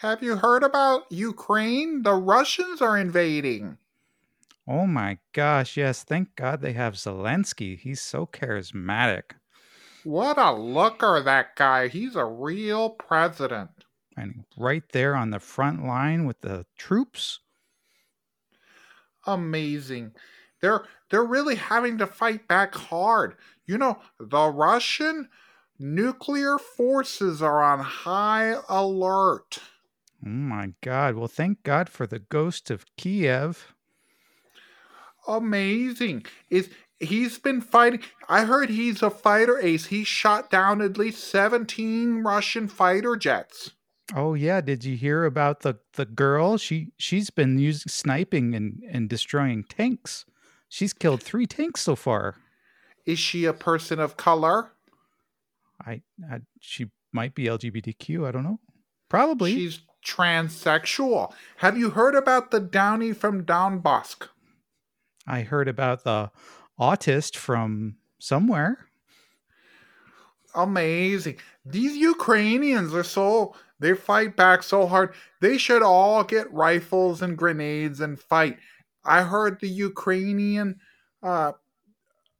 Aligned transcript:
Have 0.00 0.22
you 0.22 0.36
heard 0.36 0.62
about 0.62 1.10
Ukraine? 1.10 2.02
The 2.02 2.12
Russians 2.12 2.82
are 2.82 2.98
invading. 2.98 3.78
Oh 4.68 4.86
my 4.86 5.18
gosh, 5.32 5.78
yes. 5.78 6.02
Thank 6.02 6.36
God 6.36 6.60
they 6.60 6.74
have 6.74 6.94
Zelensky. 6.94 7.78
He's 7.78 8.02
so 8.02 8.26
charismatic. 8.26 9.32
What 10.04 10.36
a 10.38 10.52
looker, 10.52 11.22
that 11.22 11.56
guy. 11.56 11.88
He's 11.88 12.14
a 12.14 12.26
real 12.26 12.90
president. 12.90 13.70
And 14.16 14.44
right 14.58 14.84
there 14.92 15.16
on 15.16 15.30
the 15.30 15.40
front 15.40 15.84
line 15.84 16.26
with 16.26 16.42
the 16.42 16.66
troops. 16.76 17.40
Amazing. 19.26 20.12
They're 20.60 20.84
they're 21.10 21.24
really 21.24 21.56
having 21.56 21.96
to 21.98 22.06
fight 22.06 22.46
back 22.48 22.74
hard. 22.74 23.36
You 23.66 23.78
know, 23.78 23.98
the 24.20 24.48
Russian 24.48 25.28
nuclear 25.78 26.58
forces 26.58 27.40
are 27.40 27.62
on 27.62 27.80
high 27.80 28.56
alert. 28.68 29.60
Oh 30.24 30.28
my 30.28 30.72
God. 30.82 31.14
Well, 31.14 31.28
thank 31.28 31.62
God 31.62 31.88
for 31.88 32.06
the 32.06 32.18
ghost 32.18 32.70
of 32.70 32.84
Kiev. 32.96 33.74
Amazing. 35.28 36.24
Is 36.50 36.70
he's 36.98 37.38
been 37.38 37.60
fighting 37.60 38.00
I 38.28 38.44
heard 38.44 38.70
he's 38.70 39.02
a 39.02 39.10
fighter 39.10 39.58
ace. 39.58 39.86
He 39.86 40.04
shot 40.04 40.50
down 40.50 40.80
at 40.80 40.96
least 40.96 41.24
17 41.24 42.22
Russian 42.22 42.68
fighter 42.68 43.16
jets. 43.16 43.72
Oh 44.14 44.34
yeah, 44.34 44.60
did 44.60 44.84
you 44.84 44.96
hear 44.96 45.24
about 45.24 45.60
the 45.60 45.78
the 45.94 46.06
girl? 46.06 46.58
She 46.58 46.92
she's 46.96 47.30
been 47.30 47.58
using 47.58 47.90
sniping 47.90 48.54
and 48.54 48.82
and 48.90 49.08
destroying 49.08 49.64
tanks. 49.64 50.24
She's 50.68 50.92
killed 50.92 51.22
3 51.22 51.46
tanks 51.46 51.80
so 51.80 51.94
far. 51.94 52.36
Is 53.04 53.20
she 53.20 53.44
a 53.44 53.52
person 53.52 54.00
of 54.00 54.16
color? 54.16 54.72
I, 55.84 56.02
I 56.28 56.40
she 56.60 56.90
might 57.12 57.34
be 57.34 57.44
LGBTQ, 57.44 58.26
I 58.26 58.32
don't 58.32 58.42
know. 58.42 58.58
Probably. 59.08 59.54
She's 59.54 59.80
transsexual. 60.06 61.32
Have 61.56 61.76
you 61.76 61.90
heard 61.90 62.14
about 62.14 62.50
the 62.50 62.60
Downy 62.60 63.12
from 63.12 63.44
Donbass? 63.44 64.16
I 65.26 65.42
heard 65.42 65.68
about 65.68 66.04
the 66.04 66.30
autist 66.78 67.36
from 67.36 67.96
somewhere. 68.18 68.86
Amazing. 70.54 71.36
These 71.64 71.96
Ukrainians 71.96 72.94
are 72.94 73.04
so 73.04 73.54
they 73.78 73.94
fight 73.94 74.36
back 74.36 74.62
so 74.62 74.86
hard. 74.86 75.12
They 75.40 75.58
should 75.58 75.82
all 75.82 76.24
get 76.24 76.52
rifles 76.52 77.20
and 77.20 77.36
grenades 77.36 78.00
and 78.00 78.18
fight. 78.18 78.58
I 79.04 79.22
heard 79.22 79.60
the 79.60 79.68
Ukrainian 79.68 80.80
uh 81.22 81.52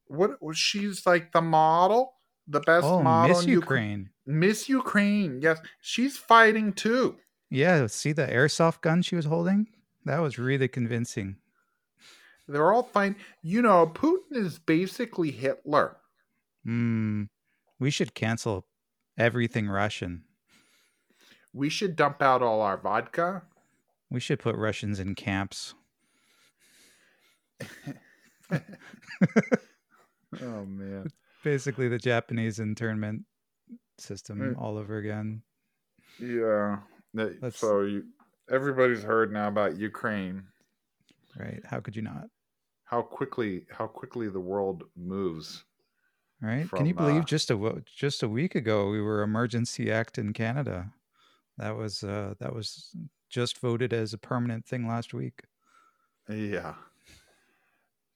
what 0.07 0.41
was 0.41 0.57
she's 0.57 1.05
like 1.05 1.33
the 1.33 1.43
model, 1.43 2.15
the 2.47 2.61
best 2.61 2.87
oh, 2.87 3.03
model 3.03 3.37
Miss 3.37 3.45
in 3.45 3.51
Ukraine. 3.51 4.11
Miss 4.25 4.69
Ukraine. 4.69 5.41
Yes, 5.43 5.61
she's 5.81 6.17
fighting 6.17 6.73
too. 6.73 7.17
Yeah, 7.51 7.87
see 7.87 8.13
the 8.13 8.27
airsoft 8.27 8.81
gun 8.81 9.03
she 9.03 9.17
was 9.17 9.27
holding? 9.27 9.69
That 10.05 10.19
was 10.19 10.39
really 10.39 10.69
convincing. 10.69 11.37
They're 12.49 12.73
all 12.73 12.85
fine. 12.85 13.17
You 13.43 13.63
know, 13.63 13.87
Putin 13.87 14.37
is 14.37 14.59
basically 14.59 15.31
Hitler. 15.33 15.97
Hmm. 16.65 17.25
We 17.79 17.91
should 17.91 18.15
cancel 18.15 18.67
everything 19.19 19.69
Russian. 19.69 20.23
We 21.53 21.69
should 21.69 21.97
dump 21.97 22.23
out 22.23 22.43
all 22.43 22.61
our 22.63 22.77
vodka. 22.77 23.43
We 24.11 24.21
should 24.21 24.39
put 24.39 24.57
Russians 24.57 25.01
in 25.01 25.15
camps. 25.15 25.75
oh 28.53 30.65
man. 30.67 31.09
Basically 31.45 31.89
the 31.89 31.99
Japanese 31.99 32.59
internment 32.59 33.23
system 33.99 34.39
Mm. 34.41 34.61
all 34.61 34.77
over 34.77 34.99
again. 34.99 35.43
Yeah. 36.19 36.79
That- 37.17 37.55
So 37.55 37.83
you, 37.83 38.05
everybody's 38.51 39.03
heard 39.03 39.33
now 39.33 39.49
about 39.49 39.77
Ukraine. 39.77 40.45
Right? 41.39 41.63
How 41.65 41.81
could 41.81 41.97
you 41.97 42.03
not? 42.03 42.29
How 42.85 43.03
quickly 43.03 43.67
how 43.71 43.87
quickly 43.87 44.29
the 44.29 44.41
world 44.41 44.85
moves. 44.97 45.65
Right? 46.41 46.71
Can 46.71 46.87
you 46.87 46.95
believe 46.95 47.23
uh, 47.23 47.25
just 47.25 47.51
a 47.51 47.83
just 47.85 48.23
a 48.23 48.29
week 48.29 48.55
ago 48.55 48.89
we 48.91 49.01
were 49.01 49.23
emergency 49.23 49.91
act 49.91 50.19
in 50.19 50.33
Canada. 50.33 50.93
That 51.59 51.75
was 51.77 52.05
uh 52.05 52.35
that 52.39 52.55
was 52.55 52.95
just 53.29 53.59
voted 53.59 53.93
as 53.93 54.13
a 54.13 54.19
permanent 54.19 54.67
thing 54.67 54.87
last 54.87 55.13
week. 55.15 55.43
Yeah. 56.29 56.75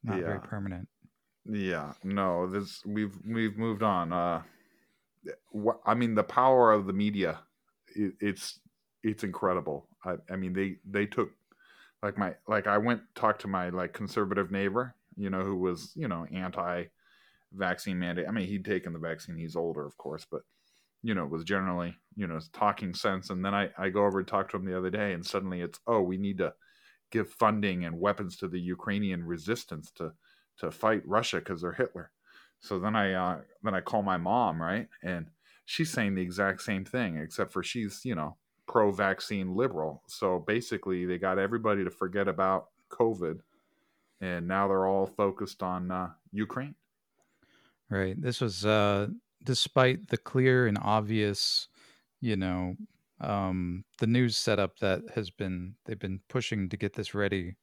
Not 0.03 0.21
very 0.21 0.41
permanent. 0.41 0.89
Yeah. 1.47 1.95
No, 2.05 2.47
this 2.47 2.83
we've 2.87 3.17
we've 3.27 3.57
moved 3.57 3.83
on. 3.83 4.13
Uh 4.13 4.43
I 5.85 5.95
mean 5.95 6.15
the 6.15 6.23
power 6.25 6.73
of 6.73 6.87
the 6.87 6.93
media 6.93 7.41
it, 7.97 8.15
it's 8.21 8.61
it's 9.03 9.25
incredible. 9.25 9.87
I 10.05 10.17
I 10.31 10.37
mean 10.37 10.53
they 10.53 10.77
they 10.89 11.07
took 11.07 11.31
like 12.03 12.19
my 12.19 12.35
like 12.49 12.67
I 12.67 12.79
went 12.79 13.03
talked 13.15 13.43
to 13.43 13.49
my 13.49 13.71
like 13.71 13.93
conservative 13.93 14.51
neighbor, 14.51 14.95
you 15.17 15.31
know, 15.31 15.43
who 15.43 15.57
was, 15.57 15.93
you 15.95 16.09
know, 16.09 16.27
anti 16.33 16.85
vaccine 17.53 17.99
mandate. 17.99 18.27
I 18.29 18.33
mean, 18.33 18.47
he'd 18.47 18.65
taken 18.65 18.93
the 18.93 18.99
vaccine. 18.99 19.37
He's 19.37 19.57
older, 19.57 19.85
of 19.85 19.97
course, 19.99 20.27
but 20.31 20.43
you 21.03 21.15
know, 21.15 21.25
was 21.25 21.45
generally, 21.45 21.95
you 22.15 22.27
know, 22.27 22.39
talking 22.53 22.95
sense. 22.95 23.31
And 23.31 23.45
then 23.45 23.55
I, 23.55 23.71
I 23.79 23.89
go 23.89 24.05
over 24.05 24.19
and 24.19 24.29
talk 24.29 24.51
to 24.51 24.57
him 24.57 24.67
the 24.67 24.77
other 24.77 24.91
day 24.91 25.13
and 25.13 25.25
suddenly 25.25 25.61
it's, 25.61 25.81
oh, 25.87 26.03
we 26.03 26.19
need 26.19 26.39
to 26.39 26.53
give 27.11 27.31
funding 27.31 27.85
and 27.85 27.99
weapons 27.99 28.37
to 28.37 28.49
the 28.49 28.61
Ukrainian 28.61 29.25
resistance 29.25 29.91
to, 29.93 30.13
to 30.59 30.71
fight 30.71 31.03
Russia 31.07 31.39
because 31.39 31.63
they're 31.63 31.73
Hitler. 31.73 32.11
So 32.61 32.79
then 32.79 32.95
I, 32.95 33.15
uh, 33.15 33.39
then 33.63 33.75
I 33.75 33.81
call 33.81 34.03
my 34.03 34.19
mom, 34.19 34.61
right. 34.61 34.89
And 35.03 35.29
she's 35.65 35.91
saying 35.91 36.15
the 36.15 36.23
exact 36.23 36.61
same 36.61 36.85
thing, 36.85 37.17
except 37.17 37.53
for 37.53 37.63
she's, 37.63 38.03
you 38.05 38.15
know, 38.15 38.37
pro 38.71 38.93
vaccine 38.93 39.57
liberal. 39.57 40.03
So 40.07 40.27
basically 40.55 41.05
they 41.05 41.19
got 41.19 41.39
everybody 41.39 41.83
to 41.85 41.91
forget 41.91 42.29
about 42.29 42.69
COVID 42.91 43.41
and 44.21 44.47
now 44.47 44.69
they're 44.69 44.87
all 44.87 45.07
focused 45.07 45.63
on 45.63 45.91
uh, 45.91 46.11
Ukraine. 46.33 46.75
Right. 47.91 48.21
This 48.27 48.41
was 48.41 48.65
uh 48.65 49.09
despite 49.43 50.09
the 50.09 50.19
clear 50.31 50.67
and 50.69 50.79
obvious, 50.81 51.69
you 52.21 52.37
know, 52.37 52.77
um 53.21 53.85
the 53.99 54.07
news 54.07 54.37
setup 54.37 54.79
that 54.79 55.01
has 55.17 55.29
been 55.31 55.75
they've 55.85 55.99
been 56.07 56.21
pushing 56.29 56.69
to 56.69 56.77
get 56.77 56.93
this 56.95 57.15
ready, 57.15 57.57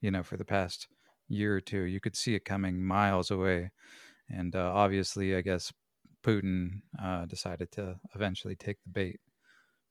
you 0.00 0.10
know, 0.10 0.22
for 0.22 0.38
the 0.38 0.50
past 0.56 0.88
year 1.28 1.56
or 1.56 1.60
two. 1.60 1.82
You 1.82 2.00
could 2.00 2.16
see 2.16 2.34
it 2.34 2.44
coming 2.44 2.82
miles 2.82 3.30
away. 3.30 3.70
And 4.30 4.56
uh, 4.56 4.72
obviously, 4.74 5.36
I 5.36 5.42
guess 5.42 5.72
Putin 6.22 6.80
uh, 7.02 7.26
decided 7.26 7.70
to 7.72 7.96
eventually 8.14 8.56
take 8.56 8.78
the 8.82 8.90
bait. 8.90 9.20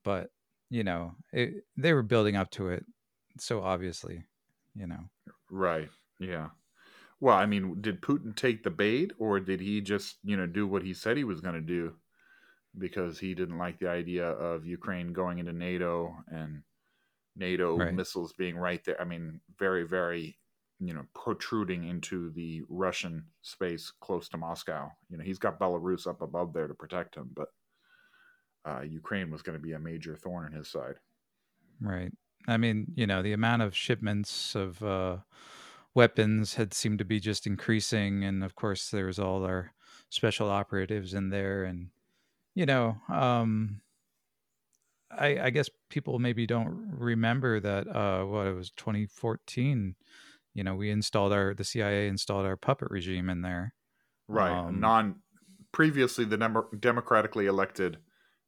But, 0.04 0.30
you 0.70 0.84
know, 0.84 1.16
it, 1.32 1.66
they 1.78 1.94
were 1.94 2.04
building 2.04 2.36
up 2.36 2.52
to 2.52 2.70
it 2.70 2.86
so 3.40 3.64
obviously, 3.64 4.26
you 4.76 4.88
know. 4.88 5.10
Right. 5.50 5.90
Yeah. 6.20 6.52
Well, 7.20 7.38
I 7.38 7.46
mean, 7.48 7.82
did 7.82 8.02
Putin 8.02 8.36
take 8.36 8.64
the 8.64 8.72
bait 8.72 9.14
or 9.20 9.40
did 9.40 9.62
he 9.62 9.82
just, 9.82 10.20
you 10.24 10.38
know, 10.38 10.48
do 10.48 10.68
what 10.68 10.84
he 10.84 10.94
said 10.94 11.18
he 11.18 11.24
was 11.26 11.42
going 11.42 11.56
to 11.56 11.62
do 11.62 11.98
because 12.78 13.20
he 13.20 13.36
didn't 13.36 13.58
like 13.60 13.80
the 13.80 13.90
idea 13.90 14.28
of 14.30 14.66
Ukraine 14.66 15.14
going 15.14 15.40
into 15.40 15.54
NATO 15.54 16.16
and 16.28 16.64
NATO 17.36 17.82
Right. 17.82 17.96
missiles 17.96 18.34
being 18.34 18.58
right 18.58 18.84
there? 18.86 19.02
I 19.02 19.06
mean, 19.06 19.42
very, 19.58 19.84
very, 19.88 20.40
you 20.80 20.94
know, 20.94 21.08
protruding 21.16 21.86
into 21.86 22.32
the 22.32 22.64
Russian 22.70 23.28
space 23.42 23.92
close 23.92 24.30
to 24.30 24.38
Moscow. 24.38 24.92
You 25.10 25.18
know, 25.18 25.24
he's 25.26 25.40
got 25.40 25.60
Belarus 25.60 26.08
up 26.08 26.22
above 26.22 26.54
there 26.54 26.68
to 26.68 26.76
protect 26.76 27.16
him, 27.16 27.32
but 27.34 27.50
uh, 28.66 28.82
Ukraine 28.82 29.32
was 29.32 29.42
going 29.42 29.58
to 29.58 29.64
be 29.64 29.74
a 29.74 29.80
major 29.80 30.16
thorn 30.16 30.48
in 30.48 30.58
his 30.58 30.70
side. 30.70 30.96
Right. 31.82 32.12
I 32.48 32.58
mean, 32.58 32.88
you 32.96 33.08
know, 33.08 33.22
the 33.22 33.34
amount 33.34 33.62
of 33.62 33.76
shipments 33.76 34.56
of 34.56 34.82
uh, 34.84 35.18
weapons 35.94 36.56
had 36.56 36.74
seemed 36.74 37.00
to 37.00 37.06
be 37.06 37.20
just 37.20 37.48
increasing, 37.48 38.24
and 38.24 38.44
of 38.44 38.56
course, 38.56 38.90
there 38.90 39.06
was 39.06 39.20
all 39.20 39.46
our 39.46 39.74
special 40.10 40.50
operatives 40.50 41.14
in 41.14 41.30
there, 41.30 41.64
and 41.64 41.90
you 42.56 42.66
know, 42.66 42.98
um, 43.10 43.82
I, 45.10 45.40
I 45.40 45.50
guess 45.50 45.70
people 45.90 46.20
maybe 46.20 46.46
don't 46.46 46.96
remember 46.98 47.60
that. 47.60 47.88
Uh, 47.88 48.26
what 48.26 48.48
it 48.48 48.54
was, 48.54 48.72
2014. 48.72 49.96
You 50.54 50.64
know, 50.64 50.76
we 50.76 50.92
installed 50.92 51.34
our 51.34 51.54
the 51.54 51.64
CIA 51.64 52.08
installed 52.08 52.46
our 52.46 52.58
puppet 52.58 52.90
regime 52.92 53.30
in 53.30 53.42
there. 53.42 53.74
Right. 54.28 54.52
Um, 54.52 54.80
non 54.80 55.16
previously 55.72 56.26
the 56.26 56.38
dem- 56.38 56.80
democratically 56.80 57.48
elected 57.48 57.98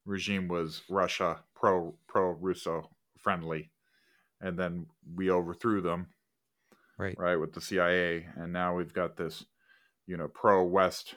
regime 0.06 0.48
was 0.48 0.84
Russia 0.90 1.44
pro 1.56 1.96
pro 2.08 2.32
Russo 2.32 2.90
friendly. 3.18 3.72
And 4.42 4.60
then 4.60 4.88
we 5.16 5.32
overthrew 5.32 5.82
them, 5.82 6.08
Right. 6.98 7.18
right, 7.18 7.38
with 7.38 7.54
the 7.54 7.62
CIA, 7.62 8.28
and 8.36 8.52
now 8.52 8.76
we've 8.76 8.94
got 8.94 9.16
this, 9.16 9.46
you 10.06 10.18
know, 10.18 10.28
pro 10.28 10.64
West 10.64 11.16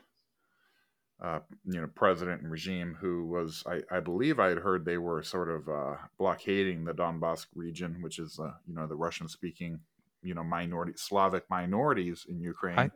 uh, 1.21 1.41
you 1.65 1.81
know, 1.81 1.89
president 1.95 2.43
and 2.43 2.51
regime 2.51 2.97
who 3.01 3.27
was 3.27 3.65
I, 3.67 3.83
I 3.91 4.01
believe 4.01 4.39
I 4.39 4.49
had 4.49 4.59
heard 4.59 4.85
they 4.85 4.99
were 4.99 5.23
sort 5.23 5.51
of 5.51 5.69
uh, 5.69 5.97
blockading 6.17 6.85
the 6.85 6.95
Donbass 6.95 7.47
region, 7.55 8.03
which 8.03 8.19
is 8.19 8.39
uh, 8.39 8.53
you 8.67 8.75
know, 8.75 8.87
the 8.87 8.95
Russian 8.95 9.29
speaking, 9.29 9.81
you 10.23 10.35
know, 10.35 10.45
minority 10.45 10.93
Slavic 10.97 11.45
minorities 11.51 12.25
in 12.29 12.41
Ukraine. 12.41 12.79
I, 12.79 12.91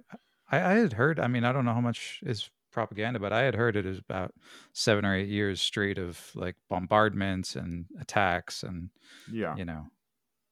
I 0.50 0.72
I 0.72 0.74
had 0.74 0.92
heard. 0.92 1.18
I 1.18 1.26
mean, 1.26 1.44
I 1.44 1.52
don't 1.52 1.64
know 1.64 1.74
how 1.74 1.80
much 1.80 2.20
is 2.24 2.48
propaganda, 2.72 3.18
but 3.20 3.32
I 3.32 3.42
had 3.42 3.54
heard 3.54 3.76
it 3.76 3.84
was 3.86 3.98
about 3.98 4.34
seven 4.72 5.04
or 5.04 5.14
eight 5.16 5.28
years 5.28 5.60
straight 5.62 5.98
of 5.98 6.30
like 6.34 6.56
bombardments 6.68 7.56
and 7.56 7.86
attacks, 8.00 8.62
and 8.62 8.90
Yeah. 9.26 9.56
you 9.56 9.64
know, 9.64 9.88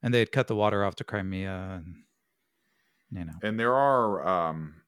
and 0.02 0.14
they 0.14 0.20
had 0.20 0.32
cut 0.32 0.48
the 0.48 0.56
water 0.56 0.84
off 0.84 0.96
to 0.96 1.04
Crimea, 1.04 1.82
and 1.84 2.04
you 3.10 3.24
know, 3.24 3.42
And 3.42 3.58
there 3.58 3.74
are, 3.74 4.26
um, 4.26 4.82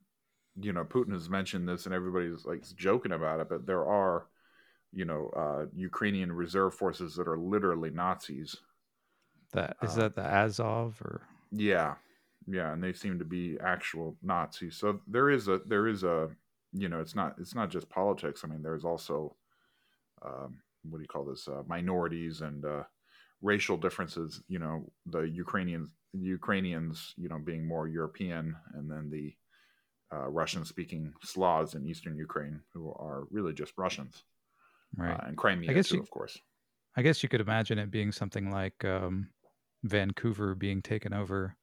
you 0.56 0.72
know, 0.72 0.84
Putin 0.84 1.12
has 1.12 1.30
mentioned 1.30 1.68
this, 1.68 1.86
and 1.86 1.94
everybody's 1.94 2.44
like 2.44 2.62
joking 2.76 3.12
about 3.12 3.40
it, 3.40 3.48
but 3.48 3.66
there 3.66 3.86
are, 3.86 4.28
you 4.92 5.04
know, 5.04 5.28
uh, 5.30 5.66
Ukrainian 5.74 6.32
reserve 6.32 6.74
forces 6.74 7.16
that 7.16 7.28
are 7.28 7.38
literally 7.38 7.90
Nazis. 7.90 8.56
that 9.52 9.76
is 9.80 9.94
Uh, 9.94 9.96
that 9.96 10.14
the 10.14 10.22
Azov 10.22 11.00
or 11.02 11.28
Yeah, 11.50 11.96
yeah, 12.46 12.72
and 12.72 12.82
they 12.82 12.92
seem 12.92 13.18
to 13.18 13.24
be 13.24 13.58
actual 13.60 14.16
Nazis. 14.22 14.76
So 14.76 15.00
there 15.06 15.30
is 15.30 15.48
a 15.48 15.60
there 15.66 15.86
is 15.86 16.02
a 16.04 16.30
you 16.72 16.88
know 16.88 17.00
it's 17.00 17.14
not 17.14 17.36
it's 17.38 17.54
not 17.54 17.70
just 17.70 17.88
politics. 17.88 18.44
I 18.44 18.48
mean, 18.48 18.62
there's 18.62 18.84
also 18.84 19.36
um, 20.22 20.62
what 20.82 20.98
do 20.98 21.02
you 21.02 21.08
call 21.08 21.24
this 21.24 21.48
uh, 21.48 21.62
minorities 21.66 22.40
and 22.40 22.64
uh, 22.64 22.84
racial 23.42 23.76
differences. 23.76 24.42
You 24.48 24.58
know, 24.60 24.92
the 25.06 25.22
Ukrainians 25.22 25.90
Ukrainians 26.12 27.14
you 27.18 27.28
know 27.28 27.38
being 27.38 27.66
more 27.66 27.88
European, 27.88 28.56
and 28.74 28.90
then 28.90 29.10
the 29.10 29.36
uh, 30.12 30.28
Russian 30.28 30.64
speaking 30.64 31.14
Slavs 31.22 31.74
in 31.74 31.86
eastern 31.86 32.16
Ukraine 32.16 32.62
who 32.72 32.92
are 32.94 33.26
really 33.30 33.54
just 33.54 33.74
Russians, 33.78 34.24
right? 34.96 35.20
uh, 35.20 35.26
and 35.26 35.36
Crimea 35.36 35.70
I 35.70 35.72
guess 35.74 35.92
too, 35.92 35.96
you- 35.96 36.02
of 36.02 36.10
course. 36.10 36.38
I 36.96 37.02
guess 37.02 37.22
you 37.22 37.28
could 37.28 37.40
imagine 37.40 37.78
it 37.78 37.90
being 37.90 38.12
something 38.12 38.50
like 38.50 38.84
um, 38.84 39.30
Vancouver 39.84 40.54
being 40.54 40.82
taken 40.82 41.14
over, 41.14 41.56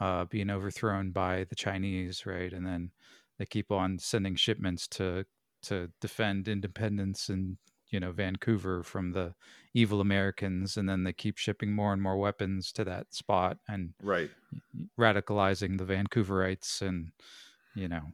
uh, 0.00 0.24
being 0.26 0.50
overthrown 0.50 1.12
by 1.12 1.44
the 1.44 1.56
Chinese, 1.56 2.26
right? 2.26 2.52
And 2.52 2.66
then 2.66 2.92
they 3.38 3.46
keep 3.46 3.70
on 3.72 3.98
sending 3.98 4.36
shipments 4.36 4.88
to 4.88 5.26
to 5.62 5.92
defend 6.00 6.48
independence 6.48 7.28
and 7.28 7.58
you 7.90 8.00
know 8.00 8.12
Vancouver 8.12 8.82
from 8.82 9.12
the 9.12 9.34
evil 9.74 10.00
Americans, 10.00 10.76
and 10.76 10.88
then 10.88 11.04
they 11.04 11.12
keep 11.12 11.38
shipping 11.38 11.72
more 11.74 11.92
and 11.92 12.02
more 12.02 12.18
weapons 12.18 12.72
to 12.72 12.84
that 12.84 13.14
spot 13.14 13.58
and 13.68 13.94
Right. 14.00 14.30
radicalizing 14.98 15.78
the 15.78 15.84
Vancouverites, 15.84 16.82
and 16.82 17.12
you 17.74 17.88
know, 17.88 18.12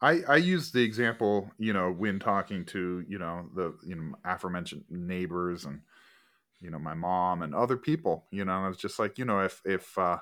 I, 0.00 0.22
I 0.28 0.36
use 0.36 0.70
the 0.70 0.82
example, 0.82 1.50
you 1.58 1.72
know, 1.72 1.90
when 1.90 2.20
talking 2.20 2.64
to, 2.66 3.04
you 3.08 3.18
know, 3.18 3.50
the, 3.54 3.76
you 3.84 3.96
know, 3.96 4.14
aforementioned 4.24 4.84
neighbors 4.88 5.64
and, 5.64 5.82
you 6.60 6.70
know, 6.70 6.78
my 6.78 6.94
mom 6.94 7.42
and 7.42 7.54
other 7.54 7.76
people, 7.76 8.28
you 8.32 8.44
know, 8.44 8.56
and 8.56 8.66
I 8.66 8.68
was 8.68 8.78
just 8.78 8.98
like, 8.98 9.18
you 9.18 9.24
know, 9.24 9.42
if, 9.44 9.62
if, 9.64 9.98
uh, 9.98 10.20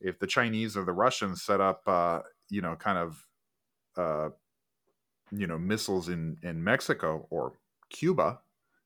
if 0.00 0.18
the 0.20 0.26
Chinese 0.28 0.76
or 0.76 0.84
the 0.84 0.92
Russians 0.92 1.42
set 1.44 1.60
up, 1.60 1.82
uh, 1.88 2.22
you 2.50 2.62
know, 2.62 2.76
kind 2.76 2.98
of, 2.98 3.26
uh, 3.96 4.30
you 5.30 5.46
know, 5.46 5.58
missiles 5.58 6.08
in, 6.08 6.36
in 6.42 6.62
Mexico 6.62 7.26
or 7.30 7.58
Cuba, 7.90 8.40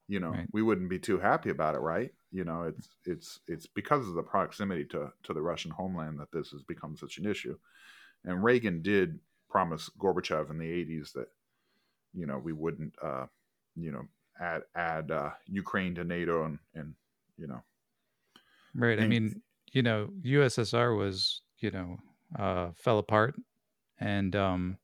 you 0.08 0.20
know, 0.20 0.30
Right. 0.30 0.48
we 0.52 0.62
wouldn't 0.62 0.88
be 0.88 0.98
too 0.98 1.18
happy 1.18 1.50
about 1.50 1.74
it, 1.74 1.78
right? 1.80 2.12
You 2.30 2.44
know, 2.44 2.62
it's, 2.62 2.88
it's, 3.04 3.40
it's 3.48 3.66
because 3.66 4.08
of 4.08 4.14
the 4.14 4.22
proximity 4.22 4.84
to, 4.86 5.12
to 5.24 5.32
the 5.32 5.42
Russian 5.42 5.70
homeland 5.72 6.20
that 6.20 6.30
this 6.32 6.50
has 6.50 6.62
become 6.62 6.96
such 6.96 7.18
an 7.18 7.26
issue. 7.26 7.58
And 8.24 8.42
Reagan 8.42 8.82
did 8.82 9.18
promise 9.48 9.90
Gorbachev 9.98 10.50
in 10.50 10.58
the 10.58 10.66
80s 10.66 11.12
that 11.12 11.28
you 12.12 12.26
know 12.26 12.38
we 12.38 12.52
wouldn't 12.52 12.94
uh 13.02 13.26
you 13.76 13.92
know 13.92 14.02
add 14.40 14.62
add 14.74 15.10
uh 15.10 15.30
Ukraine 15.46 15.94
to 15.94 16.04
NATO 16.04 16.44
and 16.44 16.58
and 16.74 16.94
you 17.36 17.46
know 17.46 17.62
right? 18.74 18.98
I 19.00 19.06
mean, 19.06 19.42
you 19.72 19.82
know, 19.82 20.10
USSR 20.22 20.96
was 20.96 21.42
you 21.58 21.70
know 21.70 21.98
uh, 22.38 22.70
fell 22.76 22.98
apart, 22.98 23.34
and 23.98 24.34
um, 24.36 24.78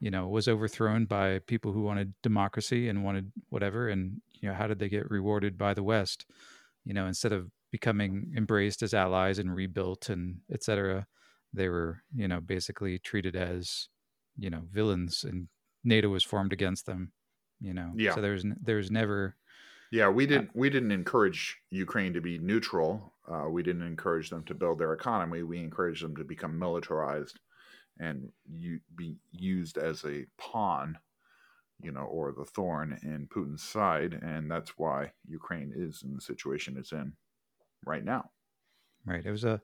you 0.00 0.10
know 0.10 0.28
was 0.28 0.48
overthrown 0.48 1.04
by 1.06 1.38
people 1.46 1.72
who 1.72 1.82
wanted 1.82 2.14
democracy 2.22 2.88
and 2.88 3.04
wanted 3.04 3.32
whatever 3.48 3.88
and 3.88 4.20
you 4.40 4.48
know 4.48 4.54
how 4.54 4.66
did 4.66 4.78
they 4.78 4.88
get 4.88 5.10
rewarded 5.10 5.56
by 5.56 5.72
the 5.74 5.82
west 5.82 6.26
you 6.84 6.94
know 6.94 7.06
instead 7.06 7.32
of 7.32 7.50
becoming 7.72 8.32
embraced 8.36 8.82
as 8.82 8.94
allies 8.94 9.38
and 9.38 9.54
rebuilt 9.54 10.08
and 10.08 10.38
etc 10.52 11.06
they 11.52 11.68
were 11.68 12.02
you 12.14 12.28
know 12.28 12.40
basically 12.40 12.98
treated 12.98 13.34
as 13.36 13.88
you 14.38 14.50
know 14.50 14.62
villains 14.70 15.24
and 15.24 15.48
nato 15.84 16.08
was 16.08 16.24
formed 16.24 16.52
against 16.52 16.86
them 16.86 17.12
you 17.60 17.72
know 17.74 17.92
Yeah. 17.94 18.14
so 18.14 18.20
there's 18.20 18.44
there's 18.62 18.90
never 18.90 19.36
yeah 19.90 20.08
we 20.08 20.26
didn't 20.26 20.50
we 20.54 20.68
didn't 20.68 20.92
encourage 20.92 21.58
Ukraine 21.70 22.12
to 22.12 22.20
be 22.20 22.38
neutral 22.38 23.12
uh 23.28 23.48
we 23.48 23.62
didn't 23.62 23.86
encourage 23.86 24.30
them 24.30 24.44
to 24.44 24.54
build 24.54 24.78
their 24.78 24.92
economy 24.92 25.42
we 25.42 25.58
encouraged 25.58 26.04
them 26.04 26.16
to 26.16 26.24
become 26.24 26.58
militarized 26.58 27.40
and 27.98 28.30
you 28.44 28.80
be 28.94 29.16
used 29.32 29.78
as 29.78 30.04
a 30.04 30.26
pawn 30.38 30.98
you 31.82 31.92
know 31.92 32.02
or 32.02 32.32
the 32.32 32.44
thorn 32.44 32.98
in 33.02 33.28
Putin's 33.28 33.62
side 33.62 34.18
and 34.22 34.50
that's 34.50 34.78
why 34.78 35.12
Ukraine 35.26 35.72
is 35.74 36.02
in 36.02 36.14
the 36.14 36.20
situation 36.20 36.76
it's 36.78 36.92
in 36.92 37.12
right 37.84 38.04
now. 38.04 38.30
Right. 39.04 39.24
It 39.24 39.30
was 39.30 39.44
a 39.44 39.54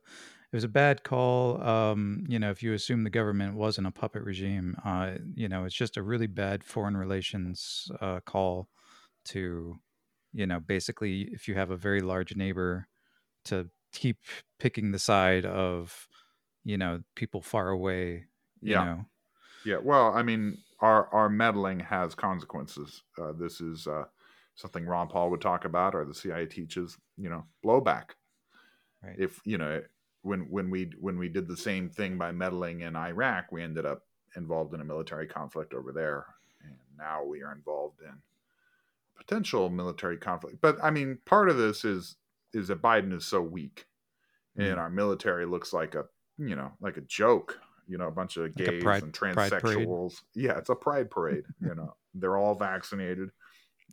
it 0.53 0.57
was 0.57 0.65
a 0.65 0.69
bad 0.69 1.03
call. 1.03 1.63
Um 1.63 2.25
you 2.29 2.39
know 2.39 2.51
if 2.51 2.63
you 2.63 2.75
assume 2.75 3.05
the 3.05 3.11
government 3.11 3.55
wasn't 3.55 3.87
a 3.87 3.91
puppet 3.91 4.23
regime 4.23 4.77
uh 4.85 5.15
you 5.35 5.49
know 5.49 5.65
it's 5.65 5.75
just 5.75 5.97
a 5.97 6.03
really 6.03 6.27
bad 6.27 6.65
foreign 6.65 6.97
relations 6.97 7.91
uh 8.01 8.21
call 8.21 8.69
to 9.27 9.77
you 10.33 10.47
know 10.47 10.61
basically 10.61 11.29
if 11.33 11.49
you 11.49 11.55
have 11.55 11.71
a 11.71 11.77
very 11.77 12.01
large 12.01 12.37
neighbor 12.37 12.87
to 13.45 13.69
keep 13.93 14.19
picking 14.59 14.91
the 14.91 14.99
side 14.99 15.45
of 15.45 16.09
you 16.65 16.79
know 16.79 17.03
people 17.15 17.43
far 17.43 17.69
away 17.71 18.27
you 18.65 18.77
Yeah. 18.77 18.81
know 18.81 19.07
Yeah, 19.65 19.79
well, 19.79 20.15
I 20.15 20.23
mean, 20.23 20.65
our 20.81 21.09
our 21.15 21.29
meddling 21.31 21.81
has 21.81 22.15
consequences. 22.15 23.03
Uh, 23.19 23.33
this 23.33 23.61
is 23.61 23.87
uh, 23.89 24.07
something 24.57 24.87
Ron 24.87 25.09
Paul 25.09 25.31
would 25.31 25.41
talk 25.43 25.65
about, 25.67 25.95
or 25.95 26.05
the 26.05 26.15
CIA 26.15 26.47
teaches. 26.47 26.99
You 27.19 27.31
know, 27.31 27.47
blowback. 27.65 28.13
Right. 29.03 29.19
If 29.19 29.41
you 29.45 29.59
know, 29.59 29.83
when 30.23 30.49
when 30.51 30.71
we 30.71 30.93
when 30.99 31.19
we 31.19 31.29
did 31.29 31.49
the 31.49 31.57
same 31.57 31.89
thing 31.91 32.19
by 32.19 32.33
meddling 32.33 32.81
in 32.81 32.97
Iraq, 32.97 33.53
we 33.53 33.63
ended 33.63 33.85
up 33.87 34.07
involved 34.37 34.75
in 34.75 34.81
a 34.81 34.85
military 34.85 35.27
conflict 35.27 35.75
over 35.75 35.93
there, 35.93 36.27
and 36.63 36.79
now 36.97 37.25
we 37.25 37.43
are 37.43 37.53
involved 37.53 38.01
in 38.01 38.23
potential 39.17 39.71
military 39.71 40.19
conflict. 40.19 40.61
But 40.61 40.83
I 40.83 40.91
mean, 40.91 41.19
part 41.27 41.49
of 41.51 41.57
this 41.57 41.85
is 41.85 42.17
is 42.53 42.69
that 42.69 42.83
Biden 42.83 43.13
is 43.15 43.27
so 43.27 43.43
weak, 43.43 43.87
and 44.59 44.79
Mm. 44.79 44.81
our 44.81 44.91
military 44.91 45.47
looks 45.47 45.73
like 45.73 45.95
a 45.95 46.07
you 46.39 46.57
know 46.57 46.73
like 46.81 46.97
a 46.97 47.03
joke. 47.03 47.59
You 47.89 47.99
know, 47.99 48.07
a 48.07 48.13
bunch 48.13 48.37
of 48.37 48.45
Like 48.45 48.55
gays 48.55 48.83
pride- 48.83 49.03
and 49.03 49.13
transsexuals. 49.13 50.15
Yeah, 50.35 50.57
it's 50.57 50.71
a 50.71 50.75
pride 50.75 51.11
parade. 51.11 51.45
you 51.61 51.75
know, 51.75 51.95
they're 52.15 52.37
all 52.37 52.55
vaccinated. 52.55 53.31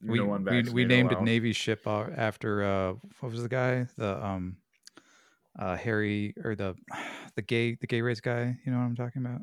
we, 0.05 0.19
no 0.19 0.25
we, 0.27 0.35
unvaccinated 0.35 0.73
we 0.73 0.85
named 0.85 1.11
a 1.11 1.21
navy 1.21 1.51
ship 1.53 1.85
after 1.87 2.63
uh 2.63 2.93
what 3.19 3.31
was 3.31 3.41
the 3.41 3.49
guy 3.49 3.85
the 3.97 4.23
um 4.25 4.55
uh 5.57 5.75
harry 5.75 6.33
or 6.45 6.55
the 6.55 6.75
the 7.35 7.41
gay 7.41 7.75
the 7.81 7.87
gay 7.87 7.99
race 8.01 8.21
guy 8.21 8.55
you 8.65 8.71
know 8.71 8.77
what 8.77 8.85
i'm 8.85 8.95
talking 8.95 9.25
about 9.25 9.41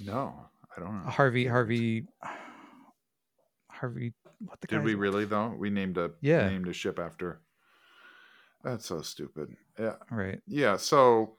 No, 0.00 0.34
I 0.76 0.80
don't 0.80 1.04
know. 1.04 1.10
harvey 1.10 1.46
harvey 1.46 2.06
harvey 3.70 4.12
what 4.40 4.60
the 4.60 4.66
Did 4.66 4.82
we 4.82 4.94
really 4.94 5.24
though? 5.26 5.54
We 5.56 5.70
named 5.70 5.98
a 5.98 6.10
Yeah. 6.20 6.48
named 6.48 6.68
a 6.68 6.72
ship 6.72 6.98
after. 6.98 7.40
That's 8.62 8.86
so 8.86 9.02
stupid. 9.02 9.54
Yeah, 9.78 9.96
right 10.10 10.40
yeah. 10.46 10.76
So 10.76 11.36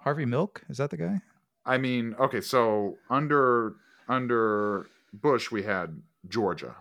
harvey 0.00 0.24
milk 0.26 0.64
is 0.68 0.78
that 0.78 0.90
the 0.90 0.96
guy 0.96 1.22
I 1.64 1.78
mean, 1.78 2.14
okay, 2.14 2.40
so 2.40 2.98
under 3.08 3.76
under 4.08 4.86
Bush 5.12 5.50
we 5.50 5.62
had 5.62 6.02
Georgia. 6.28 6.76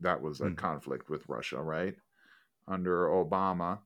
That 0.00 0.20
was 0.20 0.40
a 0.40 0.50
Hmm. 0.50 0.54
conflict 0.56 1.08
with 1.08 1.28
Russia, 1.28 1.60
right? 1.62 1.96
Under 2.68 3.06
Obama, 3.08 3.82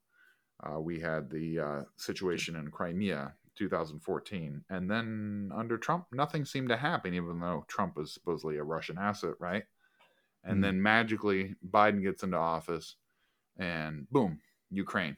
uh, 0.62 0.80
we 0.80 1.00
had 1.00 1.30
the 1.30 1.60
uh, 1.60 1.84
situation 1.96 2.56
in 2.56 2.70
Crimea, 2.70 3.36
2014, 3.56 4.64
and 4.70 4.90
then 4.90 5.52
under 5.54 5.78
Trump, 5.78 6.08
nothing 6.12 6.44
seemed 6.44 6.70
to 6.70 6.76
happen, 6.78 7.14
even 7.14 7.40
though 7.40 7.64
Trump 7.68 7.96
was 7.96 8.14
supposedly 8.14 8.58
a 8.58 8.64
Russian 8.64 8.98
asset, 8.98 9.34
right? 9.40 9.64
And 10.44 10.62
Hmm. 10.62 10.62
then 10.64 10.82
magically, 10.82 11.56
Biden 11.66 12.02
gets 12.02 12.22
into 12.22 12.36
office, 12.38 12.96
and 13.56 14.08
boom, 14.10 14.40
Ukraine. 14.70 15.16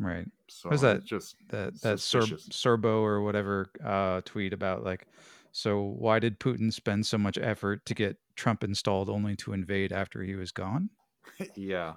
Right 0.00 0.26
So 0.48 0.68
Was 0.70 0.80
that- 0.80 1.04
just 1.04 1.36
that 1.50 1.80
that 1.82 2.00
Suspicious. 2.00 2.48
Sorbo 2.48 3.00
or 3.02 3.20
whatever 3.22 3.70
uh, 3.84 4.20
tweet 4.24 4.52
about 4.52 4.82
like, 4.82 5.06
so 5.52 5.80
why 5.98 6.18
did 6.18 6.40
Putin 6.40 6.72
spend 6.72 7.06
so 7.06 7.18
much 7.18 7.38
effort 7.38 7.84
to 7.86 7.94
get 7.94 8.16
Trump 8.34 8.64
installed 8.64 9.08
only 9.08 9.36
to 9.36 9.52
invade 9.52 9.92
after 9.92 10.22
he 10.22 10.34
was 10.34 10.50
gone? 10.50 10.90
yeah 11.54 11.94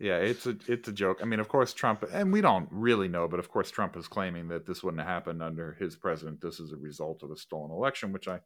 yeah 0.00 0.16
it's 0.18 0.46
a 0.46 0.56
it's 0.68 0.86
a 0.88 0.92
joke 0.92 1.18
i 1.22 1.24
mean 1.24 1.40
of 1.40 1.48
course 1.48 1.72
trump 1.72 2.04
and 2.12 2.32
we 2.32 2.40
don't 2.40 2.68
really 2.70 3.08
know 3.08 3.26
but 3.26 3.40
of 3.40 3.48
course 3.48 3.68
trump 3.70 3.96
is 3.96 4.06
claiming 4.06 4.46
that 4.48 4.64
this 4.66 4.82
wouldn't 4.82 5.00
have 5.00 5.08
happened 5.08 5.42
under 5.42 5.72
his 5.80 5.96
president 5.96 6.40
this 6.40 6.60
is 6.60 6.70
a 6.72 6.76
result 6.76 7.22
of 7.24 7.30
a 7.32 7.36
stolen 7.36 7.70
election 7.72 8.12
which 8.12 8.28
i 8.28 8.38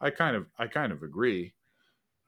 i 0.00 0.08
kind 0.08 0.36
of 0.36 0.46
i 0.58 0.66
kind 0.66 0.92
of 0.92 1.02
agree 1.02 1.52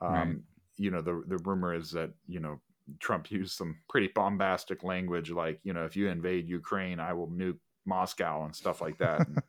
um 0.03 0.11
Right. 0.13 0.37
you 0.77 0.91
know 0.91 1.01
the 1.01 1.23
the 1.29 1.39
rumor 1.45 1.75
is 1.75 1.91
that 1.93 2.11
you 2.27 2.41
know 2.41 2.61
trump 3.01 3.31
used 3.31 3.53
some 3.57 3.81
pretty 3.89 4.09
bombastic 4.09 4.83
language 4.83 5.31
like 5.31 5.61
you 5.65 5.73
know 5.73 5.85
if 5.85 5.97
you 5.97 6.09
invade 6.09 6.49
ukraine 6.49 7.01
i 7.01 7.13
will 7.13 7.29
nuke 7.31 7.59
moscow 7.87 8.45
and 8.45 8.55
stuff 8.55 8.81
like 8.81 8.99
that 8.99 9.27
and, 9.27 9.43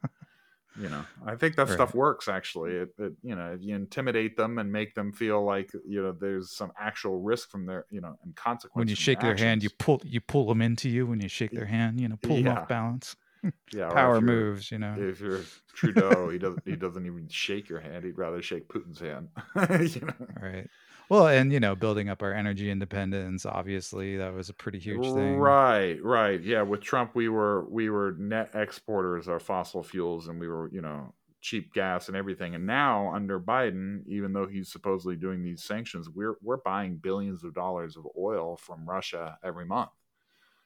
You 0.76 0.90
know, 0.90 1.08
I 1.26 1.36
think 1.36 1.56
that 1.58 1.68
Right. 1.68 1.78
stuff 1.78 1.94
works. 1.94 2.28
Actually, 2.28 2.74
it, 2.84 2.90
it 2.98 3.14
you 3.24 3.36
know, 3.36 3.54
if 3.54 3.62
you 3.64 3.76
intimidate 3.76 4.38
them 4.38 4.60
and 4.60 4.72
make 4.72 4.96
them 4.96 5.12
feel 5.14 5.44
like 5.44 5.72
you 5.86 6.02
know 6.02 6.14
there's 6.14 6.56
some 6.56 6.72
actual 6.78 7.22
risk 7.22 7.50
from 7.50 7.66
their 7.66 7.86
you 7.92 8.02
know 8.02 8.16
and 8.24 8.36
consequence. 8.36 8.74
when 8.74 8.88
you 8.88 8.96
shake 8.96 9.20
their 9.20 9.36
hand, 9.36 9.64
you 9.64 9.70
pull 9.70 10.02
you 10.06 10.22
pull 10.22 10.48
them 10.48 10.62
into 10.62 10.90
you. 10.90 11.06
When 11.06 11.20
you 11.20 11.28
shake 11.28 11.54
their 11.54 11.66
hand, 11.66 12.00
you 12.00 12.08
know, 12.08 12.18
pull 12.22 12.38
them 12.38 12.48
off 12.48 12.66
balance. 12.68 13.16
yeah, 13.72 13.90
Power 13.90 14.22
moves, 14.22 14.72
you 14.72 14.80
know. 14.80 15.02
If 15.02 15.20
you're 15.22 15.52
Trudeau, 15.74 16.30
he 16.30 16.40
doesn't 16.40 16.68
he 16.68 16.76
doesn't 16.76 17.06
even 17.06 17.28
shake 17.30 17.70
your 17.70 17.80
hand. 17.80 18.06
He'd 18.06 18.18
rather 18.18 18.42
shake 18.42 18.70
Putin's 18.70 19.00
hand. 19.00 19.30
you 19.96 20.02
know, 20.02 20.28
Right. 20.42 20.70
Well, 21.10 21.28
and 21.28 21.52
you 21.52 21.60
know, 21.60 21.76
building 21.76 22.08
up 22.08 22.22
our 22.22 22.34
energy 22.34 22.70
independence. 22.70 23.46
Obviously, 23.46 24.18
that 24.18 24.34
was 24.34 24.50
a 24.50 24.54
pretty 24.54 24.78
huge 24.78 25.04
thing. 25.04 25.38
Right, 25.38 26.02
right. 26.04 26.42
Yeah, 26.42 26.62
with 26.62 26.82
Trump 26.82 27.16
we 27.16 27.30
were 27.30 27.66
we 27.68 27.90
were 27.90 28.16
net 28.20 28.52
exporters 28.54 29.28
of 29.28 29.42
fossil 29.42 29.82
fuels 29.82 30.28
and 30.28 30.40
we 30.40 30.48
were, 30.48 30.70
you 30.72 30.82
know, 30.82 31.16
cheap 31.42 31.74
gas 31.74 32.10
and 32.10 32.16
everything. 32.16 32.54
And 32.54 32.68
now 32.68 33.12
under 33.14 33.40
Biden, 33.40 34.04
even 34.08 34.34
though 34.34 34.46
he's 34.46 34.72
supposedly 34.72 35.16
doing 35.16 35.44
these 35.44 35.64
sanctions, 35.64 36.10
we're 36.10 36.36
we're 36.44 36.58
buying 36.58 36.98
billions 36.98 37.44
of 37.44 37.56
dollars 37.56 37.98
of 37.98 38.08
oil 38.16 38.56
from 38.58 38.88
Russia 38.88 39.40
every 39.44 39.66
month. 39.66 39.90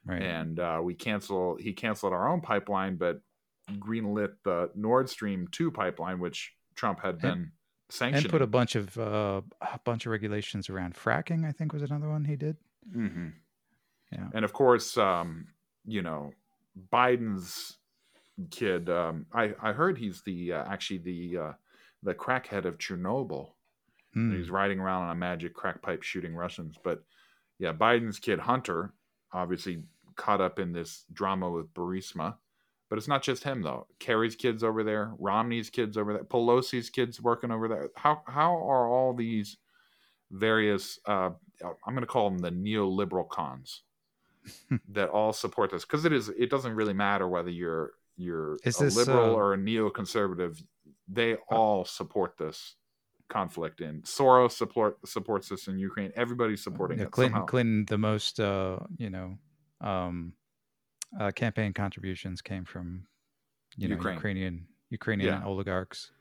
Right. 0.06 0.22
And 0.22 0.60
uh, 0.60 0.82
we 0.84 0.94
cancel 0.94 1.56
he 1.56 1.72
canceled 1.72 2.12
our 2.12 2.28
own 2.28 2.42
pipeline 2.42 2.98
but 2.98 3.22
greenlit 3.72 4.34
the 4.44 4.70
Nord 4.76 5.10
Stream 5.10 5.48
2 5.50 5.72
pipeline 5.72 6.20
which 6.20 6.54
Trump 6.76 7.00
had 7.00 7.20
been 7.20 7.52
sanctioning. 7.94 8.26
and 8.26 8.32
put 8.32 8.42
a 8.42 8.48
bunch 8.48 8.76
of 8.76 8.98
uh, 8.98 9.42
a 9.62 9.80
bunch 9.84 10.06
of 10.06 10.12
regulations 10.12 10.70
around 10.70 10.96
fracking. 10.96 11.46
I 11.48 11.52
think 11.52 11.74
was 11.74 11.84
another 11.84 12.10
one 12.10 12.26
he 12.26 12.36
did. 12.36 12.58
hmm 12.92 13.30
Yeah. 14.12 14.28
And 14.34 14.44
of 14.46 14.54
course, 14.54 14.98
um, 14.98 15.48
you 15.86 16.02
know, 16.02 16.32
Biden's 16.92 17.78
kid. 18.50 18.90
Um, 18.90 19.26
I 19.34 19.54
I 19.62 19.72
heard 19.74 19.98
he's 19.98 20.22
the 20.22 20.54
uh, 20.54 20.66
actually 20.68 21.00
the 21.00 21.38
uh, 21.38 21.54
the 22.02 22.14
crackhead 22.14 22.66
of 22.66 22.78
Chernobyl. 22.78 23.52
Hmm. 24.14 24.36
He's 24.36 24.50
riding 24.50 24.80
around 24.80 25.04
on 25.04 25.10
a 25.12 25.16
magic 25.16 25.54
crack 25.54 25.82
pipe 25.82 26.04
shooting 26.04 26.36
Russians. 26.36 26.78
But 26.84 27.04
yeah, 27.60 27.74
Biden's 27.74 28.20
kid 28.20 28.40
Hunter 28.40 28.94
obviously 29.32 29.84
caught 30.16 30.42
up 30.42 30.60
in 30.60 30.72
this 30.74 31.06
drama 31.12 31.50
with 31.50 31.74
Burisma. 31.74 32.36
But 32.94 33.00
it's 33.00 33.08
not 33.08 33.24
just 33.24 33.44
him 33.44 33.64
though. 33.64 33.88
Kerry's 33.98 34.36
kids 34.36 34.64
over 34.64 34.84
there, 34.84 35.14
Romney's 35.18 35.72
kids 35.72 35.98
over 35.98 36.14
there, 36.14 36.24
Pelosi's 36.26 36.92
kids 36.92 37.20
working 37.20 37.50
over 37.50 37.68
there. 37.68 37.90
How 37.96 38.22
how 38.28 38.54
are 38.54 38.88
all 38.88 39.16
these 39.16 39.58
various 40.30 41.00
uh, 41.08 41.32
I'm 41.64 41.96
going 41.96 42.02
to 42.02 42.06
call 42.06 42.30
them 42.30 42.38
the 42.38 42.52
neoliberal 42.52 43.28
cons 43.28 43.82
that 44.90 45.10
all 45.10 45.34
support 45.34 45.72
this 45.72 45.86
because 45.86 46.06
it 46.06 46.14
is 46.14 46.30
it 46.38 46.52
doesn't 46.52 46.76
really 46.76 46.94
matter 46.94 47.28
whether 47.28 47.50
you're 47.50 47.94
you're 48.16 48.60
Is 48.64 48.80
a 48.80 48.84
this, 48.84 48.96
liberal 48.96 49.32
uh, 49.32 49.38
or 49.38 49.54
a 49.56 49.58
neoconservative. 49.58 50.62
They 51.08 51.38
all 51.50 51.86
support 51.86 52.38
this 52.38 52.76
conflict 53.28 53.82
in 53.82 54.04
Soros 54.04 54.52
support 54.52 55.00
supports 55.08 55.50
this 55.50 55.68
in 55.68 55.80
Ukraine. 55.80 56.12
Everybody's 56.16 56.64
supporting 56.64 57.00
Yeah, 57.00 57.06
it 57.06 57.12
Clinton, 57.12 57.38
somehow. 57.38 57.46
Clinton, 57.48 57.86
the 57.88 57.98
most 57.98 58.40
uh, 58.40 58.78
you 58.98 59.10
know, 59.10 59.40
um, 59.82 60.34
uh, 61.20 61.32
campaign 61.32 61.74
contributions 61.74 62.42
came 62.42 62.66
from 62.66 63.08
you 63.78 63.88
know 63.90 63.98
Ukraine. 63.98 64.26
Ukrainian 64.26 64.68
Ukrainian 64.90 65.42
Yeah. 65.42 65.44
oligarchs. 65.44 66.14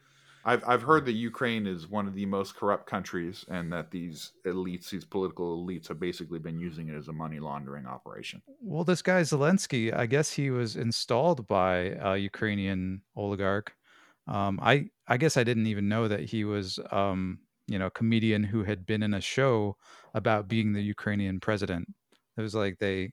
I've 0.44 0.62
I've 0.68 0.82
heard 0.82 1.04
that 1.06 1.14
Ukraine 1.14 1.66
is 1.66 1.88
one 1.88 2.06
of 2.06 2.14
the 2.14 2.26
most 2.26 2.54
corrupt 2.54 2.86
countries, 2.86 3.44
and 3.48 3.72
that 3.72 3.90
these 3.90 4.34
elites, 4.46 4.90
these 4.90 5.04
political 5.04 5.64
elites, 5.66 5.88
have 5.88 5.98
basically 5.98 6.38
been 6.38 6.58
using 6.60 6.88
it 6.88 6.94
as 6.94 7.08
a 7.08 7.12
money 7.12 7.40
laundering 7.40 7.86
operation. 7.86 8.42
Well, 8.60 8.84
this 8.84 9.02
guy 9.02 9.22
Zelensky, 9.22 9.92
I 9.92 10.06
guess 10.06 10.32
he 10.32 10.50
was 10.50 10.76
installed 10.76 11.46
by 11.46 11.96
a 12.00 12.16
Ukrainian 12.16 13.02
oligarch. 13.16 13.74
Um, 14.26 14.58
I 14.62 14.90
I 15.08 15.16
guess 15.16 15.36
I 15.36 15.44
didn't 15.44 15.66
even 15.66 15.88
know 15.88 16.06
that 16.08 16.20
he 16.20 16.44
was 16.44 16.78
um, 16.90 17.40
you 17.66 17.78
know 17.78 17.86
a 17.86 17.90
comedian 17.90 18.44
who 18.44 18.62
had 18.64 18.86
been 18.86 19.02
in 19.02 19.14
a 19.14 19.20
show 19.20 19.76
about 20.14 20.48
being 20.48 20.72
the 20.72 20.82
Ukrainian 20.82 21.40
president. 21.40 21.88
It 22.36 22.40
was 22.42 22.54
like 22.54 22.78
they 22.78 23.12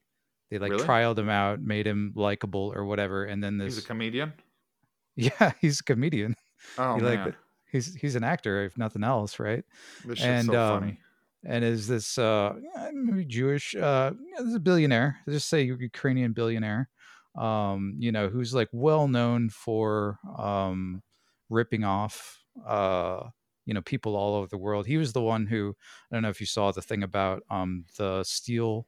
they 0.50 0.60
like 0.60 0.72
Really? 0.72 0.86
trialed 0.86 1.18
him 1.18 1.30
out, 1.30 1.62
made 1.62 1.86
him 1.86 2.14
likable 2.16 2.74
or 2.76 2.86
whatever, 2.86 3.26
and 3.26 3.44
then 3.44 3.58
this. 3.58 3.76
He's 3.76 3.84
a 3.84 3.88
comedian. 3.88 4.34
yeah 5.16 5.52
he's 5.60 5.80
a 5.82 5.84
comedian. 5.84 6.36
Oh 6.78 6.96
he 6.96 7.02
like 7.02 7.20
man, 7.20 7.36
he's 7.72 7.94
he's 7.96 8.16
an 8.16 8.24
actor 8.24 8.64
if 8.64 8.78
nothing 8.78 9.04
else, 9.04 9.40
right? 9.40 9.64
this 10.06 10.20
shit's 10.20 10.28
and, 10.28 10.46
so 10.48 10.62
um, 10.62 10.80
funny. 10.80 11.00
and 11.46 11.64
is 11.64 11.88
this 11.88 12.18
uh 12.18 12.54
maybe 12.94 13.26
Jewish 13.26 13.76
uh 13.76 14.12
this 14.38 14.48
is 14.48 14.56
a 14.56 14.60
billionaire 14.60 15.20
let's 15.26 15.38
just 15.38 15.50
say 15.50 15.64
Ukrainian 15.64 16.34
billionaire 16.34 16.90
um 17.36 17.96
you 18.00 18.12
know 18.12 18.30
who's 18.30 18.54
like 18.54 18.70
well 18.72 19.08
known 19.08 19.50
for 19.50 20.20
um 20.38 21.02
ripping 21.50 21.84
off 21.84 22.40
uh 22.66 23.24
you 23.66 23.74
know 23.74 23.82
people 23.82 24.16
all 24.16 24.36
over 24.36 24.48
the 24.48 24.58
world 24.58 24.88
he 24.88 24.98
was 24.98 25.14
the 25.14 25.22
one 25.22 25.46
who 25.46 25.76
I 26.12 26.16
don't 26.16 26.24
know 26.24 26.30
if 26.30 26.40
you 26.40 26.48
saw 26.48 26.72
the 26.72 26.82
thing 26.82 27.04
about 27.04 27.44
um 27.50 27.86
the 27.98 28.24
steel 28.24 28.88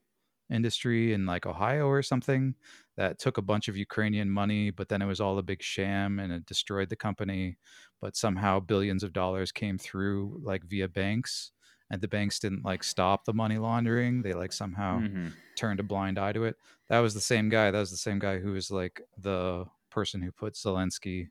industry 0.52 1.14
in 1.14 1.26
like 1.26 1.46
Ohio 1.46 1.88
or 1.88 2.02
something 2.04 2.56
that 2.98 3.20
took 3.20 3.38
a 3.38 3.42
bunch 3.42 3.68
of 3.68 3.78
Ukrainian 3.78 4.30
money 4.30 4.70
but 4.72 4.90
then 4.90 5.02
it 5.02 5.06
was 5.06 5.22
all 5.22 5.38
a 5.38 5.44
big 5.44 5.62
sham 5.64 6.20
and 6.20 6.32
it 6.34 6.46
destroyed 6.46 6.90
the 6.90 6.96
company 6.96 7.58
but 8.02 8.16
somehow 8.16 8.60
billions 8.60 9.04
of 9.04 9.14
dollars 9.14 9.52
came 9.52 9.78
through 9.78 10.40
like 10.44 10.64
via 10.66 10.88
banks 10.88 11.52
and 11.90 12.02
the 12.02 12.08
banks 12.08 12.40
didn't 12.40 12.64
like 12.64 12.84
stop 12.84 13.26
the 13.26 13.34
money 13.34 13.58
laundering 13.58 14.22
they 14.22 14.34
like 14.34 14.54
somehow 14.54 15.00
Mhm. 15.00 15.38
turned 15.56 15.80
a 15.80 15.84
blind 15.84 16.18
eye 16.18 16.32
to 16.34 16.44
it 16.46 16.58
that 16.90 17.00
was 17.00 17.14
the 17.14 17.22
same 17.22 17.50
guy 17.50 17.72
that 17.72 17.80
was 17.80 17.92
the 17.92 17.98
same 17.98 18.20
guy 18.20 18.40
who 18.40 18.54
was 18.54 18.72
like 18.72 19.02
the 19.18 19.66
person 19.90 20.22
who 20.22 20.32
put 20.32 20.54
zelensky 20.56 21.30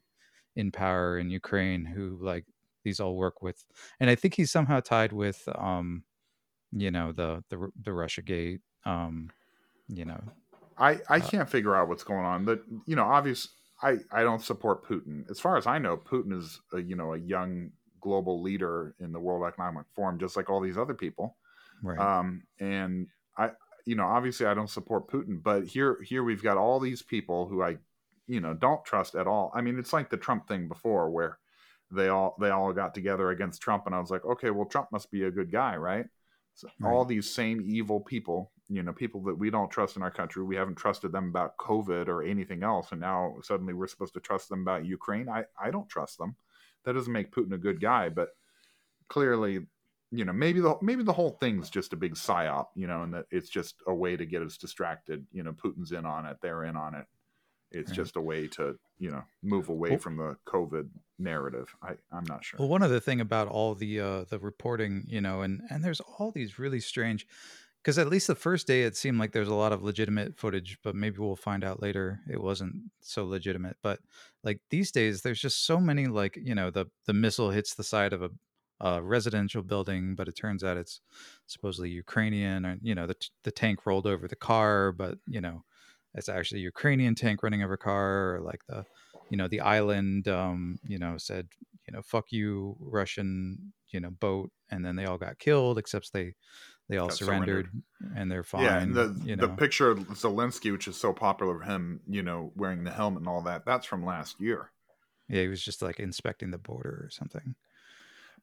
in 0.56 0.72
power 0.72 1.18
in 1.18 1.30
ukraine 1.30 1.84
who 1.84 2.18
like 2.22 2.46
these 2.84 3.00
all 3.00 3.16
work 3.16 3.42
with 3.42 3.64
and 4.00 4.10
i 4.10 4.14
think 4.14 4.34
he's 4.34 4.50
somehow 4.50 4.80
tied 4.80 5.12
with 5.12 5.48
um 5.56 6.04
you 6.72 6.90
know 6.90 7.12
the 7.12 7.44
the, 7.48 7.70
the 7.80 7.92
russia 7.92 8.22
gate 8.22 8.60
um 8.84 9.32
you 9.88 10.04
know 10.04 10.20
I 10.78 11.00
I 11.08 11.20
Uh, 11.20 11.30
can't 11.30 11.48
figure 11.48 11.74
out 11.76 11.88
what's 11.88 12.04
going 12.04 12.24
on. 12.24 12.44
That 12.44 12.62
you 12.86 12.96
know, 12.96 13.04
obvious. 13.04 13.48
I 13.82 13.98
I 14.12 14.22
don't 14.22 14.42
support 14.42 14.84
Putin. 14.84 15.28
As 15.30 15.40
far 15.40 15.56
as 15.56 15.66
I 15.66 15.78
know, 15.78 15.96
Putin 15.96 16.36
is 16.36 16.60
a, 16.72 16.80
you 16.80 16.96
know 16.96 17.14
a 17.14 17.18
young 17.18 17.72
global 18.00 18.42
leader 18.42 18.94
in 18.98 19.12
the 19.12 19.20
World 19.20 19.46
Economic 19.46 19.86
Forum, 19.94 20.18
just 20.18 20.36
like 20.36 20.50
all 20.50 20.60
these 20.60 20.78
other 20.78 20.94
people. 20.94 21.36
right 21.82 22.08
Um, 22.08 22.44
and 22.60 23.08
I, 23.38 23.52
you 23.86 23.96
know, 23.96 24.06
obviously 24.06 24.46
I 24.46 24.54
don't 24.54 24.70
support 24.70 25.08
Putin, 25.08 25.42
but 25.42 25.66
here, 25.66 26.02
here 26.02 26.24
we've 26.24 26.42
got 26.42 26.56
all 26.58 26.80
these 26.80 27.02
people 27.02 27.48
who 27.48 27.62
I, 27.62 27.78
you 28.26 28.40
know, 28.40 28.54
don't 28.54 28.84
trust 28.84 29.14
at 29.16 29.26
all. 29.26 29.52
I 29.54 29.60
mean, 29.62 29.78
it's 29.78 29.92
like 29.92 30.10
the 30.10 30.16
Trump 30.16 30.48
thing 30.48 30.68
before, 30.68 31.10
where 31.10 31.38
they 31.90 32.08
all 32.08 32.36
they 32.40 32.50
all 32.50 32.72
got 32.72 32.94
together 32.94 33.30
against 33.30 33.62
Trump, 33.62 33.86
and 33.86 33.94
I 33.94 34.00
was 34.00 34.10
like, 34.10 34.24
okay, 34.24 34.50
well, 34.50 34.66
Trump 34.66 34.90
must 34.92 35.10
be 35.10 35.24
a 35.24 35.30
good 35.30 35.50
guy, 35.50 35.76
right? 35.76 36.06
So 36.54 36.68
all 36.82 37.04
Right. 37.04 37.08
these 37.08 37.32
same 37.34 37.60
evil 37.64 38.00
people, 38.00 38.52
you 38.72 38.82
know, 38.84 38.92
people 38.92 39.20
that 39.24 39.34
we 39.38 39.50
don't 39.50 39.70
trust 39.70 39.96
in 39.96 40.02
our 40.02 40.10
country, 40.12 40.44
we 40.44 40.54
haven't 40.56 40.76
trusted 40.76 41.10
them 41.12 41.28
about 41.28 41.56
COVID 41.58 42.06
or 42.08 42.22
anything 42.22 42.62
else, 42.62 42.92
and 42.92 43.00
now 43.00 43.34
suddenly 43.42 43.74
we're 43.74 43.88
supposed 43.88 44.14
to 44.14 44.20
trust 44.20 44.48
them 44.48 44.62
about 44.62 44.86
Ukraine. 44.86 45.28
I, 45.28 45.44
I 45.60 45.70
don't 45.72 45.88
trust 45.88 46.18
them. 46.18 46.36
That 46.84 46.92
doesn't 46.94 47.12
make 47.12 47.34
Putin 47.34 47.52
a 47.52 47.58
good 47.58 47.80
guy, 47.80 48.08
but 48.08 48.28
clearly 49.08 49.66
you 50.12 50.24
know 50.24 50.32
maybe 50.32 50.60
the 50.60 50.74
maybe 50.82 51.02
the 51.02 51.12
whole 51.12 51.30
thing's 51.40 51.70
just 51.70 51.92
a 51.92 51.96
big 51.96 52.14
psyop 52.14 52.66
you 52.74 52.86
know 52.86 53.02
and 53.02 53.14
that 53.14 53.26
it's 53.30 53.48
just 53.48 53.76
a 53.86 53.94
way 53.94 54.16
to 54.16 54.26
get 54.26 54.42
us 54.42 54.56
distracted 54.56 55.24
you 55.32 55.42
know 55.42 55.52
putin's 55.52 55.92
in 55.92 56.04
on 56.04 56.26
it 56.26 56.36
they're 56.42 56.64
in 56.64 56.76
on 56.76 56.94
it 56.94 57.06
it's 57.70 57.90
Right. 57.90 57.96
just 57.96 58.16
a 58.16 58.20
way 58.20 58.48
to 58.48 58.76
you 58.98 59.10
know 59.10 59.22
move 59.42 59.68
away 59.68 59.90
Well- 59.90 59.98
from 60.00 60.16
the 60.16 60.36
covid 60.46 60.88
narrative 61.18 61.74
i 61.82 61.92
i'm 62.12 62.24
not 62.24 62.44
sure 62.44 62.58
Well, 62.58 62.68
one 62.68 62.82
other 62.82 62.98
thing 63.00 63.20
about 63.20 63.46
all 63.48 63.74
the 63.74 64.00
uh, 64.00 64.24
the 64.24 64.38
reporting, 64.38 65.04
you 65.06 65.20
know, 65.20 65.42
and 65.42 65.60
and 65.70 65.84
there's 65.84 66.00
all 66.00 66.30
these 66.32 66.58
really 66.58 66.80
strange, 66.80 67.26
because 67.82 67.98
at 67.98 68.08
least 68.08 68.26
the 68.26 68.34
first 68.34 68.66
day 68.66 68.82
it 68.82 68.96
seemed 68.96 69.18
like 69.18 69.32
there's 69.32 69.48
a 69.48 69.54
lot 69.54 69.72
of 69.72 69.82
legitimate 69.82 70.36
footage, 70.36 70.78
but 70.82 70.94
maybe 70.94 71.18
we'll 71.18 71.36
find 71.36 71.64
out 71.64 71.82
later 71.82 72.20
it 72.30 72.42
wasn't 72.42 72.74
so 73.00 73.24
legitimate. 73.24 73.76
But 73.82 74.00
like 74.44 74.60
these 74.70 74.90
days, 74.90 75.22
there's 75.22 75.40
just 75.40 75.64
so 75.66 75.80
many 75.80 76.06
like 76.06 76.38
you 76.42 76.54
know 76.54 76.70
the 76.70 76.86
the 77.06 77.14
missile 77.14 77.50
hits 77.50 77.74
the 77.74 77.84
side 77.84 78.12
of 78.12 78.22
a, 78.22 78.30
a 78.80 79.02
residential 79.02 79.62
building, 79.62 80.14
but 80.14 80.28
it 80.28 80.36
turns 80.36 80.62
out 80.62 80.76
it's 80.76 81.00
supposedly 81.46 81.90
Ukrainian, 81.90 82.66
or 82.66 82.78
you 82.82 82.94
know 82.94 83.06
the 83.06 83.16
the 83.44 83.50
tank 83.50 83.86
rolled 83.86 84.06
over 84.06 84.28
the 84.28 84.36
car, 84.36 84.92
but 84.92 85.18
you 85.26 85.40
know 85.40 85.64
it's 86.14 86.28
actually 86.28 86.60
a 86.60 86.64
Ukrainian 86.64 87.14
tank 87.14 87.42
running 87.42 87.62
over 87.62 87.74
a 87.74 87.78
car, 87.78 88.34
or 88.34 88.40
like 88.40 88.62
the 88.68 88.84
you 89.30 89.36
know 89.36 89.48
the 89.48 89.60
island 89.60 90.28
um 90.28 90.78
you 90.84 90.98
know 90.98 91.16
said 91.16 91.48
you 91.86 91.92
know 91.94 92.02
fuck 92.02 92.26
you 92.30 92.76
russian 92.80 93.72
you 93.88 94.00
know 94.00 94.10
boat 94.10 94.50
and 94.70 94.84
then 94.84 94.96
they 94.96 95.06
all 95.06 95.18
got 95.18 95.38
killed 95.38 95.78
except 95.78 96.12
they 96.12 96.34
they 96.90 96.98
all 96.98 97.08
surrendered, 97.08 97.68
surrendered. 98.00 98.18
and 98.18 98.30
they're 98.30 98.42
fine 98.42 98.64
yeah 98.64 98.78
and 98.78 98.94
the 98.94 99.16
you 99.24 99.36
the 99.36 99.48
picture 99.48 99.90
of 99.90 99.98
zelensky 100.08 100.72
which 100.72 100.88
is 100.88 100.96
so 100.96 101.12
popular 101.12 101.62
of 101.62 101.66
him 101.66 102.00
you 102.08 102.22
know 102.22 102.52
wearing 102.56 102.84
the 102.84 102.90
helmet 102.90 103.20
and 103.20 103.28
all 103.28 103.40
that 103.40 103.64
that's 103.64 103.86
from 103.86 104.04
last 104.04 104.40
year. 104.40 104.70
Yeah 105.28 105.42
he 105.42 105.48
was 105.48 105.62
just 105.62 105.80
like 105.80 106.00
inspecting 106.00 106.50
the 106.50 106.58
border 106.58 107.04
or 107.04 107.10
something. 107.10 107.54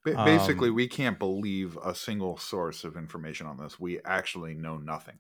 Ba- 0.04 0.24
basically 0.24 0.70
Um, 0.70 0.76
we 0.76 0.88
can't 0.88 1.20
believe 1.20 1.78
a 1.84 1.94
single 1.94 2.38
source 2.38 2.86
of 2.86 2.96
information 2.96 3.46
on 3.48 3.58
this. 3.58 3.80
We 3.80 4.00
actually 4.04 4.56
know 4.56 4.78
nothing. 4.78 5.20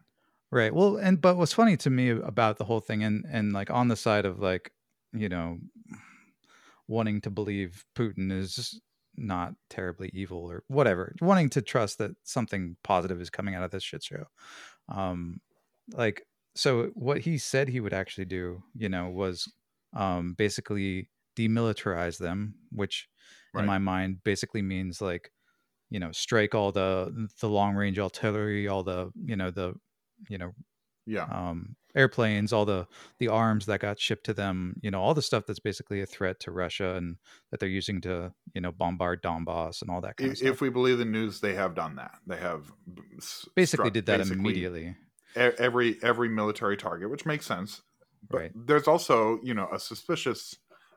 Right 0.50 0.74
well 0.74 0.96
and 0.96 1.20
but 1.20 1.36
what's 1.36 1.54
funny 1.54 1.76
to 1.78 1.90
me 1.90 2.10
about 2.10 2.58
the 2.58 2.66
whole 2.66 2.80
thing 2.80 3.04
and 3.04 3.26
and 3.30 3.52
like 3.52 3.70
on 3.70 3.90
the 3.90 3.98
side 3.98 4.26
of 4.26 4.40
like 4.40 4.72
you 5.12 5.28
know 5.28 5.60
wanting 6.88 7.20
to 7.22 7.30
believe 7.30 7.84
Putin 7.94 8.32
is 8.32 8.80
not 9.18 9.54
terribly 9.70 10.10
evil 10.14 10.40
or 10.40 10.64
whatever, 10.68 11.16
wanting 11.22 11.50
to 11.50 11.62
trust 11.62 11.98
that 11.98 12.12
something 12.24 12.76
positive 12.84 13.20
is 13.20 13.30
coming 13.30 13.56
out 13.56 13.64
of 13.64 13.72
this 13.72 13.84
shit 13.84 14.04
show. 14.04 14.26
Um, 14.90 15.42
like, 15.94 16.26
so 16.56 16.92
what 16.94 17.20
he 17.20 17.38
said 17.38 17.68
he 17.68 17.80
would 17.80 17.94
actually 17.94 18.26
do, 18.26 18.64
you 18.76 18.90
know, 18.90 19.10
was 19.10 19.52
um, 19.96 20.34
basically 20.38 21.10
demilitarize 21.36 22.18
them, 22.18 22.56
which 22.72 23.08
right. 23.54 23.62
in 23.62 23.68
my 23.68 23.78
mind 23.78 24.24
basically 24.24 24.62
means 24.62 25.02
like, 25.02 25.32
you 25.90 26.00
know, 26.00 26.12
strike 26.12 26.54
all 26.54 26.72
the 26.72 27.28
the 27.40 27.48
long 27.48 27.76
range 27.76 28.00
artillery, 28.00 28.68
all 28.68 28.84
the 28.84 29.12
you 29.24 29.36
know 29.36 29.52
the 29.52 29.74
you 30.30 30.38
know 30.38 30.52
yeah 31.08 31.26
um, 31.32 31.76
airplanes, 31.98 32.54
all 32.54 32.66
the 32.66 32.88
the 33.20 33.28
arms 33.28 33.66
that 33.66 33.80
got 33.80 34.00
shipped 34.00 34.26
to 34.26 34.34
them, 34.34 34.80
you 34.82 34.92
know, 34.92 35.02
all 35.02 35.14
the 35.14 35.22
stuff 35.22 35.46
that's 35.46 35.60
basically 35.60 36.02
a 36.02 36.06
threat 36.06 36.40
to 36.42 36.52
Russia 36.52 36.96
and 36.96 37.18
that 37.52 37.60
they're 37.60 37.68
using 37.68 38.00
to, 38.02 38.32
you 38.54 38.62
know, 38.62 38.72
bombard 38.72 39.24
Donbass 39.24 39.82
and 39.82 39.90
all 39.90 40.02
that 40.02 40.18
kind 40.18 40.28
if, 40.28 40.34
of 40.34 40.38
stuff. 40.38 40.50
If 40.50 40.62
we 40.62 40.70
believe 40.70 41.00
the 41.00 41.06
news, 41.06 41.42
they 41.42 41.56
have 41.56 41.76
done 41.76 41.96
that. 41.96 42.12
They 42.28 42.38
have 42.38 42.72
basically 43.56 43.90
did 43.90 44.06
that 44.06 44.20
basically 44.20 44.40
immediately. 44.40 44.96
Every 45.36 45.98
every 46.02 46.30
military 46.30 46.78
target, 46.78 47.10
which 47.10 47.26
makes 47.26 47.46
sense. 47.46 47.82
But 48.30 48.38
right. 48.38 48.52
there's 48.56 48.88
also, 48.88 49.40
you 49.44 49.54
know, 49.54 49.68
a 49.72 49.80
suspicious 49.80 50.56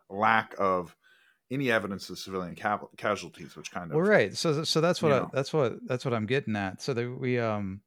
lack 0.09 0.55
of 0.59 0.97
any 1.50 1.71
evidence 1.71 2.09
of 2.11 2.19
civilian 2.19 2.57
ca- 2.57 2.87
casualties, 2.97 3.57
which 3.57 3.71
kind 3.71 3.90
of 3.90 3.97
well, 3.97 4.07
right. 4.07 4.37
So, 4.37 4.64
so 4.64 4.81
that's 4.81 5.02
what 5.02 5.12
I, 5.12 5.26
that's 5.33 5.52
what 5.52 5.75
that's 5.87 6.05
what 6.05 6.14
I'm 6.14 6.26
getting 6.26 6.57
at. 6.57 6.81
So 6.81 6.95
that 6.95 7.19
we, 7.19 7.38
um, 7.38 7.81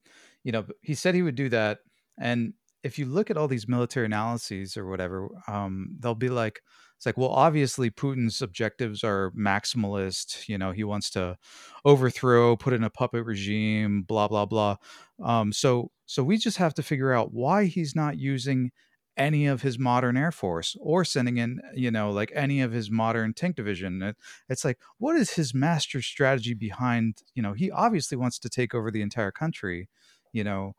you 0.43 0.51
know, 0.51 0.65
he 0.81 0.95
said 0.95 1.15
he 1.15 1.21
would 1.21 1.35
do 1.35 1.49
that, 1.49 1.79
and 2.19 2.53
if 2.83 2.99
you 2.99 3.05
look 3.05 3.31
at 3.31 3.37
all 3.37 3.47
these 3.47 3.67
military 3.67 4.05
analyses 4.05 4.75
or 4.75 4.85
whatever, 4.85 5.29
um, 5.47 5.95
they'll 5.99 6.15
be 6.15 6.29
like, 6.29 6.61
it's 6.97 7.05
like, 7.05 7.17
well, 7.17 7.29
obviously 7.29 7.89
Putin's 7.89 8.41
objectives 8.41 9.03
are 9.03 9.31
maximalist. 9.31 10.47
You 10.47 10.57
know, 10.57 10.71
he 10.71 10.83
wants 10.83 11.09
to 11.11 11.37
overthrow, 11.85 12.55
put 12.55 12.73
in 12.73 12.83
a 12.83 12.89
puppet 12.89 13.25
regime, 13.25 14.03
blah 14.03 14.27
blah 14.27 14.45
blah. 14.45 14.77
Um, 15.23 15.51
so, 15.51 15.91
so 16.05 16.23
we 16.23 16.37
just 16.37 16.57
have 16.57 16.73
to 16.75 16.83
figure 16.83 17.13
out 17.13 17.33
why 17.33 17.65
he's 17.65 17.95
not 17.95 18.17
using 18.17 18.71
any 19.15 19.45
of 19.45 19.61
his 19.61 19.77
modern 19.77 20.17
air 20.17 20.31
force 20.31 20.75
or 20.79 21.05
sending 21.05 21.37
in 21.37 21.59
you 21.75 21.91
know 21.91 22.11
like 22.11 22.31
any 22.33 22.61
of 22.61 22.71
his 22.71 22.89
modern 22.89 23.31
tank 23.31 23.55
division 23.55 24.01
it, 24.01 24.15
it's 24.49 24.65
like 24.65 24.79
what 24.97 25.15
is 25.15 25.31
his 25.33 25.53
master 25.53 26.01
strategy 26.01 26.55
behind 26.55 27.19
you 27.35 27.43
know 27.43 27.53
he 27.53 27.69
obviously 27.69 28.17
wants 28.17 28.39
to 28.39 28.49
take 28.49 28.73
over 28.73 28.89
the 28.89 29.03
entire 29.03 29.31
country 29.31 29.87
you 30.31 30.43
know 30.43 30.73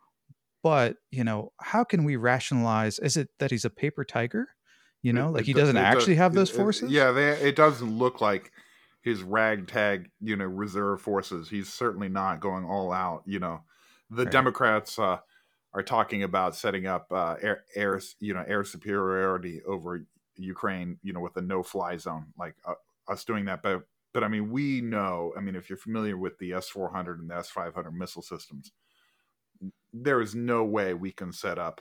but 0.64 0.96
you 1.12 1.22
know 1.22 1.52
how 1.60 1.84
can 1.84 2.04
we 2.04 2.16
rationalize 2.16 2.98
is 2.98 3.18
it 3.18 3.28
that 3.38 3.52
he's 3.52 3.66
a 3.66 3.70
paper 3.70 4.02
tiger? 4.04 4.48
You 5.02 5.12
know 5.12 5.30
like 5.30 5.44
he 5.44 5.52
doesn't 5.52 5.76
actually 5.76 6.14
have 6.16 6.32
those 6.32 6.50
forces? 6.50 6.90
yeah 6.90 7.12
they, 7.12 7.28
it 7.32 7.54
doesn't 7.54 7.98
look 7.98 8.22
like 8.22 8.50
his 9.02 9.22
ragtag 9.22 10.10
you 10.20 10.34
know 10.34 10.46
reserve 10.46 11.02
forces. 11.02 11.50
He's 11.50 11.72
certainly 11.72 12.08
not 12.08 12.40
going 12.40 12.64
all 12.64 12.90
out 12.90 13.22
you 13.26 13.38
know. 13.38 13.60
The 14.10 14.24
right. 14.24 14.32
democrats 14.32 14.98
uh, 14.98 15.18
are 15.74 15.82
talking 15.82 16.22
about 16.22 16.56
setting 16.56 16.86
up 16.86 17.08
uh, 17.12 17.36
air, 17.42 17.64
air 17.76 18.00
you 18.18 18.32
know 18.32 18.44
air 18.48 18.64
superiority 18.64 19.60
over 19.66 20.04
ukraine 20.36 20.98
you 21.02 21.12
know 21.12 21.20
with 21.20 21.36
a 21.36 21.42
no 21.42 21.62
fly 21.62 21.98
zone 21.98 22.26
like 22.38 22.56
uh, 22.66 22.74
us 23.06 23.24
doing 23.24 23.44
that. 23.44 23.62
But 23.62 23.82
but 24.14 24.24
i 24.24 24.28
mean 24.28 24.48
we 24.50 24.80
know 24.80 25.32
i 25.36 25.40
mean 25.40 25.56
if 25.56 25.68
you're 25.68 25.76
familiar 25.76 26.16
with 26.16 26.38
the 26.38 26.52
s400 26.52 27.18
and 27.18 27.28
the 27.28 27.34
s500 27.34 27.92
missile 27.92 28.22
systems 28.22 28.72
there 29.94 30.20
is 30.20 30.34
no 30.34 30.64
way 30.64 30.92
we 30.92 31.12
can 31.12 31.32
set 31.32 31.58
up, 31.58 31.80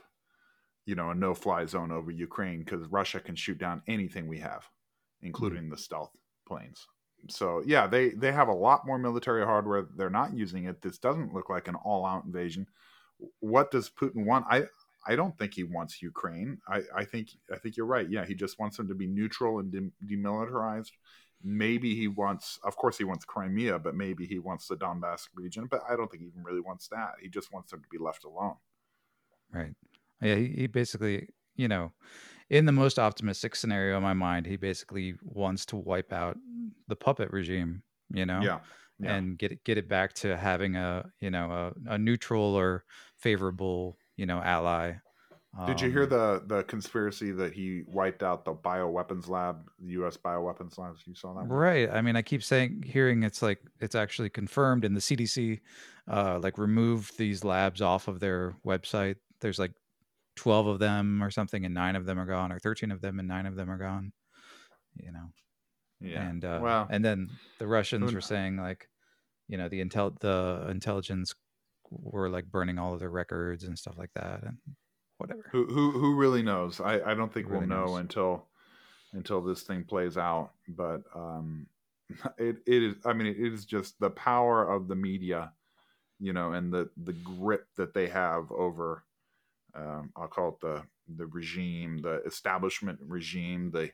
you 0.86 0.94
know, 0.94 1.10
a 1.10 1.14
no-fly 1.14 1.66
zone 1.66 1.90
over 1.90 2.10
Ukraine 2.10 2.60
because 2.60 2.86
Russia 2.86 3.18
can 3.18 3.34
shoot 3.34 3.58
down 3.58 3.82
anything 3.88 4.28
we 4.28 4.38
have, 4.38 4.64
including 5.22 5.62
mm-hmm. 5.62 5.70
the 5.70 5.78
stealth 5.78 6.12
planes. 6.46 6.86
So 7.28 7.62
yeah, 7.66 7.86
they 7.86 8.10
they 8.10 8.32
have 8.32 8.48
a 8.48 8.54
lot 8.54 8.86
more 8.86 8.98
military 8.98 9.44
hardware. 9.44 9.86
They're 9.96 10.10
not 10.10 10.36
using 10.36 10.64
it. 10.66 10.80
This 10.80 10.98
doesn't 10.98 11.34
look 11.34 11.50
like 11.50 11.68
an 11.68 11.74
all-out 11.74 12.24
invasion. 12.24 12.66
What 13.40 13.70
does 13.70 13.90
Putin 13.90 14.26
want? 14.26 14.46
I 14.48 14.64
I 15.06 15.16
don't 15.16 15.36
think 15.38 15.54
he 15.54 15.64
wants 15.64 16.02
Ukraine. 16.02 16.58
I, 16.68 16.82
I 16.94 17.04
think 17.04 17.30
I 17.52 17.56
think 17.56 17.76
you're 17.76 17.86
right. 17.86 18.08
Yeah, 18.08 18.24
he 18.24 18.34
just 18.34 18.58
wants 18.58 18.76
them 18.76 18.88
to 18.88 18.94
be 18.94 19.06
neutral 19.06 19.58
and 19.58 19.72
de- 19.72 20.16
demilitarized 20.16 20.92
maybe 21.44 21.94
he 21.94 22.08
wants 22.08 22.58
of 22.64 22.74
course 22.76 22.96
he 22.96 23.04
wants 23.04 23.24
crimea 23.24 23.78
but 23.78 23.94
maybe 23.94 24.26
he 24.26 24.38
wants 24.38 24.66
the 24.66 24.76
donbass 24.76 25.28
region 25.34 25.66
but 25.70 25.80
i 25.88 25.94
don't 25.94 26.10
think 26.10 26.22
he 26.22 26.28
even 26.28 26.42
really 26.42 26.60
wants 26.60 26.88
that. 26.88 27.12
He 27.20 27.28
just 27.28 27.52
wants 27.52 27.70
them 27.70 27.82
to 27.82 27.88
be 27.90 27.98
left 27.98 28.24
alone. 28.24 28.56
Right. 29.52 29.74
Yeah 30.22 30.36
he, 30.36 30.48
he 30.48 30.66
basically 30.66 31.28
you 31.54 31.68
know 31.68 31.92
in 32.50 32.66
the 32.66 32.72
most 32.72 32.98
optimistic 32.98 33.54
scenario 33.56 33.96
in 33.96 34.02
my 34.02 34.14
mind 34.14 34.46
he 34.46 34.56
basically 34.56 35.14
wants 35.22 35.66
to 35.66 35.76
wipe 35.76 36.12
out 36.12 36.36
the 36.88 36.96
puppet 36.96 37.30
regime 37.30 37.82
you 38.12 38.26
know 38.26 38.40
yeah, 38.42 38.60
yeah. 38.98 39.14
and 39.14 39.38
get 39.38 39.52
it 39.52 39.64
get 39.64 39.78
it 39.78 39.88
back 39.88 40.12
to 40.14 40.36
having 40.36 40.76
a 40.76 41.04
you 41.20 41.30
know 41.30 41.72
a, 41.88 41.94
a 41.94 41.98
neutral 41.98 42.54
or 42.54 42.84
favorable 43.18 43.98
you 44.16 44.26
know 44.26 44.40
ally 44.40 44.94
did 45.66 45.80
you 45.80 45.90
hear 45.90 46.04
um, 46.04 46.08
the 46.08 46.42
the 46.46 46.62
conspiracy 46.64 47.30
that 47.30 47.52
he 47.52 47.82
wiped 47.86 48.22
out 48.22 48.44
the 48.44 48.54
bioweapons 48.54 49.28
lab, 49.28 49.70
the 49.78 49.92
U.S. 49.92 50.16
bioweapons 50.16 50.78
labs? 50.78 51.02
You 51.06 51.14
saw 51.14 51.32
that, 51.34 51.46
one? 51.46 51.48
right? 51.48 51.88
I 51.90 52.02
mean, 52.02 52.16
I 52.16 52.22
keep 52.22 52.42
saying, 52.42 52.84
hearing 52.86 53.22
it's 53.22 53.40
like 53.40 53.60
it's 53.80 53.94
actually 53.94 54.30
confirmed, 54.30 54.84
and 54.84 54.96
the 54.96 55.00
CDC, 55.00 55.60
uh, 56.10 56.40
like 56.42 56.58
removed 56.58 57.16
these 57.18 57.44
labs 57.44 57.80
off 57.80 58.08
of 58.08 58.18
their 58.20 58.56
website. 58.66 59.16
There's 59.40 59.58
like 59.58 59.72
twelve 60.34 60.66
of 60.66 60.80
them 60.80 61.22
or 61.22 61.30
something, 61.30 61.64
and 61.64 61.72
nine 61.72 61.94
of 61.94 62.04
them 62.04 62.18
are 62.18 62.26
gone, 62.26 62.50
or 62.50 62.58
thirteen 62.58 62.90
of 62.90 63.00
them 63.00 63.20
and 63.20 63.28
nine 63.28 63.46
of 63.46 63.54
them 63.54 63.70
are 63.70 63.78
gone. 63.78 64.12
You 64.96 65.12
know, 65.12 65.30
yeah. 66.00 66.28
And 66.28 66.44
uh, 66.44 66.58
well, 66.62 66.88
and 66.90 67.04
then 67.04 67.30
the 67.58 67.66
Russians 67.68 68.12
were 68.12 68.20
saying 68.20 68.56
like, 68.56 68.88
you 69.48 69.56
know, 69.56 69.68
the 69.68 69.84
intel 69.84 70.18
the 70.18 70.66
intelligence 70.68 71.32
were 71.90 72.28
like 72.28 72.46
burning 72.46 72.78
all 72.78 72.94
of 72.94 73.00
their 73.00 73.10
records 73.10 73.64
and 73.64 73.78
stuff 73.78 73.96
like 73.96 74.10
that, 74.14 74.42
and 74.42 74.56
whatever. 75.18 75.44
Who 75.52 75.66
who 75.66 75.90
who 75.92 76.14
really 76.14 76.42
knows? 76.42 76.80
I 76.80 77.00
I 77.00 77.14
don't 77.14 77.32
think 77.32 77.48
we'll 77.48 77.62
know 77.62 77.86
knows. 77.86 78.00
until 78.00 78.46
until 79.12 79.40
this 79.40 79.62
thing 79.62 79.84
plays 79.84 80.16
out. 80.16 80.50
But 80.68 81.02
um, 81.14 81.66
it 82.38 82.56
it 82.66 82.82
is. 82.82 82.94
I 83.04 83.12
mean, 83.12 83.28
it 83.28 83.38
is 83.38 83.64
just 83.64 83.98
the 84.00 84.10
power 84.10 84.68
of 84.68 84.88
the 84.88 84.96
media, 84.96 85.52
you 86.20 86.32
know, 86.32 86.52
and 86.52 86.72
the 86.72 86.90
the 86.96 87.12
grip 87.12 87.66
that 87.76 87.94
they 87.94 88.08
have 88.08 88.50
over. 88.52 89.04
Um, 89.74 90.12
I'll 90.16 90.28
call 90.28 90.50
it 90.50 90.60
the 90.60 90.82
the 91.16 91.26
regime, 91.26 91.98
the 91.98 92.22
establishment 92.24 92.98
regime, 93.02 93.70
the 93.70 93.90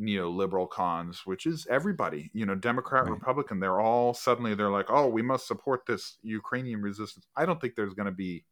neoliberal 0.00 0.68
cons, 0.68 1.22
which 1.24 1.46
is 1.46 1.66
everybody, 1.68 2.30
you 2.32 2.46
know, 2.46 2.54
Democrat, 2.54 3.04
right. 3.04 3.12
Republican, 3.12 3.60
they're 3.60 3.80
all 3.80 4.14
suddenly 4.14 4.54
they're 4.54 4.70
like, 4.70 4.86
oh, 4.88 5.08
we 5.08 5.22
must 5.22 5.46
support 5.46 5.86
this 5.86 6.18
Ukrainian 6.22 6.80
resistance. 6.80 7.26
I 7.36 7.46
don't 7.46 7.60
think 7.60 7.74
there's 7.74 7.94
going 7.94 8.06
to 8.06 8.12
be 8.12 8.44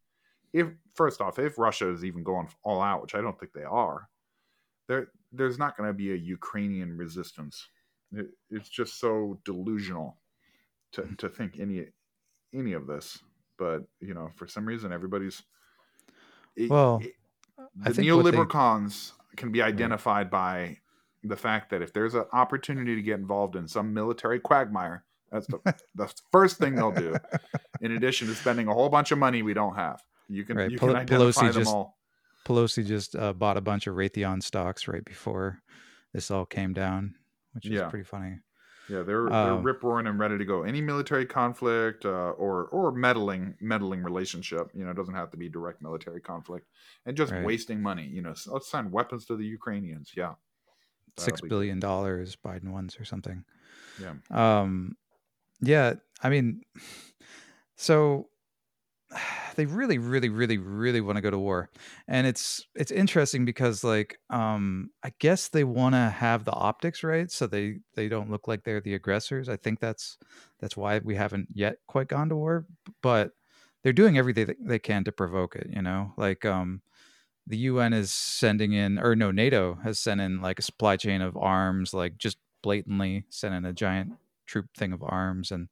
if 0.52 0.68
first 0.94 1.20
off, 1.20 1.38
if 1.38 1.58
Russia 1.58 1.90
is 1.90 2.04
even 2.04 2.22
going 2.22 2.48
all 2.62 2.80
out, 2.80 3.02
which 3.02 3.14
I 3.14 3.20
don't 3.20 3.38
think 3.38 3.52
they 3.52 3.64
are, 3.64 4.08
there 4.88 5.08
there's 5.32 5.58
not 5.58 5.76
going 5.76 5.88
to 5.88 5.94
be 5.94 6.12
a 6.12 6.16
Ukrainian 6.16 6.96
resistance. 6.96 7.68
It, 8.12 8.26
it's 8.50 8.68
just 8.68 8.98
so 8.98 9.38
delusional 9.44 10.16
to 10.92 11.08
to 11.18 11.28
think 11.28 11.58
any 11.60 11.86
any 12.54 12.72
of 12.72 12.86
this. 12.86 13.18
But 13.58 13.84
you 14.00 14.14
know, 14.14 14.30
for 14.34 14.46
some 14.46 14.66
reason, 14.66 14.92
everybody's 14.92 15.42
well. 16.68 17.00
It, 17.02 17.14
the 17.76 17.90
neoliberal 18.02 18.48
they... 18.48 18.52
cons 18.52 19.12
can 19.36 19.52
be 19.52 19.62
identified 19.62 20.30
by 20.30 20.78
the 21.22 21.36
fact 21.36 21.70
that 21.70 21.82
if 21.82 21.92
there's 21.92 22.14
an 22.14 22.24
opportunity 22.32 22.96
to 22.96 23.02
get 23.02 23.18
involved 23.18 23.54
in 23.54 23.68
some 23.68 23.92
military 23.92 24.40
quagmire, 24.40 25.04
that's 25.30 25.46
the, 25.46 25.58
the 25.94 26.12
first 26.32 26.58
thing 26.58 26.74
they'll 26.74 26.90
do. 26.90 27.14
In 27.80 27.92
addition 27.92 28.28
to 28.28 28.34
spending 28.34 28.68
a 28.68 28.72
whole 28.72 28.88
bunch 28.88 29.12
of 29.12 29.18
money 29.18 29.42
we 29.42 29.54
don't 29.54 29.76
have. 29.76 30.02
You 30.30 30.44
can 30.44 30.56
right. 30.56 30.70
you 30.70 30.78
can 30.78 30.90
identify 30.90 31.16
Pelosi 31.16 31.52
them 31.52 31.62
just, 31.62 31.74
all. 31.74 31.98
Pelosi 32.46 32.86
just 32.86 33.16
uh, 33.16 33.32
bought 33.32 33.56
a 33.56 33.60
bunch 33.60 33.86
of 33.86 33.94
Raytheon 33.94 34.42
stocks 34.42 34.88
right 34.88 35.04
before 35.04 35.60
this 36.12 36.30
all 36.30 36.46
came 36.46 36.72
down, 36.72 37.14
which 37.52 37.66
is 37.66 37.72
yeah. 37.72 37.88
pretty 37.88 38.04
funny. 38.04 38.38
Yeah, 38.88 39.02
they're, 39.02 39.26
they're 39.26 39.32
um, 39.32 39.62
rip 39.62 39.84
roaring 39.84 40.08
and 40.08 40.18
ready 40.18 40.36
to 40.36 40.44
go. 40.44 40.64
Any 40.64 40.80
military 40.80 41.24
conflict 41.24 42.04
uh, 42.04 42.30
or 42.30 42.64
or 42.66 42.90
meddling 42.90 43.54
meddling 43.60 44.02
relationship, 44.02 44.70
you 44.74 44.84
know, 44.84 44.90
it 44.90 44.96
doesn't 44.96 45.14
have 45.14 45.30
to 45.30 45.36
be 45.36 45.48
direct 45.48 45.80
military 45.80 46.20
conflict, 46.20 46.66
and 47.06 47.16
just 47.16 47.30
right. 47.32 47.44
wasting 47.44 47.80
money. 47.80 48.06
You 48.06 48.22
know, 48.22 48.34
let's 48.46 48.68
send 48.68 48.90
weapons 48.90 49.26
to 49.26 49.36
the 49.36 49.44
Ukrainians. 49.44 50.12
Yeah, 50.16 50.34
six 51.16 51.40
billion 51.40 51.78
dollars 51.78 52.36
Biden 52.36 52.70
wants 52.70 52.98
or 52.98 53.04
something. 53.04 53.44
Yeah. 54.00 54.14
Um, 54.30 54.96
yeah. 55.60 55.94
I 56.22 56.28
mean, 56.30 56.62
so 57.76 58.28
they 59.56 59.66
really 59.66 59.98
really 59.98 60.28
really 60.28 60.58
really 60.58 61.00
want 61.00 61.16
to 61.16 61.22
go 61.22 61.30
to 61.30 61.38
war 61.38 61.68
and 62.08 62.26
it's 62.26 62.66
it's 62.74 62.90
interesting 62.90 63.44
because 63.44 63.82
like 63.82 64.18
um 64.30 64.90
i 65.02 65.12
guess 65.18 65.48
they 65.48 65.64
want 65.64 65.94
to 65.94 65.98
have 65.98 66.44
the 66.44 66.52
optics 66.52 67.02
right 67.02 67.30
so 67.30 67.46
they 67.46 67.78
they 67.94 68.08
don't 68.08 68.30
look 68.30 68.46
like 68.48 68.62
they're 68.64 68.80
the 68.80 68.94
aggressors 68.94 69.48
i 69.48 69.56
think 69.56 69.80
that's 69.80 70.18
that's 70.60 70.76
why 70.76 70.98
we 70.98 71.14
haven't 71.14 71.48
yet 71.52 71.76
quite 71.86 72.08
gone 72.08 72.28
to 72.28 72.36
war 72.36 72.66
but 73.02 73.32
they're 73.82 73.92
doing 73.92 74.18
everything 74.18 74.54
they 74.60 74.78
can 74.78 75.04
to 75.04 75.12
provoke 75.12 75.56
it 75.56 75.66
you 75.70 75.82
know? 75.82 76.12
Like 76.16 76.44
um 76.44 76.82
the 77.46 77.56
UN 77.58 77.92
is 77.92 78.12
sending 78.12 78.72
in, 78.72 78.98
or 78.98 79.16
no, 79.16 79.30
NATO 79.30 79.78
has 79.82 79.98
sent 79.98 80.20
in 80.20 80.40
like 80.40 80.58
a 80.58 80.62
supply 80.62 80.96
chain 80.96 81.20
of 81.20 81.36
arms, 81.36 81.92
like 81.92 82.16
just 82.18 82.38
blatantly 82.62 83.24
sent 83.28 83.54
in 83.54 83.64
a 83.64 83.72
giant 83.72 84.12
troop 84.46 84.66
thing 84.76 84.92
of 84.92 85.02
arms, 85.02 85.50
and 85.50 85.68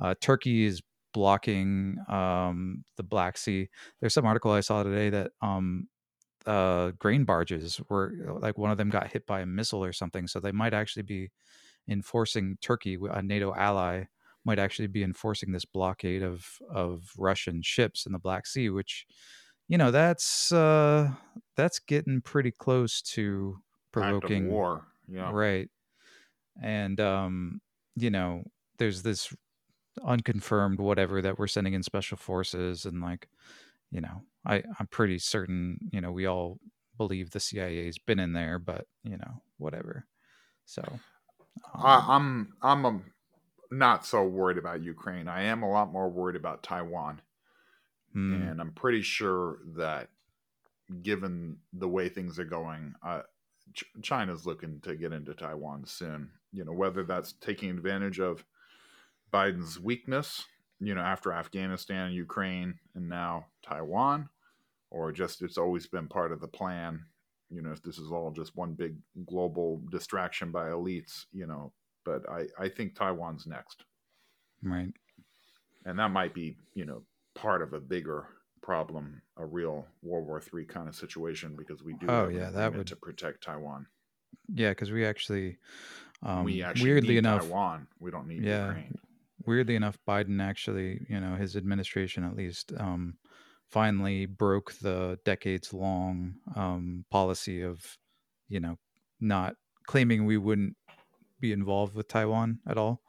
uh, 0.00 0.14
Turkey 0.20 0.64
is 0.64 0.82
blocking 1.12 1.96
um, 2.08 2.84
the 2.96 3.02
Black 3.02 3.38
Sea. 3.38 3.68
There's 4.00 4.14
some 4.14 4.26
article 4.26 4.52
I 4.52 4.60
saw 4.60 4.82
today 4.82 5.10
that 5.10 5.32
um, 5.42 5.88
uh, 6.46 6.92
grain 6.98 7.24
barges 7.24 7.80
were 7.88 8.12
like 8.40 8.58
one 8.58 8.70
of 8.70 8.78
them 8.78 8.90
got 8.90 9.12
hit 9.12 9.26
by 9.26 9.40
a 9.40 9.46
missile 9.46 9.84
or 9.84 9.92
something, 9.92 10.26
so 10.26 10.40
they 10.40 10.52
might 10.52 10.74
actually 10.74 11.02
be 11.02 11.30
enforcing 11.88 12.56
Turkey, 12.60 12.98
a 13.10 13.22
NATO 13.22 13.54
ally, 13.54 14.04
might 14.44 14.58
actually 14.58 14.88
be 14.88 15.02
enforcing 15.02 15.52
this 15.52 15.64
blockade 15.64 16.22
of 16.22 16.46
of 16.70 17.10
Russian 17.18 17.62
ships 17.62 18.06
in 18.06 18.12
the 18.12 18.18
Black 18.18 18.46
Sea, 18.46 18.70
which 18.70 19.06
you 19.68 19.78
know 19.78 19.90
that's 19.90 20.50
uh, 20.52 21.10
that's 21.56 21.78
getting 21.78 22.20
pretty 22.20 22.50
close 22.50 23.02
to 23.02 23.58
provoking 23.92 24.50
war. 24.50 24.86
Yeah, 25.08 25.30
right. 25.32 25.68
And 26.62 27.00
um, 27.00 27.60
you 27.96 28.10
know, 28.10 28.44
there's 28.78 29.02
this 29.02 29.34
unconfirmed 30.04 30.80
whatever 30.80 31.20
that 31.22 31.38
we're 31.38 31.46
sending 31.46 31.74
in 31.74 31.82
special 31.82 32.16
forces, 32.16 32.84
and 32.84 33.00
like, 33.00 33.28
you 33.90 34.00
know, 34.00 34.22
I 34.46 34.62
I'm 34.78 34.86
pretty 34.88 35.18
certain, 35.18 35.78
you 35.92 36.00
know, 36.00 36.12
we 36.12 36.26
all 36.26 36.58
believe 36.96 37.30
the 37.30 37.40
CIA's 37.40 37.98
been 37.98 38.18
in 38.20 38.32
there, 38.32 38.58
but 38.58 38.86
you 39.04 39.16
know, 39.16 39.42
whatever. 39.58 40.06
So 40.64 40.82
um, 41.74 41.82
I, 41.82 42.04
I'm 42.08 42.52
I'm 42.62 42.86
um, 42.86 43.04
not 43.70 44.04
so 44.04 44.24
worried 44.24 44.58
about 44.58 44.82
Ukraine. 44.82 45.28
I 45.28 45.44
am 45.44 45.62
a 45.62 45.70
lot 45.70 45.92
more 45.92 46.08
worried 46.08 46.36
about 46.36 46.62
Taiwan. 46.62 47.20
Mm. 48.14 48.50
And 48.50 48.60
I'm 48.60 48.72
pretty 48.72 49.02
sure 49.02 49.58
that 49.76 50.08
given 51.02 51.56
the 51.72 51.88
way 51.88 52.08
things 52.08 52.38
are 52.38 52.44
going, 52.44 52.94
uh, 53.04 53.22
Ch- 53.72 53.84
China's 54.02 54.46
looking 54.46 54.80
to 54.80 54.96
get 54.96 55.12
into 55.12 55.34
Taiwan 55.34 55.84
soon. 55.86 56.30
You 56.52 56.64
know, 56.64 56.72
whether 56.72 57.04
that's 57.04 57.34
taking 57.34 57.70
advantage 57.70 58.18
of 58.18 58.44
Biden's 59.32 59.78
weakness, 59.78 60.44
you 60.80 60.94
know, 60.94 61.00
after 61.00 61.32
Afghanistan 61.32 62.06
and 62.06 62.14
Ukraine 62.14 62.78
and 62.94 63.08
now 63.08 63.46
Taiwan, 63.62 64.28
or 64.90 65.12
just 65.12 65.42
it's 65.42 65.58
always 65.58 65.86
been 65.86 66.08
part 66.08 66.32
of 66.32 66.40
the 66.40 66.48
plan. 66.48 67.04
You 67.50 67.62
know, 67.62 67.74
this 67.84 67.98
is 67.98 68.12
all 68.12 68.30
just 68.30 68.56
one 68.56 68.74
big 68.74 68.96
global 69.26 69.82
distraction 69.90 70.52
by 70.52 70.68
elites, 70.68 71.24
you 71.32 71.46
know, 71.46 71.72
but 72.04 72.28
I, 72.30 72.46
I 72.58 72.68
think 72.68 72.94
Taiwan's 72.94 73.46
next. 73.46 73.84
Right. 74.62 74.92
And 75.84 75.98
that 75.98 76.10
might 76.10 76.34
be, 76.34 76.56
you 76.74 76.84
know, 76.84 77.02
part 77.34 77.62
of 77.62 77.72
a 77.72 77.80
bigger 77.80 78.26
problem, 78.62 79.22
a 79.36 79.44
real 79.46 79.86
World 80.02 80.26
War 80.26 80.40
Three 80.40 80.64
kind 80.64 80.88
of 80.88 80.94
situation, 80.94 81.56
because 81.56 81.82
we 81.82 81.94
do. 81.94 82.06
Oh 82.08 82.28
yeah, 82.28 82.50
that 82.50 82.74
would 82.74 82.86
to 82.88 82.96
protect 82.96 83.42
Taiwan. 83.42 83.86
Yeah, 84.52 84.70
because 84.70 84.90
we 84.92 85.04
actually, 85.04 85.56
um, 86.22 86.44
we 86.44 86.62
actually 86.62 86.90
weirdly 86.90 87.16
enough, 87.16 87.42
Taiwan. 87.42 87.86
We 87.98 88.10
don't 88.10 88.28
need 88.28 88.44
yeah, 88.44 88.66
Ukraine. 88.66 88.98
Weirdly 89.46 89.74
enough, 89.74 89.98
Biden 90.06 90.42
actually, 90.42 91.06
you 91.08 91.20
know, 91.20 91.34
his 91.34 91.56
administration 91.56 92.24
at 92.24 92.36
least, 92.36 92.72
um, 92.76 93.14
finally 93.70 94.26
broke 94.26 94.72
the 94.74 95.18
decades-long 95.24 96.34
um, 96.56 97.04
policy 97.10 97.62
of, 97.62 97.96
you 98.48 98.60
know, 98.60 98.76
not 99.20 99.54
claiming 99.86 100.26
we 100.26 100.36
wouldn't 100.36 100.76
be 101.40 101.52
involved 101.52 101.94
with 101.94 102.08
Taiwan 102.08 102.58
at 102.68 102.76
all, 102.76 103.02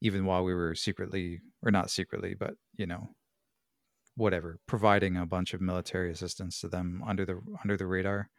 even 0.00 0.24
while 0.24 0.44
we 0.44 0.54
were 0.54 0.74
secretly, 0.74 1.40
or 1.62 1.70
not 1.70 1.90
secretly, 1.90 2.34
but 2.34 2.54
you 2.76 2.86
know, 2.86 3.08
whatever, 4.16 4.58
providing 4.66 5.16
a 5.16 5.26
bunch 5.26 5.54
of 5.54 5.60
military 5.60 6.10
assistance 6.10 6.60
to 6.60 6.68
them 6.68 7.02
under 7.06 7.24
the 7.24 7.40
under 7.62 7.76
the 7.76 7.86
radar. 7.86 8.30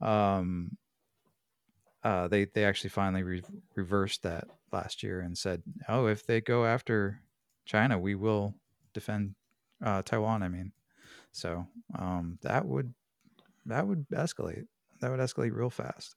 Um, 0.00 0.76
uh, 2.04 2.28
they 2.28 2.44
they 2.44 2.64
actually 2.64 2.90
finally 2.90 3.22
re- 3.22 3.42
reversed 3.74 4.22
that 4.22 4.44
last 4.72 5.02
year 5.02 5.20
and 5.20 5.36
said, 5.36 5.62
"Oh, 5.88 6.06
if 6.06 6.24
they 6.24 6.40
go 6.40 6.64
after 6.64 7.20
China, 7.64 7.98
we 7.98 8.14
will 8.14 8.54
defend 8.94 9.34
uh, 9.84 10.02
Taiwan." 10.02 10.42
I 10.42 10.48
mean, 10.48 10.72
so 11.32 11.66
um, 11.98 12.38
that 12.42 12.64
would 12.66 12.94
that 13.66 13.86
would 13.86 14.06
escalate. 14.10 14.66
That 15.00 15.10
would 15.10 15.20
escalate 15.20 15.54
real 15.54 15.70
fast. 15.70 16.14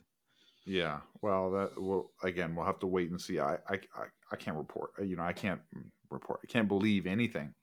Yeah. 0.65 1.00
Well, 1.22 1.52
that 1.52 1.82
well 1.82 2.12
again, 2.24 2.56
we'll 2.56 2.65
have 2.65 2.80
to 2.80 2.88
wait 2.88 3.10
and 3.10 3.20
see. 3.20 3.39
I 3.39 3.56
I 3.67 3.80
I, 3.96 4.06
I 4.32 4.36
can't 4.36 4.58
report. 4.58 4.91
You 5.04 5.15
know, 5.15 5.24
I 5.24 5.34
can't 5.34 5.62
report. 6.10 6.41
I 6.44 6.48
can't 6.48 6.67
believe 6.67 7.08
anything 7.08 7.54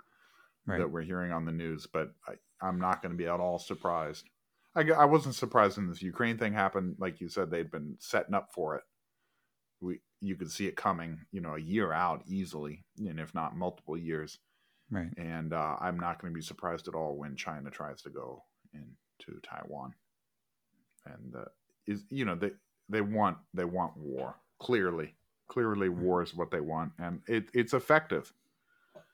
right. 0.66 0.78
that 0.78 0.90
we're 0.90 1.02
hearing 1.02 1.32
on 1.32 1.44
the 1.44 1.52
news, 1.52 1.86
but 1.86 2.12
I, 2.26 2.34
I'm 2.60 2.80
not 2.80 3.02
going 3.02 3.12
to 3.12 3.18
be 3.18 3.26
at 3.26 3.40
all 3.40 3.58
surprised. 3.58 4.28
I, 4.74 4.82
I 4.90 5.04
wasn't 5.04 5.34
surprised 5.34 5.76
when 5.76 5.88
this 5.88 6.02
Ukraine 6.02 6.38
thing 6.38 6.52
happened. 6.52 6.96
Like 6.98 7.20
you 7.20 7.28
said, 7.28 7.50
they'd 7.50 7.70
been 7.70 7.96
setting 7.98 8.34
up 8.34 8.50
for 8.52 8.76
it. 8.76 8.82
We 9.80 10.00
you 10.20 10.34
could 10.36 10.50
see 10.50 10.66
it 10.66 10.76
coming, 10.76 11.20
you 11.30 11.40
know, 11.40 11.54
a 11.54 11.60
year 11.60 11.92
out 11.92 12.22
easily, 12.26 12.84
and 12.98 13.20
if 13.20 13.34
not 13.34 13.56
multiple 13.56 13.96
years. 13.96 14.38
Right. 14.90 15.10
And 15.16 15.52
uh, 15.52 15.76
I'm 15.80 16.00
not 16.00 16.20
going 16.20 16.32
to 16.32 16.36
be 16.38 16.42
surprised 16.42 16.88
at 16.88 16.94
all 16.94 17.16
when 17.16 17.36
China 17.36 17.70
tries 17.70 18.02
to 18.02 18.10
go 18.10 18.42
into 18.72 19.40
Taiwan. 19.42 19.92
And 21.06 21.34
uh, 21.36 21.44
is 21.88 22.04
you 22.10 22.24
know 22.24 22.36
they 22.36 22.52
they 22.88 23.00
want 23.00 23.38
they 23.54 23.64
want 23.64 23.96
war 23.96 24.36
clearly 24.60 25.14
clearly 25.48 25.88
war 25.88 26.22
is 26.22 26.34
what 26.34 26.50
they 26.50 26.60
want 26.60 26.92
and 26.98 27.20
it, 27.26 27.46
it's 27.54 27.72
effective 27.72 28.32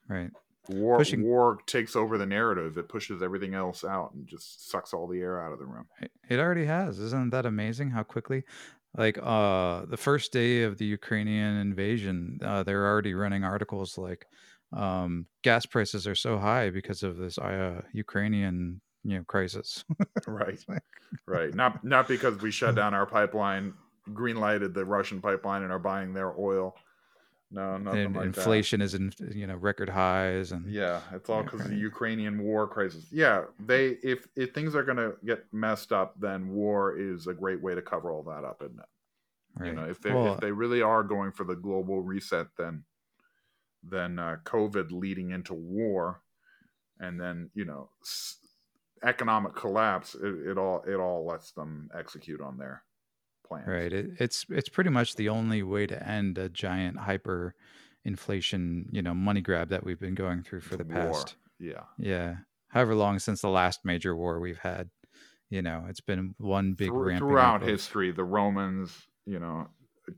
right 0.09 0.31
War 0.69 0.97
Pushing... 0.99 1.23
war 1.23 1.59
takes 1.67 1.95
over 1.95 2.17
the 2.17 2.27
narrative. 2.27 2.79
It 2.79 2.89
pushes 2.89 3.23
everything 3.23 3.55
else 3.55 3.85
out 3.85 4.15
and 4.15 4.27
just 4.27 4.71
sucks 4.71 4.95
all 4.95 5.07
the 5.07 5.21
air 5.21 5.43
out 5.45 5.53
of 5.53 5.59
the 5.59 5.67
room. 5.67 5.87
It 6.29 6.39
already 6.39 6.65
has. 6.65 6.99
Isn't 6.99 7.31
that 7.31 7.47
amazing 7.47 7.91
how 7.91 8.03
quickly? 8.03 8.45
Like 8.97 9.19
uh 9.21 9.87
the 9.87 9.97
first 9.97 10.33
day 10.33 10.63
of 10.63 10.79
the 10.79 10.87
Ukrainian 10.87 11.57
invasion, 11.57 12.39
uh, 12.43 12.63
they're 12.63 12.87
already 12.87 13.15
running 13.15 13.45
articles 13.45 13.99
like 13.99 14.27
um, 14.73 15.27
gas 15.43 15.67
prices 15.67 16.07
are 16.07 16.15
so 16.15 16.39
high 16.39 16.71
because 16.71 17.03
of 17.03 17.17
this 17.17 17.39
uh, 17.39 17.83
Ukrainian 17.93 18.81
you 19.05 19.19
know 19.19 19.25
crisis. 19.25 19.85
right. 20.27 20.59
Right. 21.27 21.55
Not 21.55 21.85
not 21.85 22.09
because 22.09 22.41
we 22.41 22.51
shut 22.51 22.75
down 22.81 22.95
our 22.95 23.07
pipeline, 23.07 23.75
green 24.13 24.37
lighted 24.37 24.75
the 24.75 24.85
Russian 24.85 25.21
pipeline 25.21 25.63
and 25.63 25.73
are 25.73 25.79
buying 25.79 26.13
their 26.13 26.39
oil. 26.39 26.75
No, 27.55 27.77
nothing 27.77 28.07
and 28.07 28.17
like 28.17 28.27
inflation 28.27 28.81
that. 28.81 28.87
is 28.87 28.95
in 28.95 29.13
you 29.33 29.47
know 29.47 29.55
record 29.55 29.89
highs 29.89 30.51
and 30.51 30.69
yeah, 30.69 31.01
it's 31.13 31.31
all 31.31 31.45
because 31.45 31.61
of 31.61 31.69
the 31.69 31.77
Ukrainian 31.77 32.43
war 32.43 32.67
crisis. 32.67 33.07
Yeah, 33.13 33.45
they 33.65 33.91
if 34.03 34.27
if 34.35 34.53
things 34.53 34.75
are 34.75 34.83
gonna 34.83 35.13
get 35.25 35.45
messed 35.53 35.93
up, 35.93 36.19
then 36.21 36.49
war 36.49 36.99
is 36.99 37.29
a 37.29 37.33
great 37.33 37.63
way 37.63 37.77
to 37.77 37.83
cover 37.83 38.11
all 38.11 38.25
that 38.25 38.45
up, 38.45 38.61
isn't 38.61 38.79
it? 38.79 38.87
Right. 39.57 39.69
You 39.69 39.73
know, 39.75 39.85
if 39.89 40.01
they 40.01 40.13
well, 40.13 40.35
if 40.35 40.41
they 40.41 40.51
really 40.51 40.83
are 40.83 41.05
going 41.05 41.31
for 41.31 41.45
the 41.45 41.55
global 41.55 42.01
reset, 42.03 42.49
then 42.59 42.85
then 43.85 44.19
uh, 44.19 44.39
COVID 44.45 44.91
leading 44.91 45.31
into 45.31 45.55
war, 45.55 46.23
and 46.99 47.21
then 47.21 47.51
you 47.55 47.65
know 47.65 47.91
s- 48.03 48.39
economic 49.05 49.55
collapse, 49.55 50.17
it, 50.17 50.49
it 50.51 50.59
all 50.59 50.83
it 50.89 50.97
all 50.97 51.25
lets 51.25 51.53
them 51.53 51.89
execute 51.97 52.41
on 52.41 52.59
their 52.59 52.83
plans. 53.45 53.67
Right. 53.67 53.93
It, 53.93 54.11
it's 54.19 54.47
it's 54.49 54.69
pretty 54.69 54.91
much 54.91 55.17
the 55.17 55.29
only 55.29 55.63
way 55.63 55.87
to 55.87 56.09
end 56.09 56.39
a 56.39 56.49
giant 56.49 56.99
hyper 56.99 57.55
inflation, 58.05 58.89
you 58.91 59.03
know, 59.03 59.15
money 59.15 59.41
grab 59.41 59.71
that 59.71 59.85
we've 59.85 60.01
been 60.01 60.15
going 60.15 60.43
through 60.43 60.61
for 60.61 60.77
the 60.77 60.85
war. 60.85 61.13
past. 61.13 61.37
Yeah. 61.59 61.83
Yeah. 61.99 62.37
However 62.69 62.95
long 62.95 63.19
since 63.19 63.41
the 63.41 63.49
last 63.49 63.81
major 63.85 64.17
war 64.17 64.41
we've 64.41 64.59
had, 64.59 64.91
you 65.51 65.63
know, 65.63 65.87
it's 65.89 66.01
been 66.01 66.35
one 66.39 66.73
big 66.73 66.89
Through, 66.89 67.19
throughout 67.19 67.63
history. 67.63 68.11
The 68.11 68.25
Romans, 68.25 68.91
you 69.27 69.39
know, 69.39 69.69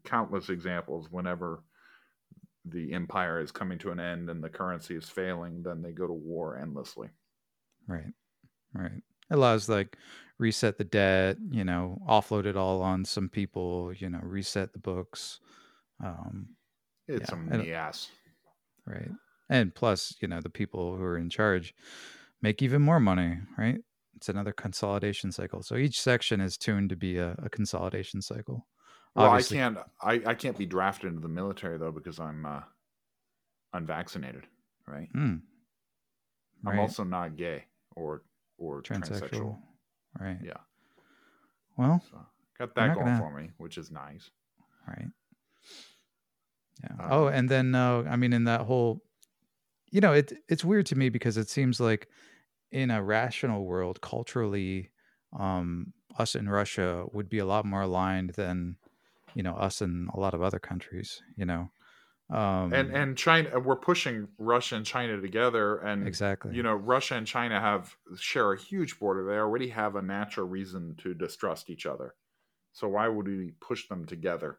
countless 0.05 0.49
examples. 0.49 1.09
Whenever 1.11 1.63
the 2.65 2.93
empire 2.93 3.41
is 3.41 3.53
coming 3.53 3.79
to 3.79 3.91
an 3.91 4.01
end 4.01 4.29
and 4.31 4.43
the 4.43 4.49
currency 4.49 4.97
is 4.97 5.09
failing, 5.09 5.63
then 5.63 5.83
they 5.83 5.93
go 5.93 6.07
to 6.07 6.13
war 6.13 6.59
endlessly. 6.59 7.09
Right. 7.87 8.13
Right. 8.73 9.03
It 9.31 9.35
allows 9.35 9.69
like 9.69 9.97
reset 10.39 10.79
the 10.79 10.85
debt, 10.85 11.37
you 11.51 11.65
know, 11.65 12.01
offload 12.09 12.47
it 12.47 12.57
all 12.57 12.83
on 12.83 13.05
some 13.05 13.29
people, 13.29 13.93
you 13.97 14.11
know, 14.11 14.21
reset 14.23 14.73
the 14.73 14.79
books. 14.79 15.41
Um, 16.05 16.49
it's 17.09 17.31
yeah, 17.31 17.57
a 17.59 17.65
yes. 17.65 18.09
Right. 18.87 19.11
And 19.49 19.75
plus, 19.75 20.15
you 20.21 20.29
know, 20.29 20.41
the 20.41 20.51
people 20.51 20.97
who 20.97 21.03
are 21.03 21.19
in 21.19 21.31
charge 21.31 21.75
make 22.43 22.63
even 22.63 22.83
more 22.83 23.01
money, 23.01 23.39
right? 23.57 23.79
It's 24.17 24.29
another 24.29 24.53
consolidation 24.53 25.31
cycle. 25.31 25.63
So 25.63 25.77
each 25.77 26.01
section 26.01 26.41
is 26.41 26.57
tuned 26.57 26.91
to 26.91 26.97
be 26.97 27.19
a, 27.19 27.37
a 27.43 27.49
consolidation 27.49 28.23
cycle. 28.23 28.67
Well, 29.15 29.27
Obviously, 29.27 29.59
I 29.59 29.63
can't 29.63 29.79
I, 30.03 30.23
I 30.27 30.35
can't 30.35 30.59
be 30.59 30.67
drafted 30.67 31.09
into 31.09 31.23
the 31.23 31.29
military 31.29 31.79
though 31.79 31.93
because 31.93 32.19
I'm 32.19 32.45
uh, 32.45 32.61
unvaccinated, 33.73 34.47
right? 34.87 35.09
Mm. 35.15 35.41
right? 36.63 36.75
I'm 36.75 36.81
also 36.81 37.05
not 37.05 37.37
gay 37.37 37.65
or 37.95 38.23
or 38.59 38.83
transsexual. 38.83 39.31
transsexual. 39.31 39.59
Right. 40.21 40.39
Yeah. 40.43 40.57
Well, 41.77 42.03
so 42.11 42.19
got 42.59 42.75
that 42.75 42.95
going 42.95 43.07
gonna... 43.07 43.19
for 43.19 43.31
me, 43.39 43.51
which 43.59 43.79
is 43.79 43.91
nice. 43.91 44.31
Right. 44.87 45.09
Yeah. 46.83 47.05
Um, 47.05 47.09
oh, 47.11 47.27
and 47.29 47.49
then 47.49 47.75
uh, 47.75 48.05
I 48.09 48.17
mean, 48.17 48.33
in 48.33 48.45
that 48.45 48.63
whole, 48.63 49.03
you 49.91 50.01
know, 50.01 50.13
it 50.13 50.33
it's 50.49 50.65
weird 50.65 50.87
to 50.87 50.97
me 50.97 51.09
because 51.09 51.37
it 51.37 51.49
seems 51.49 51.81
like 51.81 52.09
in 52.73 52.91
a 52.91 53.03
rational 53.03 53.65
world, 53.65 54.01
culturally, 54.01 54.91
um, 55.39 55.93
us 56.19 56.35
and 56.35 56.51
Russia 56.51 57.05
would 57.13 57.29
be 57.29 57.39
a 57.39 57.47
lot 57.47 57.65
more 57.65 57.83
aligned 57.83 58.31
than 58.31 58.77
you 59.35 59.43
know 59.43 59.55
us 59.55 59.81
and 59.81 60.09
a 60.15 60.21
lot 60.21 60.35
of 60.35 60.43
other 60.43 60.59
countries. 60.59 61.23
You 61.37 61.47
know, 61.47 61.71
um, 62.31 62.73
and 62.73 62.91
and 62.91 63.17
China, 63.17 63.61
we're 63.61 63.77
pushing 63.77 64.29
Russia 64.39 64.77
and 64.77 64.85
China 64.85 65.21
together, 65.21 65.79
and 65.79 66.07
exactly, 66.07 66.55
you 66.55 66.63
know, 66.63 66.75
Russia 66.75 67.15
and 67.15 67.27
China 67.27 67.61
have 67.61 67.97
share 68.19 68.53
a 68.53 68.59
huge 68.59 68.99
border. 68.99 69.25
They 69.25 69.37
already 69.39 69.69
have 69.69 69.97
a 69.97 70.03
natural 70.03 70.47
reason 70.49 70.97
to 70.99 71.15
distrust 71.15 71.71
each 71.71 71.87
other. 71.87 72.15
So 72.73 72.89
why 72.89 73.09
would 73.09 73.27
we 73.27 73.53
push 73.61 73.89
them 73.89 74.07
together? 74.07 74.59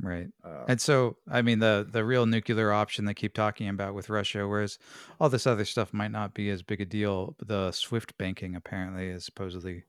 Right. 0.00 0.28
Uh, 0.44 0.64
and 0.68 0.80
so, 0.80 1.16
I 1.30 1.42
mean, 1.42 1.58
the 1.58 1.86
the 1.88 2.04
real 2.04 2.26
nuclear 2.26 2.72
option 2.72 3.04
they 3.04 3.14
keep 3.14 3.34
talking 3.34 3.68
about 3.68 3.94
with 3.94 4.10
Russia, 4.10 4.46
whereas 4.46 4.78
all 5.20 5.28
this 5.28 5.46
other 5.46 5.64
stuff 5.64 5.92
might 5.94 6.10
not 6.10 6.34
be 6.34 6.50
as 6.50 6.62
big 6.62 6.80
a 6.80 6.84
deal. 6.84 7.34
The 7.38 7.72
SWIFT 7.72 8.16
banking 8.18 8.56
apparently 8.56 9.08
is 9.08 9.24
supposedly 9.24 9.84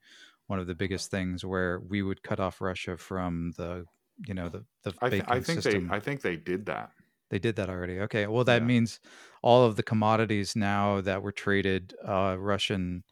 one 0.48 0.60
of 0.60 0.68
the 0.68 0.76
biggest 0.76 1.12
things 1.12 1.44
where 1.44 1.80
we 1.80 2.02
would 2.04 2.24
cut 2.24 2.40
off 2.40 2.62
Russia 2.62 2.98
from 2.98 3.52
the, 3.58 3.86
you 4.26 4.34
know, 4.34 4.48
the 4.50 4.66
the 4.84 4.94
I, 5.02 5.10
th- 5.10 5.24
I 5.28 5.40
think 5.42 5.62
system. 5.62 5.88
they 5.90 5.96
I 5.96 6.00
think 6.00 6.22
they 6.22 6.38
did 6.38 6.66
that. 6.68 6.92
They 7.30 7.40
did 7.40 7.56
that 7.58 7.70
already. 7.70 8.00
Okay. 8.02 8.28
Well, 8.28 8.44
that 8.46 8.62
yeah. 8.62 8.68
means 8.68 9.00
all 9.42 9.66
of 9.66 9.76
the 9.76 9.84
commodities 9.84 10.56
now 10.56 11.02
that 11.02 11.22
were 11.22 11.32
traded 11.32 11.94
uh, 12.08 12.38
Russian 12.40 13.04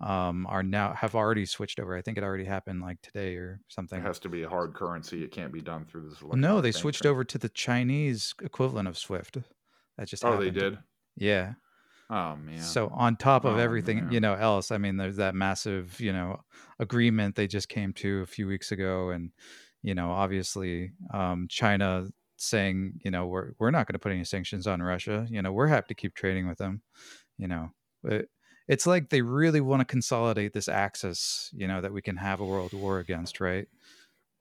um, 0.00 0.46
are 0.46 0.62
now 0.62 0.94
have 0.94 1.14
already 1.14 1.44
switched 1.44 1.78
over. 1.78 1.96
I 1.96 2.02
think 2.02 2.16
it 2.16 2.24
already 2.24 2.44
happened 2.44 2.80
like 2.80 3.00
today 3.02 3.34
or 3.36 3.60
something. 3.68 4.00
It 4.00 4.02
has 4.02 4.18
to 4.20 4.28
be 4.28 4.42
a 4.42 4.48
hard 4.48 4.74
currency. 4.74 5.22
It 5.22 5.30
can't 5.30 5.52
be 5.52 5.60
done 5.60 5.84
through 5.84 6.08
this. 6.08 6.22
No, 6.32 6.60
they 6.60 6.72
switched 6.72 7.04
over 7.04 7.22
to 7.24 7.38
the 7.38 7.50
Chinese 7.50 8.34
equivalent 8.42 8.88
of 8.88 8.96
SWIFT. 8.96 9.38
That 9.98 10.08
just 10.08 10.24
oh, 10.24 10.32
happened. 10.32 10.46
they 10.56 10.60
did. 10.60 10.78
Yeah. 11.16 11.52
Oh 12.08 12.36
man. 12.36 12.60
So 12.60 12.88
on 12.88 13.16
top 13.16 13.44
of 13.44 13.56
oh, 13.56 13.60
everything, 13.60 14.04
man. 14.04 14.12
you 14.12 14.20
know, 14.20 14.34
else, 14.34 14.70
I 14.70 14.78
mean, 14.78 14.96
there's 14.96 15.16
that 15.16 15.34
massive, 15.34 16.00
you 16.00 16.12
know, 16.12 16.40
agreement 16.78 17.36
they 17.36 17.46
just 17.46 17.68
came 17.68 17.92
to 17.94 18.22
a 18.22 18.26
few 18.26 18.46
weeks 18.46 18.72
ago, 18.72 19.10
and 19.10 19.30
you 19.82 19.94
know, 19.94 20.10
obviously, 20.10 20.92
um, 21.12 21.46
China 21.48 22.08
saying, 22.40 23.00
you 23.04 23.10
know, 23.10 23.26
we're 23.26 23.52
we're 23.58 23.70
not 23.70 23.86
going 23.86 23.94
to 23.94 23.98
put 23.98 24.12
any 24.12 24.24
sanctions 24.24 24.66
on 24.66 24.82
Russia. 24.82 25.26
You 25.30 25.42
know, 25.42 25.52
we're 25.52 25.68
happy 25.68 25.88
to 25.88 26.00
keep 26.00 26.14
trading 26.14 26.48
with 26.48 26.58
them. 26.58 26.82
You 27.38 27.48
know, 27.48 27.70
but 28.02 28.26
it's 28.68 28.86
like 28.86 29.10
they 29.10 29.22
really 29.22 29.60
want 29.60 29.80
to 29.80 29.84
consolidate 29.84 30.52
this 30.52 30.68
axis, 30.68 31.50
you 31.52 31.66
know, 31.66 31.80
that 31.80 31.92
we 31.92 32.02
can 32.02 32.16
have 32.16 32.40
a 32.40 32.46
world 32.46 32.72
war 32.72 32.98
against, 32.98 33.40
right? 33.40 33.66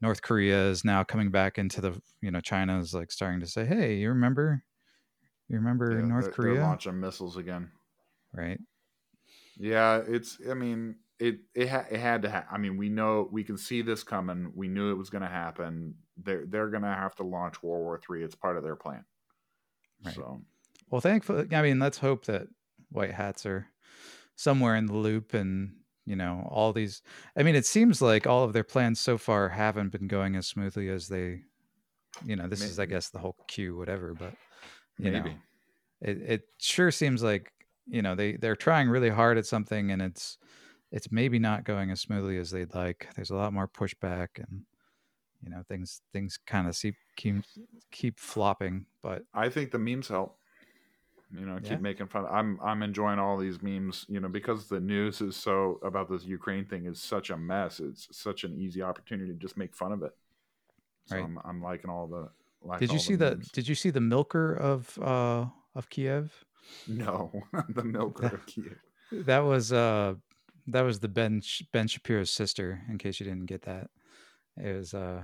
North 0.01 0.21
Korea 0.21 0.69
is 0.69 0.85
now 0.85 1.03
coming 1.03 1.31
back 1.31 1.57
into 1.57 1.81
the, 1.81 2.01
you 2.21 2.31
know, 2.31 2.39
China 2.39 2.79
is 2.79 2.93
like 2.93 3.12
starting 3.12 3.41
to 3.41 3.47
say, 3.47 3.65
"Hey, 3.65 3.95
you 3.95 4.09
remember, 4.09 4.63
you 5.47 5.57
remember 5.57 5.91
yeah, 5.91 6.05
North 6.05 6.25
they're, 6.25 6.33
Korea 6.33 6.53
they're 6.55 6.63
launching 6.63 6.99
missiles 6.99 7.38
again?" 7.38 7.71
Right. 8.33 8.59
Yeah, 9.57 10.01
it's. 10.07 10.38
I 10.49 10.53
mean, 10.53 10.97
it 11.19 11.39
it, 11.53 11.67
ha- 11.67 11.85
it 11.89 11.99
had 11.99 12.21
to. 12.21 12.31
Ha- 12.31 12.47
I 12.49 12.57
mean, 12.57 12.77
we 12.77 12.89
know 12.89 13.27
we 13.31 13.43
can 13.43 13.57
see 13.57 13.81
this 13.81 14.03
coming. 14.03 14.53
We 14.55 14.67
knew 14.69 14.91
it 14.91 14.97
was 14.97 15.09
going 15.09 15.23
to 15.23 15.27
happen. 15.27 15.95
They're 16.23 16.45
they're 16.45 16.69
going 16.69 16.84
to 16.84 16.89
have 16.89 17.15
to 17.15 17.23
launch 17.23 17.62
World 17.63 17.84
War 17.84 17.99
Three. 17.99 18.23
It's 18.23 18.36
part 18.36 18.58
of 18.58 18.63
their 18.63 18.75
plan. 18.75 19.05
Right. 20.05 20.15
So, 20.15 20.41
well, 20.89 21.01
thankfully, 21.01 21.47
I 21.51 21.62
mean, 21.62 21.79
let's 21.79 21.97
hope 21.97 22.25
that 22.25 22.47
white 22.91 23.12
hats 23.12 23.45
are 23.45 23.67
somewhere 24.36 24.75
in 24.75 24.86
the 24.86 24.95
loop 24.95 25.34
and 25.34 25.73
you 26.05 26.15
know 26.15 26.47
all 26.49 26.71
these 26.71 27.01
i 27.38 27.43
mean 27.43 27.55
it 27.55 27.65
seems 27.65 28.01
like 28.01 28.25
all 28.25 28.43
of 28.43 28.53
their 28.53 28.63
plans 28.63 28.99
so 28.99 29.17
far 29.17 29.49
haven't 29.49 29.91
been 29.91 30.08
going 30.08 30.36
as 30.36 30.47
smoothly 30.47 30.89
as 30.89 31.10
they 31.10 31.41
you 32.25 32.36
know 32.36 32.47
this 32.47 32.62
Maybe. 32.62 32.71
is 32.71 32.79
i 32.79 32.86
guess 32.86 33.10
the 33.10 33.19
whole 33.19 33.36
Q 33.47 33.75
whatever 33.75 34.13
but 34.13 34.34
you 34.97 35.12
Maybe. 35.12 35.29
know 35.29 35.36
it, 36.01 36.21
it 36.21 36.41
sure 36.58 36.89
seems 36.89 37.21
like 37.21 37.51
you 37.86 38.01
know 38.01 38.15
they 38.15 38.38
they're 38.38 38.55
trying 38.55 38.89
really 38.89 39.10
hard 39.10 39.38
at 39.38 39.45
something 39.45 39.91
and 39.91 40.01
it's 40.01 40.38
it's 40.91 41.12
maybe 41.12 41.38
not 41.38 41.65
going 41.65 41.91
as 41.91 42.01
smoothly 42.01 42.38
as 42.38 42.49
they'd 42.49 42.73
like 42.73 43.10
there's 43.15 43.29
a 43.29 43.36
lot 43.36 43.53
more 43.53 43.67
pushback 43.67 44.29
and 44.38 44.63
you 45.43 45.49
know 45.49 45.63
things 45.67 46.02
things 46.13 46.38
kind 46.45 46.67
of 46.67 46.78
keep 46.78 46.95
keep 47.15 47.43
keep 47.91 48.19
flopping 48.19 48.86
but 49.02 49.23
i 49.34 49.49
think 49.49 49.71
the 49.71 49.80
memes 49.80 50.08
help 50.08 50.38
you 51.38 51.45
know 51.45 51.58
keep 51.60 51.71
yeah. 51.71 51.78
making 51.78 52.08
fun 52.08 52.25
i'm 52.32 52.60
i'm 52.63 52.82
enjoying 52.82 53.19
all 53.19 53.38
these 53.38 53.62
memes 53.62 54.06
you 54.10 54.19
know 54.19 54.28
because 54.28 54.67
the 54.67 54.80
news 54.80 55.21
is 55.21 55.36
so 55.36 55.80
about 55.84 56.10
this 56.10 56.25
ukraine 56.25 56.65
thing 56.65 56.86
is 56.86 56.99
such 56.99 57.30
a 57.30 57.38
mess 57.38 57.80
it's 57.80 58.08
such 58.12 58.43
an 58.43 58.56
easy 58.60 58.82
opportunity 58.82 59.32
to 59.32 59.38
just 59.38 59.58
make 59.58 59.75
fun 59.75 59.91
of 59.91 60.04
it. 60.04 60.15
So 61.06 61.15
right. 61.15 61.23
I'm, 61.23 61.39
I'm 61.43 61.62
liking 61.62 61.89
all 61.89 62.08
the 62.08 62.30
liking 62.62 62.88
did 62.88 62.93
you 62.93 62.99
see 62.99 63.15
the, 63.15 63.32
the 63.32 63.49
did 63.54 63.67
you 63.67 63.75
see 63.75 63.89
the 63.89 64.02
milker 64.02 64.54
of 64.54 64.97
uh 64.99 65.45
of 65.75 65.89
kiev? 65.89 66.45
No 66.88 67.32
the 67.69 67.84
milker 67.84 68.23
that, 68.23 68.34
of 68.34 68.45
kiev. 68.45 68.78
That 69.12 69.39
was 69.39 69.73
uh 69.73 70.15
that 70.67 70.82
was 70.82 70.99
the 70.99 71.08
ben 71.08 71.41
ben 71.73 71.88
shapiro's 71.88 72.30
sister 72.30 72.82
in 72.89 72.97
case 72.97 73.19
you 73.19 73.25
didn't 73.25 73.47
get 73.47 73.63
that 73.63 73.89
it 74.57 74.75
was 74.75 74.93
uh 74.93 75.23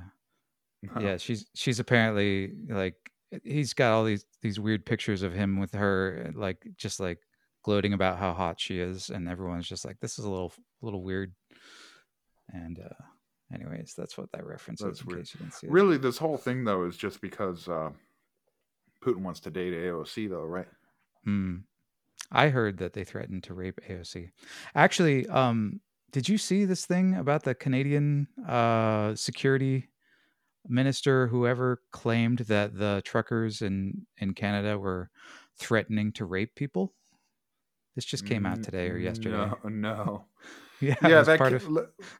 no. 0.81 1.01
yeah 1.01 1.17
she's 1.17 1.45
she's 1.55 1.79
apparently 1.79 2.51
like 2.69 2.95
he's 3.43 3.73
got 3.73 3.91
all 3.91 4.03
these 4.03 4.25
these 4.41 4.59
weird 4.59 4.85
pictures 4.85 5.21
of 5.21 5.33
him 5.33 5.59
with 5.59 5.73
her 5.73 6.31
like 6.35 6.65
just 6.77 6.99
like 6.99 7.19
gloating 7.63 7.93
about 7.93 8.19
how 8.19 8.31
hot 8.31 8.59
she 8.59 8.79
is 8.79 9.09
and 9.09 9.27
everyone's 9.27 9.67
just 9.67 9.85
like 9.85 9.99
this 9.99 10.19
is 10.19 10.25
a 10.25 10.29
little 10.29 10.53
little 10.81 11.03
weird. 11.03 11.33
And 12.53 12.79
uh 12.79 13.03
anyways 13.53 13.93
that's 13.97 14.17
what 14.17 14.31
that 14.31 14.45
reference 14.45 14.81
that's 14.81 14.99
is 14.99 15.05
weird. 15.05 15.27
really 15.63 15.97
this 15.97 16.17
whole 16.17 16.37
thing 16.37 16.63
though 16.63 16.85
is 16.85 16.95
just 16.95 17.21
because 17.21 17.67
uh 17.67 17.89
putin 19.03 19.21
wants 19.21 19.39
to 19.39 19.49
date 19.49 19.73
aoc 19.73 20.29
though 20.29 20.43
right? 20.43 20.67
Hmm. 21.23 21.57
I 22.31 22.49
heard 22.49 22.77
that 22.77 22.93
they 22.93 23.03
threatened 23.03 23.43
to 23.43 23.53
rape 23.55 23.81
aoc 23.89 24.29
actually 24.75 25.27
um 25.27 25.81
did 26.15 26.29
you 26.29 26.37
see 26.37 26.63
this 26.63 26.85
thing 26.85 27.13
about 27.15 27.43
the 27.43 27.53
canadian 27.53 28.27
uh 28.47 29.13
security 29.15 29.89
minister, 30.69 31.27
whoever 31.27 31.81
claimed 31.91 32.39
that 32.39 32.77
the 32.77 33.01
truckers 33.05 33.61
in 33.61 34.05
in 34.17 34.33
Canada 34.33 34.77
were 34.77 35.09
threatening 35.57 36.11
to 36.13 36.25
rape 36.25 36.55
people. 36.55 36.93
This 37.95 38.05
just 38.05 38.25
came 38.25 38.45
out 38.45 38.61
today 38.61 38.89
or 38.89 38.97
yesterday. 38.97 39.37
No, 39.37 39.57
no. 39.69 40.25
yeah, 40.81 40.95
yeah. 41.01 41.21
That 41.21 41.37
part 41.37 41.53
of... 41.53 41.65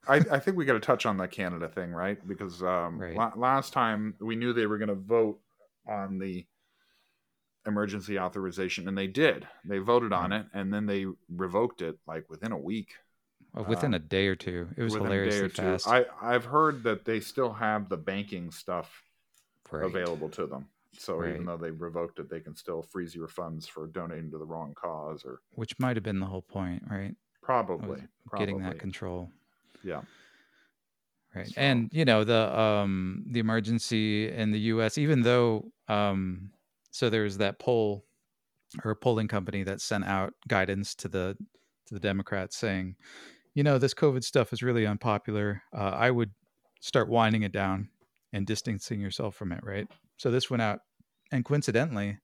I, 0.08 0.16
I 0.32 0.40
think 0.40 0.56
we 0.56 0.64
got 0.64 0.74
to 0.74 0.80
touch 0.80 1.06
on 1.06 1.18
the 1.18 1.28
Canada 1.28 1.68
thing, 1.68 1.92
right? 1.92 2.26
Because 2.26 2.64
um, 2.64 3.00
right. 3.00 3.16
La- 3.16 3.34
last 3.36 3.74
time 3.74 4.16
we 4.22 4.36
knew 4.38 4.54
they 4.54 4.68
were 4.68 4.78
going 4.78 4.90
to 4.90 4.96
vote 4.96 5.40
on 5.88 6.18
the 6.18 6.46
emergency 7.68 8.18
authorization, 8.18 8.88
and 8.88 8.98
they 8.98 9.08
did. 9.08 9.46
They 9.66 9.80
voted 9.80 10.14
on 10.14 10.32
it, 10.32 10.46
and 10.54 10.74
then 10.74 10.86
they 10.86 11.06
revoked 11.30 11.82
it 11.82 11.98
like 12.08 12.30
within 12.30 12.54
a 12.54 12.58
week. 12.58 12.94
Well, 13.56 13.66
within 13.66 13.94
um, 13.94 13.96
a 13.96 14.00
day 14.00 14.28
or 14.28 14.36
two, 14.36 14.68
it 14.76 14.84
was 14.84 14.94
hilariously 14.94 15.50
fast. 15.50 15.88
I 15.88 16.06
I've 16.22 16.46
heard 16.46 16.84
that 16.84 17.06
they 17.06 17.22
still 17.22 17.54
have 17.54 17.88
the 17.88 17.98
banking 17.98 18.52
stuff 18.52 19.04
right. 19.72 19.86
available 19.86 20.30
to 20.30 20.46
them. 20.46 20.68
So 20.98 21.18
right. 21.18 21.34
even 21.34 21.46
though 21.46 21.58
they 21.58 21.72
revoked 21.72 22.20
it, 22.20 22.30
they 22.30 22.40
can 22.40 22.56
still 22.56 22.82
freeze 22.82 23.16
your 23.16 23.28
funds 23.28 23.68
for 23.68 23.88
donating 23.88 24.32
to 24.32 24.38
the 24.38 24.46
wrong 24.46 24.74
cause, 24.76 25.24
or 25.26 25.42
which 25.52 25.78
might 25.80 25.96
have 25.96 26.04
been 26.04 26.20
the 26.20 26.26
whole 26.26 26.42
point, 26.42 26.84
right? 26.90 27.16
Probably, 27.42 28.02
probably. 28.28 28.46
getting 28.46 28.62
that 28.64 28.80
control. 28.80 29.30
Yeah. 29.84 30.02
Right. 31.34 31.48
So. 31.48 31.54
And 31.58 31.90
you 31.94 32.06
know 32.06 32.24
the 32.24 32.58
um 32.58 33.24
the 33.28 33.40
emergency 33.40 34.30
in 34.30 34.52
the 34.52 34.60
U.S. 34.60 34.98
Even 34.98 35.22
though 35.22 35.72
um 35.88 36.52
so 36.92 37.10
there 37.10 37.24
was 37.24 37.38
that 37.38 37.60
poll 37.60 38.06
or 38.84 38.92
a 38.92 38.96
polling 38.96 39.28
company 39.28 39.64
that 39.64 39.82
sent 39.82 40.06
out 40.06 40.34
guidance 40.48 40.96
to 40.96 41.08
the 41.08 41.38
to 41.88 41.94
the 41.94 42.00
Democrats 42.00 42.58
saying 42.58 42.96
you 43.56 43.64
know, 43.64 43.78
this 43.78 43.94
COVID 43.94 44.24
stuff 44.24 44.54
is 44.54 44.62
really 44.62 44.86
unpopular. 44.86 45.64
Uh, 45.76 45.92
I 45.96 46.12
would 46.12 46.32
start 46.82 47.10
winding 47.10 47.44
it 47.44 47.54
down 47.54 47.90
and 48.34 48.46
distancing 48.46 49.00
yourself 49.00 49.34
from 49.36 49.54
it, 49.54 49.62
right? 49.64 49.88
So 50.18 50.30
this 50.30 50.50
went 50.50 50.62
out, 50.62 50.80
and 51.32 51.44
coincidentally, 51.44 52.20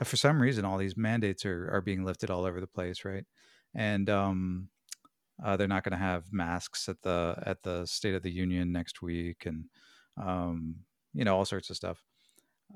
uh, 0.00 0.04
for 0.04 0.16
some 0.16 0.40
reason, 0.40 0.64
all 0.64 0.78
these 0.78 0.96
mandates 0.96 1.44
are 1.44 1.68
are 1.72 1.80
being 1.82 2.04
lifted 2.04 2.30
all 2.30 2.44
over 2.44 2.60
the 2.60 2.68
place, 2.68 3.04
right? 3.04 3.24
And 3.74 4.08
um, 4.08 4.68
uh, 5.44 5.56
they're 5.56 5.68
not 5.68 5.82
going 5.82 5.98
to 5.98 6.04
have 6.04 6.32
masks 6.32 6.88
at 6.88 7.02
the 7.02 7.34
at 7.44 7.62
the 7.64 7.84
State 7.86 8.14
of 8.14 8.22
the 8.22 8.30
Union 8.30 8.70
next 8.70 9.02
week, 9.02 9.44
and 9.44 9.64
um, 10.22 10.76
you 11.12 11.24
know 11.24 11.36
all 11.36 11.44
sorts 11.44 11.68
of 11.68 11.76
stuff. 11.76 12.04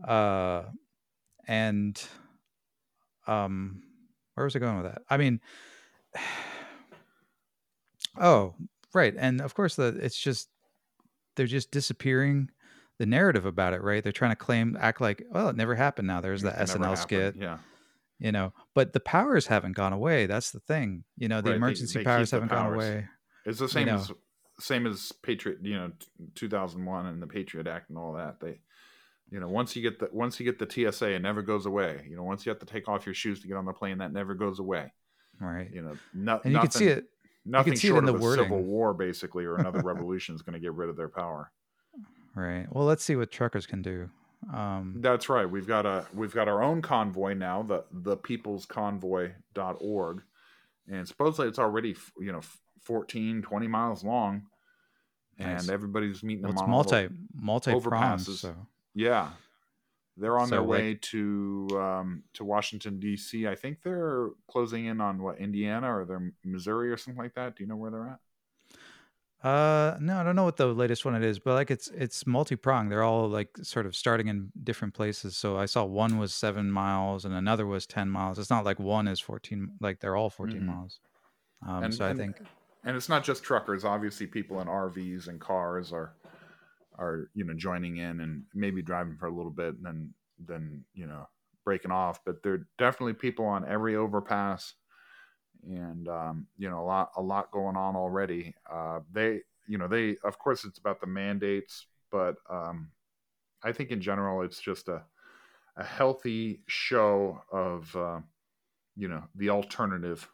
Uh, 0.06 0.64
and 1.46 2.02
um, 3.28 3.82
where 4.34 4.44
was 4.44 4.56
I 4.56 4.58
going 4.58 4.82
with 4.82 4.92
that? 4.92 5.02
I 5.08 5.16
mean. 5.16 5.40
Oh, 8.18 8.54
right. 8.94 9.14
And 9.16 9.40
of 9.40 9.54
course, 9.54 9.76
the 9.76 9.98
it's 10.00 10.18
just 10.18 10.48
they're 11.36 11.46
just 11.46 11.70
disappearing 11.70 12.50
the 12.98 13.06
narrative 13.06 13.46
about 13.46 13.72
it, 13.72 13.82
right? 13.82 14.02
They're 14.02 14.12
trying 14.12 14.32
to 14.32 14.36
claim, 14.36 14.76
act 14.78 15.00
like, 15.00 15.24
well, 15.30 15.48
it 15.48 15.56
never 15.56 15.74
happened. 15.74 16.06
Now 16.06 16.20
there's 16.20 16.42
the 16.42 16.50
SNL 16.50 16.98
skit, 16.98 17.36
yeah. 17.36 17.58
You 18.18 18.32
know, 18.32 18.52
but 18.74 18.92
the 18.92 19.00
powers 19.00 19.46
haven't 19.46 19.72
gone 19.72 19.94
away. 19.94 20.26
That's 20.26 20.50
the 20.50 20.60
thing. 20.60 21.04
You 21.16 21.28
know, 21.28 21.40
the 21.40 21.50
right. 21.50 21.56
emergency 21.56 22.00
they, 22.00 22.04
powers 22.04 22.30
haven't 22.30 22.50
powers. 22.50 22.64
gone 22.64 22.74
away. 22.74 23.08
It's 23.46 23.58
the 23.58 23.68
same 23.68 23.86
you 23.86 23.94
know. 23.94 24.00
as 24.00 24.12
same 24.58 24.86
as 24.86 25.10
Patriot, 25.22 25.60
you 25.62 25.74
know, 25.74 25.92
2001 26.34 27.06
and 27.06 27.22
the 27.22 27.26
Patriot 27.26 27.66
Act 27.66 27.88
and 27.88 27.96
all 27.96 28.12
that. 28.12 28.38
They, 28.38 28.60
you 29.30 29.40
know, 29.40 29.48
once 29.48 29.74
you 29.74 29.80
get 29.80 29.98
the 29.98 30.10
once 30.12 30.38
you 30.38 30.44
get 30.44 30.58
the 30.58 30.92
TSA, 30.92 31.12
it 31.12 31.22
never 31.22 31.40
goes 31.40 31.64
away. 31.64 32.06
You 32.06 32.16
know, 32.16 32.22
once 32.22 32.44
you 32.44 32.50
have 32.50 32.58
to 32.58 32.66
take 32.66 32.86
off 32.86 33.06
your 33.06 33.14
shoes 33.14 33.40
to 33.40 33.48
get 33.48 33.56
on 33.56 33.64
the 33.64 33.72
plane, 33.72 33.96
that 33.98 34.12
never 34.12 34.34
goes 34.34 34.58
away. 34.58 34.92
Right. 35.40 35.70
You 35.72 35.80
know, 35.80 35.96
no, 36.12 36.40
and 36.44 36.52
you 36.52 36.60
can 36.60 36.70
see 36.70 36.88
it 36.88 37.06
nothing 37.44 37.76
short 37.76 38.08
of 38.08 38.22
a 38.22 38.34
civil 38.34 38.62
war, 38.62 38.94
basically, 38.94 39.44
or 39.44 39.56
another 39.56 39.80
revolution 39.84 40.34
is 40.34 40.42
going 40.42 40.54
to 40.54 40.60
get 40.60 40.72
rid 40.72 40.88
of 40.88 40.96
their 40.96 41.08
power. 41.08 41.50
Right. 42.34 42.66
Well, 42.70 42.84
let's 42.84 43.04
see 43.04 43.16
what 43.16 43.30
truckers 43.30 43.66
can 43.66 43.82
do. 43.82 44.08
Um, 44.54 44.94
That's 44.98 45.28
right. 45.28 45.48
We've 45.48 45.66
got 45.66 45.84
a 45.84 46.06
we've 46.14 46.34
got 46.34 46.48
our 46.48 46.62
own 46.62 46.80
convoy 46.80 47.34
now, 47.34 47.62
the 47.62 47.84
the 47.92 48.16
peoplesconvoy.org. 48.16 50.22
And 50.88 51.06
supposedly 51.06 51.48
it's 51.48 51.58
already, 51.58 51.94
you 52.18 52.32
know, 52.32 52.38
f- 52.38 52.58
14, 52.82 53.42
20 53.42 53.68
miles 53.68 54.02
long. 54.02 54.46
Nice. 55.38 55.62
And 55.62 55.70
everybody's 55.70 56.22
meeting 56.22 56.42
well, 56.42 56.52
them 56.52 56.56
it's 56.56 56.62
on 56.62 56.70
multi 56.70 57.08
multi 57.34 57.72
overpasses. 57.72 58.38
So 58.38 58.54
Yeah, 58.94 59.28
they're 60.20 60.38
on 60.38 60.46
So, 60.48 60.50
their 60.56 60.60
like- 60.60 60.68
way 60.68 60.94
to 60.94 61.68
um, 61.72 62.22
to 62.34 62.44
Washington 62.44 63.00
D.C. 63.00 63.46
I 63.48 63.54
think 63.54 63.82
they're 63.82 64.28
closing 64.48 64.86
in 64.86 65.00
on 65.00 65.22
what 65.22 65.38
Indiana 65.38 65.94
or 65.96 66.04
they're 66.04 66.32
Missouri 66.44 66.90
or 66.90 66.96
something 66.96 67.20
like 67.22 67.34
that. 67.34 67.56
Do 67.56 67.62
you 67.64 67.68
know 67.68 67.76
where 67.76 67.90
they're 67.90 68.08
at? 68.08 68.20
Uh, 69.42 69.96
no, 70.00 70.18
I 70.18 70.22
don't 70.22 70.36
know 70.36 70.44
what 70.44 70.58
the 70.58 70.66
latest 70.66 71.06
one 71.06 71.14
it 71.14 71.24
is, 71.24 71.38
but 71.38 71.54
like 71.54 71.70
it's 71.70 71.88
it's 71.88 72.26
multi 72.26 72.56
pronged. 72.56 72.92
They're 72.92 73.02
all 73.02 73.26
like 73.26 73.48
sort 73.62 73.86
of 73.86 73.96
starting 73.96 74.28
in 74.28 74.52
different 74.64 74.92
places. 74.92 75.34
So 75.34 75.56
I 75.56 75.64
saw 75.64 75.82
one 75.84 76.18
was 76.18 76.34
seven 76.34 76.70
miles 76.70 77.24
and 77.24 77.34
another 77.34 77.66
was 77.66 77.86
ten 77.86 78.10
miles. 78.10 78.38
It's 78.38 78.50
not 78.50 78.66
like 78.66 78.78
one 78.78 79.08
is 79.08 79.18
fourteen. 79.18 79.70
Like 79.80 80.00
they're 80.00 80.14
all 80.16 80.28
14 80.28 80.60
Mhm. 80.60 80.66
miles. 80.66 81.00
Um, 81.66 81.84
And- 81.84 81.94
so 81.94 82.04
I 82.04 82.10
and- 82.10 82.18
think 82.18 82.36
And 82.84 82.96
it's 82.96 83.08
not 83.10 83.24
just 83.24 83.42
truckers. 83.42 83.84
Obviously, 83.84 84.26
people 84.26 84.60
in 84.62 84.66
RVs 84.68 85.28
and 85.28 85.38
cars 85.40 85.90
are 85.92 86.14
are 86.98 87.30
you 87.34 87.44
know 87.44 87.54
joining 87.54 87.98
in 87.98 88.20
and 88.20 88.42
maybe 88.54 88.82
driving 88.82 89.16
for 89.16 89.26
a 89.26 89.34
little 89.34 89.50
bit 89.50 89.74
and 89.74 89.84
then 89.84 90.14
then 90.46 90.84
you 90.94 91.06
know 91.06 91.28
breaking 91.64 91.92
off. 91.92 92.20
But 92.24 92.42
there 92.42 92.54
are 92.54 92.66
definitely 92.78 93.14
people 93.14 93.44
on 93.44 93.68
every 93.68 93.96
overpass 93.96 94.74
and 95.68 96.08
um, 96.08 96.46
you 96.56 96.68
know 96.70 96.80
a 96.80 96.84
lot 96.84 97.10
a 97.16 97.22
lot 97.22 97.50
going 97.50 97.76
on 97.76 97.96
already. 97.96 98.54
Uh, 98.70 99.00
they 99.12 99.40
you 99.66 99.78
know 99.78 99.88
they 99.88 100.16
of 100.24 100.38
course 100.38 100.64
it's 100.64 100.78
about 100.78 101.00
the 101.00 101.06
mandates, 101.06 101.86
but 102.10 102.36
um, 102.48 102.90
I 103.62 103.72
think 103.72 103.90
in 103.90 104.00
general 104.00 104.42
it's 104.42 104.60
just 104.60 104.88
a 104.88 105.02
a 105.76 105.84
healthy 105.84 106.62
show 106.66 107.42
of 107.52 107.94
uh, 107.96 108.20
you 108.96 109.08
know 109.08 109.24
the 109.34 109.50
alternative. 109.50 110.28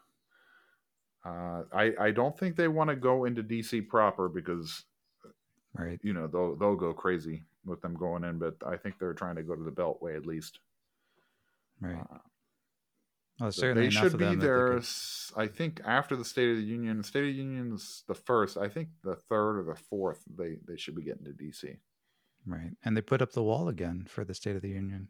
Uh, 1.24 1.62
I 1.72 1.92
I 2.00 2.10
don't 2.12 2.38
think 2.38 2.56
they 2.56 2.68
want 2.68 2.90
to 2.90 2.96
go 2.96 3.24
into 3.24 3.42
DC 3.42 3.88
proper 3.88 4.28
because 4.28 4.84
right. 5.78 6.00
you 6.02 6.12
know 6.12 6.26
they'll 6.26 6.56
they'll 6.56 6.76
go 6.76 6.92
crazy 6.92 7.42
with 7.64 7.80
them 7.82 7.94
going 7.94 8.24
in, 8.24 8.38
but 8.38 8.54
I 8.66 8.76
think 8.76 8.98
they're 8.98 9.12
trying 9.12 9.36
to 9.36 9.42
go 9.42 9.54
to 9.54 9.62
the 9.62 9.70
Beltway 9.70 10.16
at 10.16 10.26
least. 10.26 10.60
Right. 11.80 11.98
Uh, 13.40 13.50
certainly 13.50 13.88
they 13.88 13.90
should 13.90 14.12
be 14.12 14.24
them 14.24 14.38
that 14.38 14.40
they 14.40 14.46
there. 14.46 14.82
I 15.36 15.46
think 15.46 15.80
after 15.84 16.16
the 16.16 16.24
State 16.24 16.50
of 16.50 16.56
the 16.56 16.62
Union. 16.62 17.02
State 17.02 17.20
of 17.20 17.26
the 17.26 17.32
Union's 17.32 18.02
the 18.08 18.14
first. 18.14 18.56
I 18.56 18.68
think 18.68 18.88
the 19.04 19.16
third 19.16 19.58
or 19.58 19.62
the 19.62 19.76
fourth. 19.76 20.20
They 20.38 20.56
they 20.66 20.76
should 20.76 20.94
be 20.94 21.02
getting 21.02 21.24
to 21.24 21.32
DC. 21.32 21.76
Right. 22.46 22.72
And 22.84 22.96
they 22.96 23.02
put 23.02 23.20
up 23.20 23.32
the 23.32 23.42
wall 23.42 23.68
again 23.68 24.06
for 24.08 24.24
the 24.24 24.34
State 24.34 24.56
of 24.56 24.62
the 24.62 24.70
Union. 24.70 25.08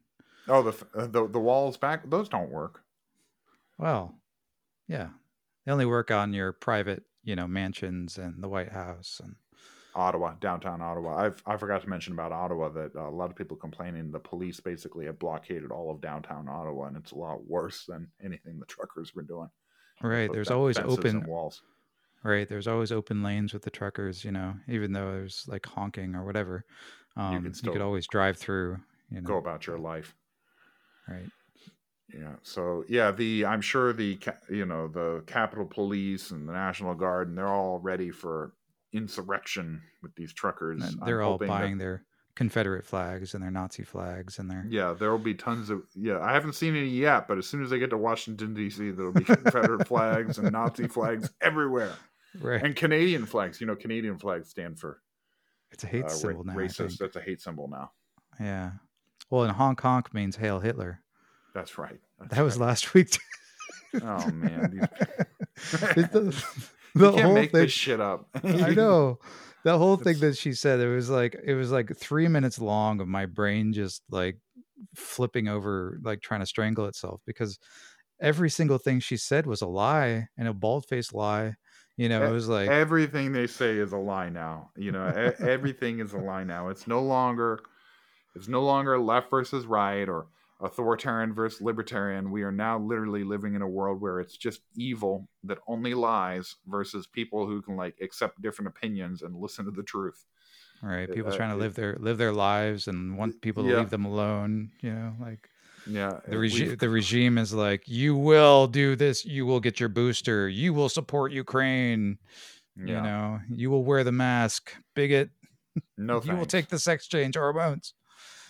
Oh, 0.49 0.63
the 0.63 0.87
uh, 0.97 1.07
the 1.07 1.29
the 1.29 1.39
walls 1.39 1.77
back. 1.77 2.09
Those 2.09 2.29
don't 2.29 2.51
work. 2.51 2.83
Well, 3.79 4.17
yeah. 4.89 5.09
They 5.65 5.73
only 5.73 5.87
work 5.87 6.11
on 6.11 6.33
your 6.33 6.53
private, 6.53 7.03
you 7.23 7.37
know, 7.37 7.47
mansions 7.47 8.19
and 8.19 8.43
the 8.43 8.49
White 8.49 8.73
House 8.73 9.21
and 9.23 9.35
Ottawa, 9.97 10.35
downtown 10.41 10.83
Ottawa. 10.83 11.17
I've 11.17 11.43
I 11.47 11.57
forgot 11.57 11.83
to 11.83 11.89
mention 11.89 12.13
about 12.13 12.31
Ottawa 12.31 12.69
that 12.69 12.95
a 12.95 13.09
lot 13.09 13.31
of 13.31 13.37
people 13.37 13.57
complaining 13.57 14.13
the 14.13 14.19
police 14.19 14.61
basically 14.61 15.07
have 15.07 15.19
blockaded 15.19 15.71
all 15.71 15.91
of 15.91 16.01
downtown 16.01 16.49
Ottawa, 16.49 16.87
and 16.87 16.97
it's 16.97 17.13
a 17.13 17.17
lot 17.17 17.47
worse 17.49 17.87
than 17.87 18.09
anything 18.23 18.59
the 18.59 18.67
truckers 18.67 19.15
were 19.15 19.23
doing. 19.23 19.49
right. 20.03 20.31
There's 20.31 20.51
always 20.51 20.79
open 20.79 21.27
walls. 21.27 21.63
right. 22.23 22.49
There's 22.49 22.69
always 22.69 22.93
open 22.93 23.23
lanes 23.23 23.55
with 23.55 23.63
the 23.63 23.71
truckers, 23.71 24.25
you 24.25 24.33
know, 24.33 24.55
even 24.69 24.93
though 24.93 25.13
there's 25.13 25.45
like 25.49 25.65
honking 25.65 26.15
or 26.15 26.25
whatever. 26.25 26.65
Um, 27.17 27.33
you, 27.45 27.51
can 27.51 27.73
could 27.73 27.83
always 27.83 28.07
drive 28.07 28.37
through, 28.37 28.79
you 29.11 29.23
know. 29.23 29.27
Go 29.27 29.39
about 29.39 29.67
your 29.67 29.79
life. 29.79 30.15
Right. 31.09 31.31
Yeah. 32.15 32.35
So 32.43 32.85
yeah, 32.89 33.11
the 33.11 33.47
I'm 33.47 33.61
sure 33.63 33.93
the 33.93 34.19
you 34.51 34.67
know 34.67 34.89
the 34.89 35.23
Capitol 35.27 35.65
Police 35.67 36.31
and 36.31 36.49
the 36.49 36.53
National 36.53 36.95
Guard 36.95 37.29
and 37.29 37.39
they're 37.39 37.49
all 37.49 37.79
ready 37.79 38.11
for 38.11 38.53
insurrection 38.97 39.83
with 40.03 40.15
these 40.17 40.33
truckers. 40.33 40.83
And 40.83 41.01
I'm 41.01 41.07
they're 41.07 41.23
all 41.23 41.33
hoping 41.33 41.49
that- 41.49 41.53
buying 41.61 41.79
their 41.79 42.05
Confederate 42.35 42.85
flags 42.85 43.33
and 43.33 43.43
their 43.43 43.51
Nazi 43.51 43.83
flags 43.83 44.39
and 44.39 44.51
their 44.51 44.67
yeah, 44.69 44.93
there 44.93 45.11
will 45.11 45.19
be 45.19 45.33
tons 45.35 45.71
of 45.71 45.83
yeah. 45.95 46.21
I 46.21 46.35
haven't 46.35 46.53
seen 46.53 46.77
any 46.77 46.89
yet, 46.89 47.27
but 47.29 47.39
as 47.39 47.47
soon 47.47 47.63
as 47.63 47.71
they 47.71 47.79
get 47.79 47.89
to 47.91 47.97
Washington 47.97 48.53
D.C., 48.53 48.91
there'll 48.91 49.13
be 49.13 49.25
Confederate 49.25 49.89
flags 49.89 50.37
and 50.37 50.53
Nazi 50.53 50.87
flags 50.87 51.31
everywhere, 51.41 51.95
right. 52.43 52.63
and 52.63 52.77
Canadian 52.77 53.25
flags. 53.25 53.59
You 53.59 53.67
know, 53.67 53.75
Canadian 53.75 54.19
flags 54.19 54.51
stand 54.51 54.79
for 54.79 55.01
It's 55.71 55.83
a 55.85 55.87
hate 55.87 56.05
uh, 56.05 56.09
ra- 56.09 56.13
symbol 56.13 56.45
now. 56.45 56.53
Racist. 56.55 56.99
That's 56.99 57.17
a 57.17 57.23
hate 57.23 57.41
symbol 57.41 57.69
now. 57.69 57.93
Yeah. 58.39 58.73
Well, 59.31 59.45
in 59.45 59.51
honk 59.55 59.81
honk 59.81 60.13
means 60.13 60.37
Hail 60.37 60.61
Hitler. 60.61 61.01
That's 61.55 61.79
right. 61.79 61.99
That's 62.21 62.35
That 62.35 62.43
was 62.43 62.59
right. 62.59 62.67
last 62.67 62.93
week. 62.93 63.17
Oh 64.03 64.31
man, 64.31 64.87
these, 65.73 66.45
the, 67.01 67.13
can't 67.13 67.25
whole 67.25 67.35
make 67.35 67.53
thing. 67.53 67.63
this 67.63 67.73
shit 67.73 68.01
up. 68.01 68.29
I 68.45 68.71
know. 68.71 69.19
The 69.65 69.77
whole 69.77 69.97
thing 69.97 70.19
that 70.21 70.37
she 70.37 70.53
said, 70.53 70.81
it 70.81 70.89
was 70.89 71.11
like 71.11 71.37
it 71.45 71.55
was 71.55 71.73
like 71.73 71.97
three 71.97 72.29
minutes 72.29 72.61
long 72.61 73.01
of 73.01 73.09
my 73.09 73.27
brain 73.27 73.73
just 73.73 74.03
like 74.11 74.39
flipping 74.95 75.49
over, 75.49 75.99
like 76.03 76.21
trying 76.21 76.41
to 76.41 76.47
strangle 76.47 76.87
itself 76.87 77.21
because 77.27 77.59
every 78.21 78.49
single 78.49 78.79
thing 78.79 79.01
she 79.01 79.17
said 79.17 79.47
was 79.47 79.63
a 79.63 79.67
lie 79.67 80.29
and 80.39 80.49
a 80.49 80.55
bald 80.55 80.87
faced 80.87 81.13
lie. 81.13 81.55
You 81.97 82.09
know, 82.09 82.27
it 82.27 82.31
was 82.31 82.49
like 82.49 82.69
everything 82.69 83.33
they 83.33 83.47
say 83.47 83.77
is 83.77 83.93
a 83.93 83.99
lie 83.99 84.29
now. 84.29 84.71
You 84.77 84.93
know, 84.93 85.33
everything 85.41 86.01
is 86.01 86.13
a 86.13 86.19
lie 86.19 86.45
now. 86.45 86.69
It's 86.69 86.87
no 86.87 87.03
longer, 87.03 87.61
it's 88.35 88.49
no 88.49 88.63
longer 88.63 88.99
left 88.99 89.31
versus 89.31 89.67
right 89.67 90.09
or 90.09 90.27
authoritarian 90.61 91.35
versus 91.35 91.61
libertarian. 91.61 92.31
We 92.31 92.43
are 92.43 92.53
now 92.53 92.79
literally 92.79 93.25
living 93.25 93.55
in 93.55 93.63
a 93.63 93.69
world 93.69 94.01
where 94.01 94.21
it's 94.21 94.37
just 94.37 94.63
evil 94.77 95.29
that 95.45 95.59
only 95.67 95.95
lies 95.95 96.57
versus 96.67 97.07
people 97.07 97.47
who 97.47 97.63
can 97.63 97.77
like 97.77 97.99
accept 98.01 98.41
different 98.43 98.69
opinions 98.69 99.23
and 99.23 99.37
listen 99.37 99.65
to 99.67 99.71
the 99.71 99.83
truth. 99.83 100.25
right, 100.83 101.09
uh, 101.09 101.13
people 101.13 101.33
trying 101.33 101.51
to 101.51 101.57
live 101.57 101.75
their 101.75 101.97
live 101.99 102.19
their 102.19 102.33
lives 102.33 102.89
and 102.89 103.17
want 103.17 103.41
people 103.41 103.63
to 103.65 103.69
Yeah. 103.69 103.77
leave 103.79 103.91
them 103.91 104.05
alone. 104.05 104.71
You 104.81 104.93
know, 104.95 105.17
like 105.21 105.49
Yeah, 105.87 106.21
the 106.29 106.37
uh, 106.37 106.39
regime 106.39 106.77
the 106.79 106.89
regime 106.91 107.39
is 107.39 107.55
like, 107.55 107.89
you 107.89 108.17
will 108.17 108.67
do 108.67 108.97
this, 108.97 109.25
you 109.25 109.47
will 109.47 109.61
get 109.61 109.81
your 109.81 109.89
booster, 109.89 110.49
you 110.49 110.75
will 110.75 110.89
support 110.89 111.33
Ukraine. 111.33 112.19
Yeah, 112.77 112.85
You 112.87 113.03
know, 113.03 113.41
you 113.51 113.71
will 113.71 113.85
wear 113.85 114.05
the 114.05 114.13
mask, 114.13 114.75
bigot. 114.95 115.31
no 115.97 116.21
you 116.25 116.37
thanks. 116.37 116.41
will 116.41 116.47
take 116.47 116.69
the 116.69 116.79
sex 116.79 117.09
change 117.09 117.37
hormones. 117.37 117.95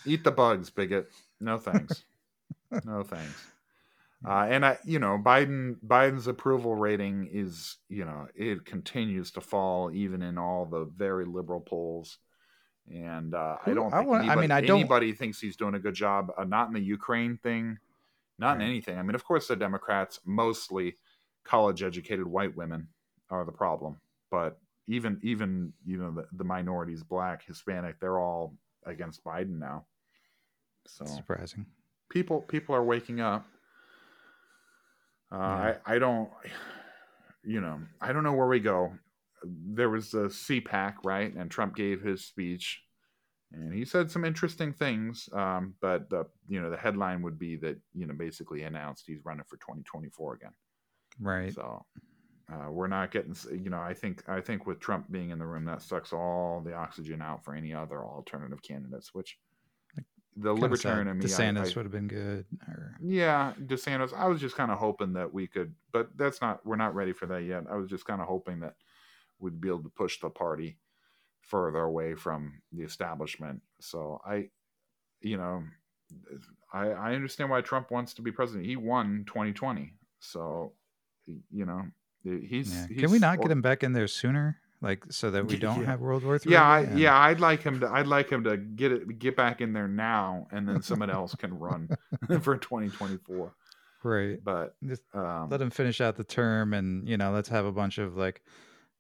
Eat 0.07 0.25
the 0.25 0.31
bugs, 0.31 0.71
bigot. 0.71 1.11
No 1.41 1.59
thanks. 1.59 2.05
no 2.85 3.03
thanks. 3.03 3.51
Uh, 4.27 4.47
and 4.49 4.65
I, 4.65 4.79
you 4.85 4.99
know, 4.99 5.21
Biden 5.23 5.77
Biden's 5.87 6.27
approval 6.27 6.75
rating 6.75 7.29
is, 7.31 7.77
you 7.89 8.05
know, 8.05 8.27
it 8.35 8.65
continues 8.65 9.31
to 9.33 9.41
fall 9.41 9.91
even 9.93 10.23
in 10.23 10.39
all 10.39 10.65
the 10.65 10.85
very 10.97 11.27
liberal 11.27 11.61
polls. 11.61 12.19
And 12.93 13.35
uh, 13.35 13.57
I 13.67 13.75
don't 13.75 13.93
I 13.93 14.01
wanna- 14.01 14.33
I 14.33 14.37
mean, 14.37 14.51
I 14.51 14.61
don't- 14.63 14.79
anybody 14.81 15.13
thinks 15.13 15.41
he's 15.41 15.57
doing 15.57 15.75
a 15.75 15.79
good 15.79 15.95
job. 15.95 16.33
Uh, 16.37 16.45
not 16.45 16.69
in 16.69 16.75
the 16.75 16.81
Ukraine 16.81 17.37
thing, 17.37 17.79
not 18.39 18.57
in 18.57 18.63
anything. 18.63 18.99
I 18.99 19.03
mean, 19.03 19.15
of 19.15 19.25
course, 19.25 19.49
the 19.49 19.57
Democrats, 19.57 20.21
mostly 20.25 20.97
college-educated 21.45 22.27
white 22.27 22.57
women, 22.57 22.89
are 23.31 23.45
the 23.45 23.53
problem. 23.53 24.01
But 24.31 24.59
even 24.87 25.19
even 25.23 25.73
you 25.85 25.99
know 25.99 26.11
the, 26.13 26.27
the 26.33 26.45
minorities, 26.45 27.03
black, 27.03 27.45
Hispanic, 27.45 27.99
they're 28.01 28.19
all 28.19 28.55
against 28.85 29.23
Biden 29.25 29.59
now. 29.59 29.85
So 30.87 31.05
Surprising. 31.05 31.67
people 32.11 32.43
people 32.43 32.75
are 32.75 32.85
waking 32.85 33.21
up. 33.21 33.47
Uh, 35.33 35.37
Yeah. 35.37 35.77
I 35.87 35.95
I 35.95 35.99
don't, 35.99 36.31
you 37.45 37.61
know, 37.61 37.81
I 38.01 38.13
don't 38.13 38.23
know 38.23 38.35
where 38.35 38.47
we 38.47 38.61
go. 38.61 38.93
There 39.45 39.91
was 39.91 40.15
a 40.15 40.29
CPAC, 40.29 40.95
right? 41.05 41.33
And 41.35 41.51
Trump 41.51 41.77
gave 41.77 42.01
his 42.03 42.25
speech, 42.25 42.83
and 43.53 43.73
he 43.73 43.85
said 43.85 44.11
some 44.11 44.25
interesting 44.25 44.73
things. 44.73 45.29
Um, 45.33 45.75
but 45.81 46.09
the 46.11 46.27
you 46.49 46.61
know 46.61 46.71
the 46.71 46.77
headline 46.77 47.23
would 47.23 47.39
be 47.39 47.57
that 47.57 47.77
you 47.95 48.07
know 48.07 48.15
basically 48.15 48.63
announced 48.63 49.05
he's 49.07 49.25
running 49.25 49.45
for 49.49 49.57
2024 49.57 50.35
again. 50.35 50.53
Right. 51.21 51.55
So 51.55 51.85
uh, 52.53 52.71
we're 52.71 52.87
not 52.87 53.11
getting, 53.11 53.35
you 53.51 53.71
know, 53.71 53.81
I 53.81 53.93
think 53.95 54.23
I 54.29 54.41
think 54.41 54.67
with 54.67 54.79
Trump 54.79 55.11
being 55.11 55.31
in 55.31 55.39
the 55.39 55.47
room, 55.47 55.65
that 55.65 55.83
sucks 55.83 56.13
all 56.13 56.63
the 56.65 56.75
oxygen 56.75 57.21
out 57.21 57.45
for 57.45 57.55
any 57.55 57.75
other 57.75 58.05
alternative 58.05 58.63
candidates. 58.63 59.13
Which 59.13 59.39
the 60.37 60.51
Kinda 60.53 60.63
libertarian 60.63 61.09
in 61.09 61.19
me, 61.19 61.25
I- 61.25 61.29
DeSantis 61.29 61.73
I- 61.73 61.75
would 61.77 61.87
have 61.87 61.93
been 61.93 62.09
good. 62.09 62.45
Or 62.69 62.95
yeah, 63.01 63.55
DeSantis. 63.61 64.13
I 64.15 64.27
was 64.29 64.41
just 64.41 64.55
kind 64.57 64.71
of 64.71 64.79
hoping 64.79 65.15
that 65.15 65.33
we 65.33 65.47
could, 65.47 65.75
but 65.93 66.17
that's 66.17 66.41
not. 66.41 66.65
We're 66.67 66.77
not 66.77 66.95
ready 66.95 67.13
for 67.13 67.27
that 67.27 67.43
yet. 67.45 67.65
I 67.71 67.77
was 67.77 67.89
just 67.89 68.05
kind 68.05 68.21
of 68.21 68.27
hoping 68.29 68.61
that 68.61 68.77
we'd 69.39 69.61
be 69.61 69.69
able 69.69 69.83
to 69.83 69.89
push 69.89 70.21
the 70.21 70.31
party 70.31 70.79
further 71.41 71.81
away 71.81 72.15
from 72.15 72.61
the 72.73 72.83
establishment. 72.83 73.63
So 73.81 74.21
I, 74.27 74.51
you 75.21 75.37
know, 75.37 75.65
I 76.73 76.89
I 76.91 77.15
understand 77.15 77.51
why 77.51 77.61
Trump 77.63 77.91
wants 77.91 78.13
to 78.15 78.23
be 78.23 78.31
president. 78.33 78.67
He 78.67 78.77
won 78.77 79.25
2020, 79.27 79.95
so 80.21 80.73
you 81.51 81.65
know 81.67 81.83
He's, 82.25 82.75
Yeah. 82.75 82.87
he's 82.89 83.01
Can 83.03 83.11
we 83.13 83.21
not 83.21 83.39
or- 83.39 83.43
get 83.43 83.51
him 83.53 83.63
back 83.63 83.85
in 83.85 83.93
there 83.93 84.09
sooner, 84.09 84.61
like 84.87 85.05
so 85.11 85.31
that 85.33 85.47
we 85.47 85.57
don't 85.57 85.81
Yeah. 85.81 85.87
have 85.87 86.01
World 86.01 86.23
War 86.25 86.39
Three? 86.39 86.53
Yeah, 86.53 86.63
I, 86.65 86.81
yeah, 86.95 87.17
I'd 87.19 87.41
like 87.41 87.63
him 87.63 87.81
to. 87.81 87.89
I'd 87.89 88.07
like 88.07 88.31
him 88.31 88.45
to 88.45 88.57
get 88.57 88.93
it, 88.93 89.19
get 89.19 89.37
back 89.37 89.61
in 89.61 89.73
there 89.73 89.89
now, 89.89 90.47
and 90.53 90.69
then 90.69 90.81
someone 90.83 91.11
else 91.11 91.35
can 91.35 91.59
run 91.59 91.89
for 92.41 92.57
2024. 92.57 93.53
right. 94.05 94.39
But 94.43 94.77
Just 94.85 95.03
um, 95.15 95.49
let 95.51 95.61
him 95.61 95.71
finish 95.71 96.01
out 96.01 96.17
the 96.17 96.25
term, 96.25 96.73
and 96.73 97.09
you 97.09 97.17
know, 97.17 97.33
let's 97.33 97.49
have 97.49 97.65
a 97.67 97.73
bunch 97.73 97.99
of 97.99 98.17
like, 98.17 98.43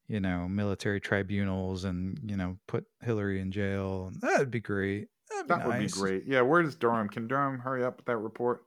you 0.09 0.20
know, 0.20 0.49
military 0.49 1.01
tribunals, 1.01 1.84
and 1.84 2.18
you 2.24 2.37
know, 2.37 2.59
put 2.66 2.84
Hillary 3.03 3.41
in 3.41 3.53
jail. 3.53 4.11
That'd 4.20 4.51
be 4.51 4.61
great. 4.61 5.09
That'd 5.30 5.49
be 5.49 5.55
that 5.55 5.66
would 5.66 5.78
be 5.78 5.89
great. 5.89 6.24
Yeah, 6.26 6.43
where's 6.43 6.74
Durham? 6.76 7.09
Can 7.09 7.26
Durham 7.28 7.59
hurry 7.61 7.84
up 7.84 7.97
with 7.99 8.07
that 8.07 8.16
report? 8.18 8.62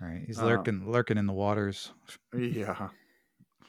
Right. 0.00 0.22
He's 0.26 0.38
Uh, 0.38 0.46
lurking, 0.46 0.90
lurking 0.90 1.18
in 1.18 1.26
the 1.26 1.32
waters. 1.32 1.92
Yeah. 2.36 2.88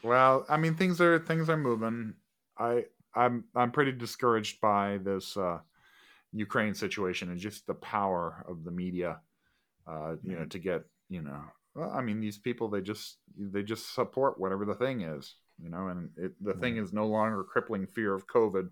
Well, 0.04 0.46
I 0.50 0.58
mean, 0.58 0.76
things 0.76 1.00
are 1.02 1.20
things 1.20 1.50
are 1.50 1.58
moving. 1.58 2.14
I 2.58 2.86
I'm 3.16 3.46
I'm 3.56 3.72
pretty 3.72 3.92
discouraged 3.92 4.62
by 4.62 5.00
this 5.04 5.36
uh, 5.38 5.60
Ukraine 6.32 6.74
situation 6.74 7.30
and 7.30 7.40
just 7.40 7.68
the 7.68 7.74
power 7.74 8.46
of 8.48 8.64
the 8.64 8.72
media. 8.72 9.20
Uh, 9.88 10.16
you 10.24 10.38
know, 10.38 10.46
to 10.46 10.60
get 10.60 10.84
you 11.10 11.22
know, 11.22 11.42
well, 11.76 11.92
I 11.92 12.02
mean, 12.02 12.20
these 12.20 12.38
people 12.38 12.70
they 12.70 12.82
just 12.82 13.18
they 13.38 13.64
just 13.64 13.94
support 13.94 14.40
whatever 14.40 14.66
the 14.66 14.76
thing 14.76 15.02
is. 15.02 15.36
You 15.62 15.70
know, 15.70 15.90
and 15.90 16.10
it, 16.18 16.32
the 16.42 16.54
thing 16.54 16.78
is 16.78 16.92
no 16.92 17.06
longer 17.06 17.44
crippling 17.44 17.86
fear 17.86 18.14
of 18.14 18.28
COVID. 18.28 18.70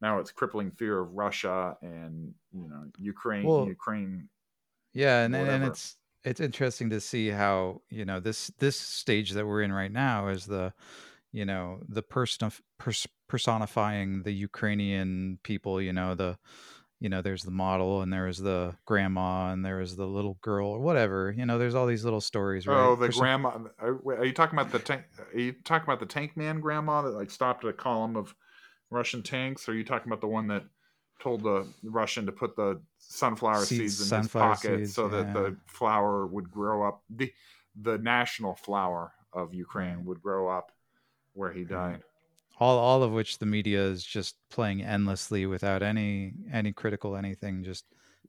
Now 0.00 0.18
it's 0.18 0.32
crippling 0.32 0.70
fear 0.72 0.98
of 0.98 1.12
Russia 1.12 1.76
and 1.82 2.32
you 2.52 2.68
know 2.68 2.84
Ukraine. 2.98 3.44
Well, 3.44 3.66
Ukraine. 3.66 4.28
Yeah, 4.92 5.24
and 5.24 5.34
and, 5.34 5.48
and 5.48 5.64
it's 5.64 5.96
it's 6.24 6.40
interesting 6.40 6.90
to 6.90 7.00
see 7.00 7.28
how 7.28 7.82
you 7.90 8.04
know 8.04 8.20
this 8.20 8.48
this 8.58 8.78
stage 8.78 9.32
that 9.32 9.46
we're 9.46 9.62
in 9.62 9.72
right 9.72 9.92
now 9.92 10.28
is 10.28 10.46
the 10.46 10.72
you 11.34 11.44
know 11.44 11.80
the 11.88 12.02
person 12.02 12.46
of 12.46 12.62
pers- 12.78 13.08
personifying 13.28 14.22
the 14.22 14.30
Ukrainian 14.30 15.40
people. 15.42 15.82
You 15.82 15.92
know 15.92 16.14
the 16.14 16.38
you 17.00 17.08
know 17.08 17.22
there's 17.22 17.42
the 17.42 17.50
model 17.50 18.02
and 18.02 18.12
there's 18.12 18.38
the 18.38 18.76
grandma 18.86 19.52
and 19.52 19.64
there's 19.64 19.96
the 19.96 20.06
little 20.06 20.38
girl 20.42 20.68
or 20.68 20.78
whatever. 20.78 21.34
You 21.36 21.44
know 21.44 21.58
there's 21.58 21.74
all 21.74 21.86
these 21.86 22.04
little 22.04 22.20
stories. 22.20 22.68
Right? 22.68 22.78
Oh, 22.78 22.94
the 22.94 23.06
Perso- 23.06 23.20
grandma. 23.20 23.58
Are, 23.80 24.00
are 24.14 24.24
you 24.24 24.32
talking 24.32 24.56
about 24.56 24.70
the 24.70 24.78
tank? 24.78 25.02
Are 25.18 25.38
you 25.38 25.52
talking 25.64 25.84
about 25.84 25.98
the 25.98 26.06
tank 26.06 26.36
man 26.36 26.60
grandma 26.60 27.02
that 27.02 27.10
like 27.10 27.32
stopped 27.32 27.64
a 27.64 27.72
column 27.72 28.16
of 28.16 28.32
Russian 28.90 29.22
tanks? 29.22 29.68
Or 29.68 29.72
are 29.72 29.74
you 29.74 29.84
talking 29.84 30.08
about 30.08 30.20
the 30.20 30.28
one 30.28 30.46
that 30.48 30.62
told 31.20 31.42
the 31.42 31.66
Russian 31.82 32.26
to 32.26 32.32
put 32.32 32.54
the 32.54 32.80
sunflower 32.98 33.64
Seeds, 33.64 33.96
seeds, 33.96 34.00
in 34.02 34.06
sunflower 34.06 34.50
his 34.50 34.60
pocket 34.62 34.78
seeds, 34.78 34.94
so 34.94 35.08
that 35.08 35.34
the 35.34 35.56
flower 35.66 36.28
would 36.28 36.48
grow 36.48 36.86
up? 36.86 37.02
The 37.10 37.32
the 37.74 37.98
national 37.98 38.54
flower 38.54 39.14
of 39.32 39.52
Ukraine 39.52 40.04
would 40.04 40.22
grow 40.22 40.48
up 40.48 40.70
where 41.34 41.52
he 41.52 41.64
died. 41.64 42.02
all 42.58 42.78
all 42.78 43.02
of 43.02 43.12
which 43.12 43.38
the 43.38 43.46
media 43.46 43.82
is 43.84 44.04
just 44.04 44.36
playing 44.50 44.82
endlessly 44.82 45.46
without 45.46 45.82
any 45.82 46.34
any 46.52 46.72
critical 46.72 47.16
anything. 47.16 47.62
Just 47.64 47.84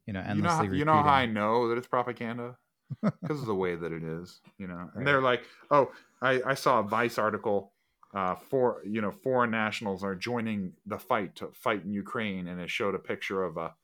you 0.06 0.14
know 0.14 0.20
You 0.20 0.26
know, 0.26 0.32
endlessly 0.32 0.68
how, 0.68 0.74
you 0.74 0.86
know 0.86 1.04
how 1.04 1.10
I 1.12 1.26
know 1.26 1.70
that 1.70 1.78
it's 1.78 1.88
propaganda 1.88 2.58
because 3.02 3.42
of 3.42 3.46
the 3.48 3.56
way 3.56 3.76
that 3.76 3.92
it 3.92 4.04
is. 4.04 4.42
You 4.58 4.68
know, 4.68 4.76
Right. 4.78 4.96
and 4.96 5.08
they're 5.08 5.22
like, 5.22 5.46
oh, 5.72 5.92
I, 6.22 6.42
I 6.46 6.54
saw 6.56 6.80
a 6.80 6.84
Vice 6.84 7.18
article. 7.18 7.72
Uh, 8.14 8.34
for 8.34 8.82
you 8.86 9.02
know, 9.02 9.12
foreign 9.12 9.52
nationals 9.52 10.02
are 10.02 10.16
joining 10.16 10.72
the 10.86 10.98
fight 10.98 11.36
to 11.36 11.52
fight 11.54 11.84
in 11.84 11.92
Ukraine, 11.92 12.48
and 12.48 12.62
it 12.62 12.70
showed 12.70 12.96
a 12.96 13.00
picture 13.00 13.44
of 13.44 13.58
a 13.58 13.76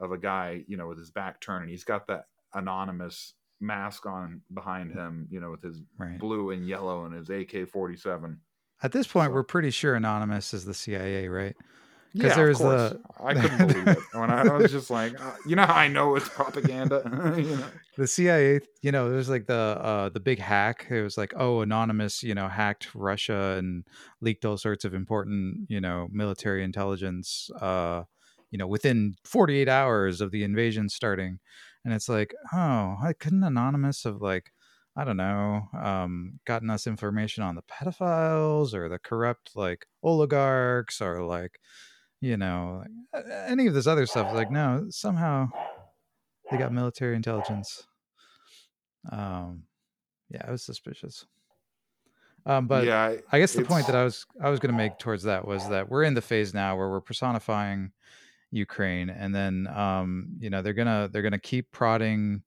of 0.00 0.12
a 0.12 0.18
guy, 0.18 0.64
you 0.68 0.76
know, 0.76 0.86
with 0.88 0.98
his 0.98 1.10
back 1.10 1.40
turned, 1.40 1.62
and 1.62 1.70
he's 1.70 1.84
got 1.84 2.06
that 2.08 2.26
anonymous 2.54 3.34
mask 3.58 4.06
on 4.06 4.42
behind 4.52 4.92
him, 4.92 5.28
you 5.30 5.40
know, 5.40 5.50
with 5.50 5.62
his 5.62 5.82
Right. 5.98 6.18
blue 6.18 6.50
and 6.50 6.68
yellow 6.68 7.06
and 7.06 7.14
his 7.14 7.30
AK 7.30 7.64
forty 7.66 7.96
seven. 7.96 8.40
At 8.82 8.92
this 8.92 9.06
point, 9.06 9.32
we're 9.32 9.42
pretty 9.42 9.70
sure 9.70 9.94
anonymous 9.94 10.54
is 10.54 10.64
the 10.64 10.74
CIA, 10.74 11.28
right? 11.28 11.56
'Cause 12.18 12.34
Yeah, 12.36 12.36
there's 12.36 12.58
of 12.58 12.62
course. 12.62 12.90
the- 12.90 13.00
I 13.18 13.34
couldn't 13.34 13.58
believe 13.58 13.88
it 13.88 14.04
when 14.12 14.30
I, 14.30 14.42
I 14.42 14.52
was 14.56 14.70
just 14.70 14.90
like, 14.90 15.18
uh, 15.20 15.36
you 15.46 15.56
know 15.56 15.66
how 15.66 15.74
I 15.74 15.88
know 15.88 16.16
it's 16.16 16.28
propaganda. 16.28 17.02
you 17.38 17.56
know? 17.56 17.70
The 17.96 18.06
CIA, 18.06 18.60
you 18.82 18.92
know, 18.92 19.10
there's 19.10 19.28
like 19.28 19.46
the 19.46 19.54
uh 19.54 20.08
the 20.10 20.20
big 20.20 20.38
hack. 20.38 20.86
It 20.90 21.02
was 21.02 21.18
like, 21.18 21.32
oh, 21.36 21.60
anonymous, 21.60 22.22
you 22.22 22.34
know, 22.34 22.48
hacked 22.48 22.94
Russia 22.94 23.56
and 23.58 23.84
leaked 24.20 24.44
all 24.44 24.56
sorts 24.58 24.84
of 24.84 24.94
important, 24.94 25.66
you 25.70 25.80
know, 25.80 26.08
military 26.10 26.64
intelligence. 26.64 27.50
Uh, 27.60 28.04
you 28.50 28.58
know, 28.58 28.66
within 28.66 29.14
48 29.24 29.68
hours 29.68 30.20
of 30.20 30.30
the 30.32 30.42
invasion 30.44 30.88
starting, 30.88 31.38
and 31.84 31.94
it's 31.94 32.08
like, 32.08 32.34
oh, 32.52 32.96
I 33.02 33.12
couldn't 33.18 33.44
anonymous 33.44 34.04
have 34.04 34.20
like. 34.22 34.52
I 34.96 35.04
don't 35.04 35.16
know, 35.16 35.68
um, 35.80 36.40
gotten 36.46 36.68
us 36.70 36.86
information 36.86 37.42
on 37.44 37.54
the 37.54 37.62
pedophiles 37.62 38.74
or 38.74 38.88
the 38.88 38.98
corrupt 38.98 39.52
like 39.54 39.86
oligarchs 40.02 41.00
or 41.00 41.24
like, 41.24 41.60
you 42.20 42.36
know, 42.36 42.84
any 43.46 43.66
of 43.66 43.74
this 43.74 43.86
other 43.86 44.06
stuff. 44.06 44.32
Like, 44.34 44.50
no, 44.50 44.86
somehow 44.90 45.48
they 46.50 46.58
got 46.58 46.72
military 46.72 47.16
intelligence. 47.16 47.86
Um, 49.10 49.64
yeah, 50.30 50.44
I 50.46 50.50
was 50.50 50.62
suspicious. 50.62 51.26
Um, 52.46 52.66
but 52.66 52.86
yeah, 52.86 53.02
I- 53.02 53.36
I 53.36 53.38
guess 53.38 53.52
the 53.52 53.62
point 53.64 53.86
that 53.86 53.96
I 53.96 54.04
was 54.04 54.26
I 54.42 54.48
was 54.50 54.60
going 54.60 54.72
to 54.72 54.76
make 54.76 54.98
towards 54.98 55.22
that 55.24 55.46
was 55.46 55.68
that 55.68 55.88
we're 55.88 56.04
in 56.04 56.14
the 56.14 56.22
phase 56.22 56.54
now 56.54 56.76
where 56.76 56.88
we're 56.90 57.00
personifying 57.00 57.92
Ukraine, 58.50 59.10
and 59.10 59.34
then 59.34 59.66
um, 59.68 60.36
you 60.40 60.50
know 60.50 60.62
they're 60.62 60.72
gonna 60.74 61.08
they're 61.12 61.22
gonna 61.22 61.38
keep 61.38 61.70
prodding 61.72 62.42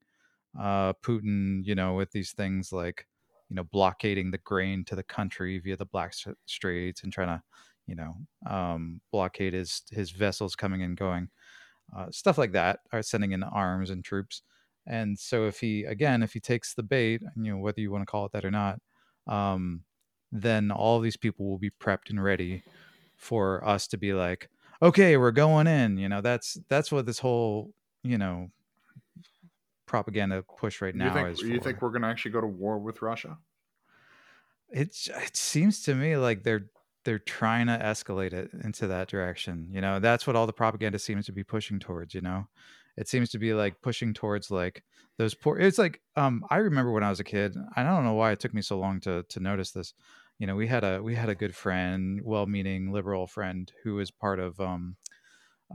uh, 0.59 0.93
Putin, 0.93 1.65
you 1.65 1.75
know, 1.75 1.95
with 1.95 2.11
these 2.11 2.31
things 2.31 2.71
like 2.71 3.07
you 3.49 3.55
know 3.55 3.63
blockading 3.63 4.31
the 4.31 4.37
grain 4.39 4.83
to 4.85 4.95
the 4.95 5.03
country 5.03 5.59
via 5.59 5.77
the 5.77 5.85
Black 5.85 6.13
Straits 6.45 7.03
and 7.03 7.13
trying 7.13 7.27
to 7.27 7.41
you 7.87 7.95
know 7.95 8.13
um, 8.49 9.01
blockade 9.11 9.53
his 9.53 9.83
his 9.91 10.11
vessels 10.11 10.55
coming 10.55 10.83
and 10.83 10.97
going, 10.97 11.29
uh, 11.95 12.07
stuff 12.11 12.37
like 12.37 12.51
that, 12.53 12.79
are 12.91 13.01
sending 13.01 13.31
in 13.31 13.43
arms 13.43 13.89
and 13.89 14.03
troops. 14.03 14.41
And 14.85 15.17
so 15.17 15.45
if 15.45 15.59
he 15.59 15.83
again, 15.85 16.23
if 16.23 16.33
he 16.33 16.39
takes 16.39 16.73
the 16.73 16.83
bait, 16.83 17.21
you 17.35 17.51
know, 17.53 17.57
whether 17.57 17.81
you 17.81 17.91
want 17.91 18.01
to 18.01 18.11
call 18.11 18.25
it 18.25 18.31
that 18.33 18.45
or 18.45 18.51
not, 18.51 18.79
um, 19.27 19.81
then 20.31 20.71
all 20.71 20.99
these 20.99 21.17
people 21.17 21.49
will 21.49 21.59
be 21.59 21.71
prepped 21.71 22.09
and 22.09 22.23
ready 22.23 22.63
for 23.15 23.65
us 23.67 23.87
to 23.87 23.97
be 23.97 24.13
like, 24.13 24.49
okay, 24.81 25.15
we're 25.15 25.31
going 25.31 25.67
in. 25.67 25.97
You 25.97 26.09
know, 26.09 26.21
that's 26.21 26.57
that's 26.69 26.91
what 26.91 27.05
this 27.05 27.19
whole 27.19 27.71
you 28.03 28.17
know 28.17 28.49
propaganda 29.93 30.43
push 30.57 30.81
right 30.81 30.95
now 30.95 31.05
you 31.05 31.13
think 31.13 31.29
is. 31.29 31.41
you 31.41 31.57
for. 31.57 31.63
think 31.65 31.81
we're 31.83 31.89
going 31.89 32.01
to 32.01 32.07
actually 32.07 32.31
go 32.31 32.41
to 32.41 32.47
war 32.47 32.79
with 32.79 33.03
Russia? 33.03 33.37
it's 34.73 35.07
it 35.07 35.37
seems 35.37 35.83
to 35.83 35.93
me 35.93 36.17
like 36.17 36.41
they're 36.41 36.65
they're 37.05 37.19
trying 37.19 37.67
to 37.67 37.77
escalate 37.77 38.33
it 38.33 38.49
into 38.63 38.87
that 38.87 39.07
direction 39.07 39.67
you 39.69 39.79
know 39.79 39.99
that's 39.99 40.25
what 40.25 40.35
all 40.35 40.47
the 40.47 40.53
propaganda 40.53 40.97
seems 40.97 41.27
to 41.27 41.31
be 41.31 41.43
pushing 41.43 41.79
towards 41.79 42.15
you 42.15 42.21
know 42.21 42.47
it 42.97 43.07
seems 43.07 43.29
to 43.29 43.37
be 43.37 43.53
like 43.53 43.79
pushing 43.83 44.15
towards 44.15 44.49
like 44.49 44.83
those 45.19 45.35
poor 45.35 45.59
it's 45.59 45.77
like 45.77 46.01
um 46.15 46.43
i 46.49 46.57
remember 46.57 46.91
when 46.91 47.03
i 47.03 47.09
was 47.09 47.19
a 47.19 47.23
kid 47.23 47.55
i 47.75 47.83
don't 47.83 48.03
know 48.03 48.15
why 48.15 48.31
it 48.31 48.39
took 48.39 48.53
me 48.53 48.63
so 48.63 48.79
long 48.79 48.99
to 48.99 49.23
to 49.29 49.39
notice 49.39 49.69
this 49.71 49.93
you 50.39 50.47
know 50.47 50.55
we 50.55 50.65
had 50.65 50.83
a 50.83 51.03
we 51.03 51.13
had 51.13 51.29
a 51.29 51.35
good 51.35 51.55
friend 51.55 52.21
well-meaning 52.23 52.91
liberal 52.91 53.27
friend 53.27 53.71
who 53.83 53.93
was 53.93 54.09
part 54.09 54.39
of 54.39 54.59
um 54.59 54.95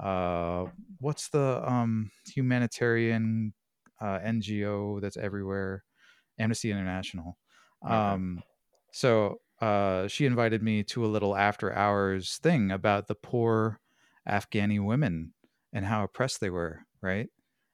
uh 0.00 0.64
what's 0.98 1.28
the 1.28 1.62
um 1.64 2.10
humanitarian 2.26 3.52
uh 4.00 4.18
ngo 4.20 5.00
that's 5.00 5.16
everywhere 5.16 5.84
amnesty 6.38 6.70
international 6.70 7.38
um 7.82 8.42
so 8.92 9.40
uh, 9.60 10.06
she 10.06 10.24
invited 10.24 10.62
me 10.62 10.84
to 10.84 11.04
a 11.04 11.08
little 11.08 11.36
after 11.36 11.72
hours 11.74 12.38
thing 12.38 12.70
about 12.70 13.08
the 13.08 13.14
poor 13.14 13.80
Afghani 14.28 14.84
women 14.84 15.34
and 15.72 15.84
how 15.84 16.04
oppressed 16.04 16.40
they 16.40 16.50
were, 16.50 16.86
right? 17.02 17.28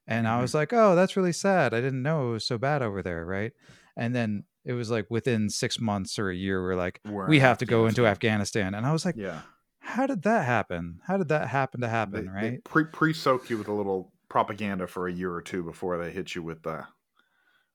And 0.06 0.26
I 0.26 0.38
Mhm. 0.38 0.42
was 0.42 0.54
like, 0.54 0.72
oh, 0.72 0.94
that's 0.94 1.16
really 1.16 1.32
sad. 1.32 1.74
I 1.74 1.80
didn't 1.80 2.02
know 2.02 2.28
it 2.30 2.32
was 2.32 2.46
so 2.46 2.58
bad 2.58 2.82
over 2.82 3.02
there, 3.02 3.24
right? 3.24 3.52
And 3.96 4.14
then 4.14 4.44
it 4.64 4.72
was 4.72 4.90
like 4.90 5.10
within 5.10 5.50
six 5.50 5.78
months 5.78 6.18
or 6.18 6.30
a 6.30 6.34
year, 6.34 6.62
we're 6.62 6.74
like, 6.74 7.00
We're 7.04 7.28
we 7.28 7.38
have 7.40 7.58
to 7.58 7.66
go 7.66 7.86
into 7.86 8.06
Afghanistan. 8.06 8.74
And 8.74 8.86
I 8.86 8.92
was 8.92 9.04
like, 9.04 9.16
Yeah, 9.16 9.42
how 9.80 10.06
did 10.06 10.22
that 10.22 10.46
happen? 10.46 11.00
How 11.06 11.16
did 11.18 11.28
that 11.28 11.48
happen 11.48 11.82
to 11.82 11.88
happen, 11.88 12.26
they, 12.26 12.30
right? 12.30 12.50
They 12.52 12.58
pre 12.64 12.84
pre 12.84 13.12
soak 13.12 13.50
you 13.50 13.58
with 13.58 13.68
a 13.68 13.72
little 13.74 14.12
propaganda 14.28 14.86
for 14.86 15.06
a 15.08 15.12
year 15.12 15.32
or 15.32 15.42
two 15.42 15.62
before 15.62 15.98
they 15.98 16.10
hit 16.10 16.34
you 16.34 16.42
with 16.42 16.62
the 16.62 16.84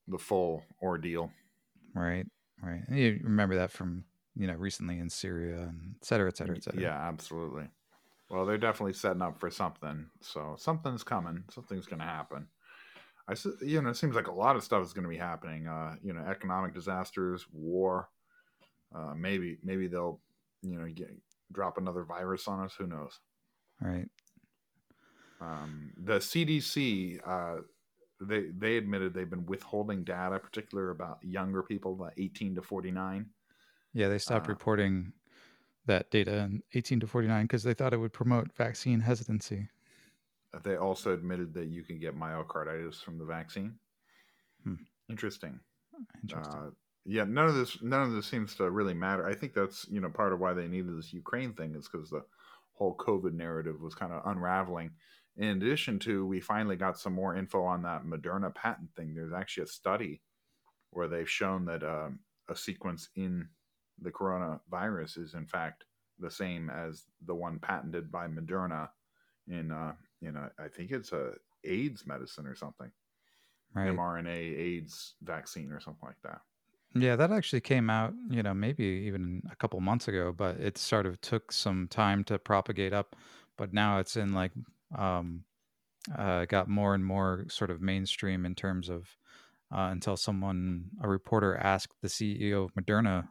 the 0.08 0.18
full 0.18 0.64
ordeal. 0.82 1.32
Right, 1.94 2.26
right. 2.62 2.82
And 2.88 2.98
you 2.98 3.20
remember 3.24 3.56
that 3.56 3.72
from 3.72 4.06
you 4.36 4.48
know 4.48 4.54
recently 4.54 5.00
in 5.00 5.10
Syria 5.10 5.62
and 5.62 5.96
et 6.02 6.06
cetera, 6.06 6.30
et 6.30 6.38
cetera, 6.38 6.56
et 6.56 6.64
cetera. 6.64 6.82
Yeah, 6.82 7.08
absolutely. 7.08 7.68
Well, 8.30 8.46
they're 8.46 8.60
definitely 8.60 8.94
setting 8.94 9.24
up 9.24 9.40
for 9.40 9.50
something. 9.50 10.06
So 10.22 10.56
something's 10.60 11.04
coming. 11.04 11.46
Something's 11.52 11.88
going 11.88 12.00
to 12.00 12.06
happen. 12.06 12.48
I, 13.28 13.36
you 13.62 13.82
know, 13.82 13.90
it 13.90 13.98
seems 13.98 14.16
like 14.16 14.28
a 14.28 14.32
lot 14.32 14.56
of 14.56 14.64
stuff 14.64 14.84
is 14.84 14.94
going 14.94 15.04
to 15.04 15.10
be 15.10 15.18
happening. 15.18 15.68
Uh, 15.68 15.96
you 16.04 16.14
know, 16.14 16.22
economic 16.22 16.74
disasters, 16.76 17.48
war. 17.52 18.10
Uh, 18.96 19.14
maybe, 19.16 19.58
maybe 19.64 19.88
they'll, 19.88 20.20
you 20.62 20.80
know, 20.80 20.88
get, 20.88 21.10
drop 21.52 21.78
another 21.78 22.04
virus 22.04 22.48
on 22.48 22.60
us. 22.60 22.76
Who 22.78 22.86
knows? 22.86 23.20
Right. 23.82 24.10
Um, 25.42 25.92
the 25.98 26.20
CDC, 26.20 27.20
uh, 27.26 27.62
they 28.22 28.48
they 28.58 28.78
admitted 28.78 29.14
they've 29.14 29.30
been 29.30 29.46
withholding 29.46 30.04
data, 30.04 30.40
particularly 30.40 30.92
about 30.92 31.20
younger 31.24 31.64
people, 31.64 31.96
the 31.96 32.12
18 32.22 32.56
to 32.56 32.62
49, 32.62 33.26
Yeah, 33.94 34.10
they 34.10 34.18
stopped 34.18 34.48
Uh, 34.48 34.52
reporting 34.52 35.14
that 35.86 36.12
data 36.12 36.40
in 36.40 36.62
18 36.74 37.00
to 37.00 37.08
49 37.08 37.46
because 37.46 37.64
they 37.64 37.74
thought 37.74 37.94
it 37.94 37.98
would 37.98 38.14
promote 38.14 38.54
vaccine 38.56 39.00
hesitancy. 39.00 39.70
they 40.64 40.76
also 40.76 41.14
admitted 41.14 41.54
that 41.54 41.68
you 41.68 41.84
can 41.84 42.00
get 42.00 42.16
myocarditis 42.16 43.02
from 43.04 43.18
the 43.18 43.26
vaccine. 43.26 43.80
Hmm. 44.64 44.76
Interesting. 45.10 45.60
Interesting. 46.24 46.54
Uh, 46.62 46.72
yeah, 47.06 47.24
none 47.24 47.48
of 47.48 47.56
this 47.56 47.82
none 47.82 48.04
of 48.04 48.12
this 48.12 48.28
seems 48.28 48.56
to 48.56 48.70
really 48.70 48.94
matter. 48.94 49.26
I 49.26 49.34
think 49.34 49.54
that's 49.54 49.88
you 49.90 50.02
know 50.02 50.10
part 50.10 50.34
of 50.34 50.40
why 50.40 50.54
they 50.54 50.68
needed 50.68 50.96
this 50.98 51.14
Ukraine 51.14 51.54
thing 51.54 51.76
is 51.76 51.88
because 51.88 52.10
the 52.10 52.24
whole 52.74 52.96
COVID 52.98 53.34
narrative 53.34 53.82
was 53.82 53.96
kind 53.96 54.12
of 54.14 54.22
unraveling. 54.26 54.92
In 55.40 55.58
addition 55.58 56.00
to, 56.00 56.26
we 56.26 56.42
finally 56.42 56.76
got 56.76 57.00
some 57.00 57.14
more 57.14 57.36
info 57.36 57.64
on 57.64 57.82
that 57.84 58.04
Moderna 58.04 58.54
patent 58.54 58.94
thing. 58.96 59.16
There's 59.16 59.34
actually 59.34 59.64
a 59.64 59.68
study 59.68 60.22
where 60.92 61.08
they've 61.08 61.30
shown 61.30 61.66
that 61.66 61.82
um, 61.82 62.20
a 62.50 62.56
sequence 62.56 63.10
in 63.16 63.48
the 64.02 64.12
coronavirus 64.12 65.18
is 65.18 65.34
in 65.34 65.46
fact 65.46 65.86
the 66.20 66.30
same 66.30 66.70
as 66.70 67.06
the 67.26 67.34
one 67.36 67.58
patented 67.60 68.12
by 68.12 68.28
Moderna 68.28 68.90
in 69.48 69.72
uh, 69.72 69.94
in 70.22 70.36
a, 70.36 70.52
I 70.60 70.68
think 70.68 70.92
it's 70.92 71.14
a 71.14 71.32
AIDS 71.64 72.06
medicine 72.06 72.46
or 72.46 72.56
something, 72.56 72.92
right. 73.74 73.90
mRNA 73.90 74.58
AIDS 74.58 75.16
vaccine 75.22 75.72
or 75.72 75.80
something 75.80 76.08
like 76.08 76.22
that. 76.24 76.42
Yeah, 76.96 77.16
that 77.16 77.32
actually 77.32 77.62
came 77.62 77.90
out, 77.90 78.14
you 78.30 78.42
know, 78.42 78.54
maybe 78.54 78.84
even 78.84 79.44
a 79.52 79.56
couple 79.56 79.80
months 79.80 80.08
ago, 80.08 80.34
but 80.36 80.60
it 80.60 80.78
sort 80.78 81.06
of 81.06 81.22
took 81.22 81.52
some 81.52 81.88
time 81.88 82.24
to 82.26 82.40
propagate 82.40 82.94
up. 82.94 83.16
But 83.58 83.74
now 83.74 84.00
it's 84.00 84.18
in 84.18 84.34
like, 84.34 84.52
um, 84.98 85.44
uh, 86.18 86.46
got 86.46 86.68
more 86.68 86.96
and 86.96 87.06
more 87.06 87.46
sort 87.50 87.70
of 87.70 87.82
mainstream 87.82 88.46
in 88.46 88.56
terms 88.56 88.90
of 88.90 89.16
uh, 89.72 89.90
until 89.92 90.18
someone, 90.18 90.86
a 91.04 91.08
reporter 91.08 91.56
asked 91.56 91.96
the 92.02 92.08
CEO 92.08 92.66
of 92.66 92.74
Moderna 92.74 93.28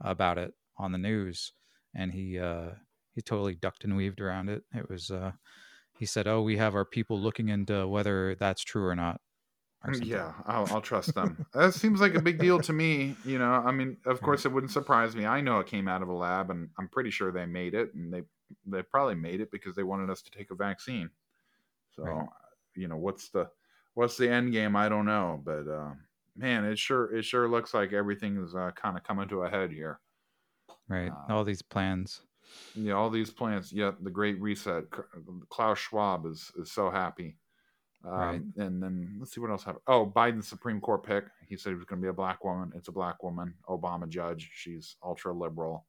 about 0.00 0.38
it 0.38 0.52
on 0.76 0.92
the 0.92 0.98
news, 0.98 1.52
and 1.94 2.12
he 2.12 2.38
uh, 2.38 2.70
he 3.14 3.22
totally 3.22 3.54
ducked 3.54 3.84
and 3.84 3.96
weaved 3.96 4.20
around 4.20 4.48
it. 4.48 4.64
It 4.74 4.90
was 4.90 5.10
uh, 5.10 5.32
he 5.96 6.06
said, 6.06 6.26
"Oh, 6.26 6.42
we 6.42 6.56
have 6.56 6.74
our 6.74 6.84
people 6.84 7.20
looking 7.20 7.48
into 7.48 7.86
whether 7.86 8.34
that's 8.34 8.64
true 8.64 8.86
or 8.86 8.96
not." 8.96 9.20
or. 9.84 9.94
Yeah, 9.94 10.32
I'll, 10.46 10.66
I'll 10.70 10.80
trust 10.80 11.14
them. 11.14 11.46
that 11.54 11.74
seems 11.74 12.00
like 12.00 12.14
a 12.14 12.22
big 12.22 12.38
deal 12.38 12.58
to 12.60 12.72
me. 12.72 13.14
You 13.24 13.38
know, 13.38 13.52
I 13.52 13.70
mean, 13.70 13.98
of 14.06 14.20
course, 14.20 14.44
it 14.44 14.52
wouldn't 14.52 14.72
surprise 14.72 15.14
me. 15.14 15.26
I 15.26 15.40
know 15.40 15.60
it 15.60 15.66
came 15.66 15.88
out 15.88 16.02
of 16.02 16.08
a 16.08 16.14
lab, 16.14 16.50
and 16.50 16.70
I'm 16.78 16.88
pretty 16.88 17.10
sure 17.10 17.30
they 17.30 17.46
made 17.46 17.74
it, 17.74 17.94
and 17.94 18.12
they 18.12 18.22
they 18.66 18.82
probably 18.82 19.14
made 19.14 19.40
it 19.40 19.50
because 19.50 19.74
they 19.76 19.82
wanted 19.82 20.10
us 20.10 20.22
to 20.22 20.30
take 20.30 20.50
a 20.50 20.54
vaccine. 20.54 21.10
So, 21.94 22.04
Right. 22.04 22.28
you 22.74 22.88
know, 22.88 22.96
what's 22.96 23.28
the 23.30 23.48
what's 23.94 24.16
the 24.16 24.28
end 24.30 24.52
game? 24.52 24.76
I 24.76 24.88
don't 24.88 25.06
know, 25.06 25.40
but 25.44 25.66
uh, 25.68 25.92
man, 26.36 26.64
it 26.64 26.78
sure 26.78 27.14
it 27.14 27.24
sure 27.24 27.48
looks 27.48 27.74
like 27.74 27.92
everything 27.92 28.36
is 28.42 28.54
uh, 28.54 28.70
kind 28.76 28.96
of 28.96 29.02
coming 29.04 29.28
to 29.28 29.42
a 29.42 29.50
head 29.50 29.70
here. 29.72 30.00
right. 30.88 31.10
Uh, 31.10 31.32
All 31.34 31.44
these 31.44 31.62
plans. 31.62 32.22
Yeah, 32.74 32.94
all 32.94 33.10
these 33.10 33.30
plants. 33.30 33.72
Yeah, 33.72 33.92
the 34.00 34.10
Great 34.10 34.40
Reset. 34.40 34.84
Klaus 35.50 35.78
Schwab 35.78 36.24
is 36.26 36.50
is 36.56 36.72
so 36.72 36.90
happy. 36.90 37.36
Um, 38.04 38.12
Right. 38.12 38.40
And 38.56 38.80
then 38.82 39.16
let's 39.18 39.34
see 39.34 39.40
what 39.40 39.50
else 39.50 39.64
happened. 39.64 39.82
Oh, 39.88 40.06
Biden's 40.06 40.46
Supreme 40.48 40.80
Court 40.80 41.02
pick. 41.02 41.24
He 41.46 41.56
said 41.56 41.70
he 41.70 41.74
was 41.74 41.84
going 41.84 42.00
to 42.00 42.04
be 42.06 42.08
a 42.08 42.12
black 42.12 42.44
woman. 42.44 42.72
It's 42.76 42.88
a 42.88 42.92
black 42.92 43.22
woman. 43.24 43.52
Obama 43.68 44.08
judge. 44.08 44.50
She's 44.54 44.96
ultra 45.02 45.32
liberal, 45.32 45.84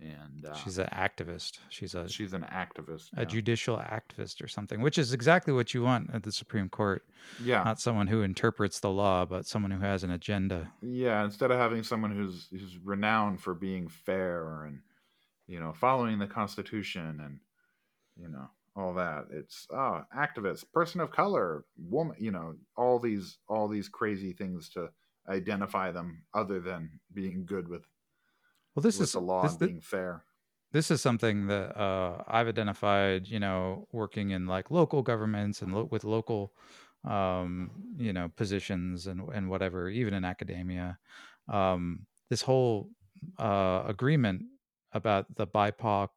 and 0.00 0.46
uh, 0.46 0.54
She's 0.54 0.78
an 0.78 0.88
activist. 0.92 1.58
She's 1.68 1.94
a 1.94 2.08
she's 2.08 2.32
an 2.32 2.42
activist. 2.50 3.10
a 3.16 3.20
Yeah. 3.20 3.24
judicial 3.26 3.76
activist 3.76 4.42
or 4.42 4.48
something, 4.48 4.80
which 4.80 4.98
is 4.98 5.12
exactly 5.12 5.52
what 5.52 5.74
you 5.74 5.82
want 5.82 6.10
at 6.14 6.22
the 6.22 6.32
Supreme 6.32 6.68
Court. 6.68 7.02
yeah, 7.42 7.62
Not 7.62 7.80
someone 7.80 8.06
who 8.06 8.22
interprets 8.22 8.80
the 8.80 8.90
law, 8.90 9.24
but 9.26 9.46
someone 9.46 9.70
who 9.70 9.80
has 9.80 10.02
an 10.04 10.10
agenda. 10.10 10.72
yeah. 10.82 11.24
Instead 11.24 11.50
of 11.50 11.58
having 11.58 11.82
someone 11.82 12.10
who's 12.10 12.48
who's 12.50 12.78
renowned 12.78 13.40
for 13.40 13.54
being 13.54 13.88
fair 13.88 14.64
and 14.64 14.80
you 15.46 15.60
know 15.60 15.72
following 15.72 16.18
the 16.18 16.26
Constitution 16.26 17.20
and 17.24 17.40
you 18.16 18.28
know 18.28 18.48
all 18.76 18.94
that, 18.94 19.26
it's 19.32 19.66
oh 19.70 20.04
activist, 20.16 20.64
person 20.72 21.00
of 21.00 21.10
color, 21.10 21.64
woman. 21.76 22.16
You 22.18 22.30
know 22.30 22.54
all 22.76 22.98
these 22.98 23.38
all 23.48 23.68
these 23.68 23.88
crazy 23.88 24.32
things 24.32 24.70
to 24.70 24.88
identify 25.28 25.92
them 25.92 26.22
other 26.34 26.60
than 26.60 26.98
being 27.12 27.44
good 27.44 27.68
with 27.68 27.82
Well, 28.74 28.82
this 28.82 29.00
is 29.00 29.12
the 29.12 29.20
law 29.20 29.42
this, 29.42 29.56
being 29.56 29.80
fair. 29.80 30.24
this 30.72 30.90
is 30.90 31.00
something 31.02 31.48
that 31.48 31.76
uh, 31.76 32.22
I've 32.28 32.46
identified, 32.48 33.26
you 33.26 33.40
know, 33.40 33.88
working 33.92 34.30
in 34.30 34.46
like 34.46 34.70
local 34.70 35.02
governments 35.02 35.62
and 35.62 35.74
lo- 35.74 35.88
with 35.90 36.04
local, 36.04 36.52
um, 37.04 37.70
you 37.96 38.12
know, 38.12 38.28
positions 38.36 39.06
and 39.06 39.28
and 39.34 39.50
whatever, 39.50 39.88
even 39.88 40.14
in 40.14 40.24
academia. 40.24 40.98
Um, 41.48 42.06
this 42.28 42.42
whole 42.42 42.90
uh, 43.38 43.82
agreement 43.86 44.42
about 44.92 45.34
the 45.34 45.46
BIPOC, 45.46 46.08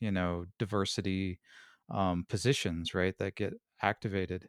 you 0.00 0.12
know, 0.12 0.46
diversity 0.58 1.40
um, 1.90 2.26
positions, 2.28 2.94
right, 2.94 3.16
that 3.18 3.36
get 3.36 3.54
activated, 3.80 4.48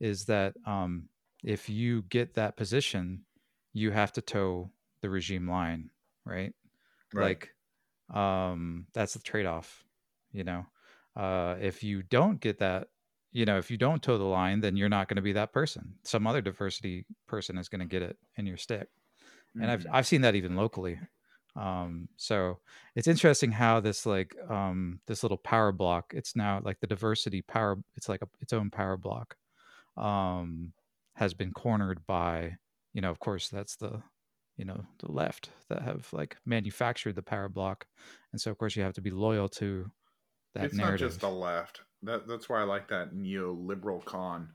is 0.00 0.26
that 0.26 0.54
um, 0.66 1.08
if 1.44 1.68
you 1.68 2.02
get 2.02 2.34
that 2.34 2.56
position, 2.56 3.24
you 3.72 3.90
have 3.90 4.12
to 4.12 4.22
toe 4.22 4.70
the 5.00 5.10
regime 5.10 5.48
line, 5.48 5.90
right? 6.24 6.54
Like 7.14 7.50
um 8.10 8.86
that's 8.94 9.14
the 9.14 9.20
trade-off 9.20 9.84
you 10.32 10.44
know? 10.44 10.66
Uh 11.16 11.56
if 11.60 11.82
you 11.82 12.02
don't 12.02 12.40
get 12.40 12.58
that 12.58 12.88
you 13.32 13.44
know 13.46 13.58
if 13.58 13.70
you 13.70 13.78
don't 13.78 14.02
toe 14.02 14.18
the 14.18 14.24
line 14.24 14.60
then 14.60 14.76
you're 14.76 14.88
not 14.90 15.08
going 15.08 15.16
to 15.16 15.22
be 15.22 15.32
that 15.34 15.52
person. 15.52 15.98
Some 16.04 16.26
other 16.26 16.42
diversity 16.42 17.06
person 17.28 17.58
is 17.58 17.68
going 17.68 17.80
to 17.80 17.86
get 17.86 18.02
it 18.02 18.18
in 18.36 18.46
your 18.46 18.56
stick. 18.58 18.88
And 19.60 19.70
i've 19.70 19.86
Mhm. 19.86 19.90
i've 19.92 20.06
seen 20.06 20.22
that 20.22 20.34
even 20.34 20.56
locally. 20.56 21.00
Um 21.56 22.08
so 22.16 22.60
it's 22.96 23.08
interesting 23.08 23.52
how 23.52 23.80
this 23.80 24.06
like 24.06 24.34
um 24.50 25.00
this 25.06 25.22
little 25.22 25.38
power 25.38 25.72
block 25.72 26.12
it's 26.14 26.34
now 26.36 26.60
like 26.64 26.80
the 26.80 26.86
diversity 26.86 27.42
power 27.42 27.82
it's 27.96 28.08
like 28.08 28.22
a, 28.22 28.28
its 28.40 28.52
own 28.54 28.70
power 28.70 28.96
block 28.96 29.36
um 29.96 30.74
has 31.16 31.34
been 31.34 31.52
cornered 31.52 32.06
by 32.06 32.56
you 32.94 33.02
know 33.02 33.10
of 33.10 33.20
course 33.20 33.48
that's 33.50 33.76
the 33.76 34.02
you 34.62 34.66
know 34.66 34.84
the 35.00 35.10
left 35.10 35.50
that 35.68 35.82
have 35.82 36.06
like 36.12 36.36
manufactured 36.46 37.16
the 37.16 37.22
power 37.22 37.48
block 37.48 37.84
and 38.30 38.40
so 38.40 38.48
of 38.48 38.58
course 38.58 38.76
you 38.76 38.82
have 38.84 38.94
to 38.94 39.00
be 39.00 39.10
loyal 39.10 39.48
to 39.48 39.90
that 40.54 40.66
it's 40.66 40.74
narrative 40.74 41.00
not 41.00 41.08
just 41.08 41.20
the 41.20 41.28
left. 41.28 41.80
That 42.02 42.28
that's 42.28 42.48
why 42.48 42.60
I 42.60 42.64
like 42.64 42.88
that 42.88 43.12
neoliberal 43.12 44.04
con. 44.04 44.50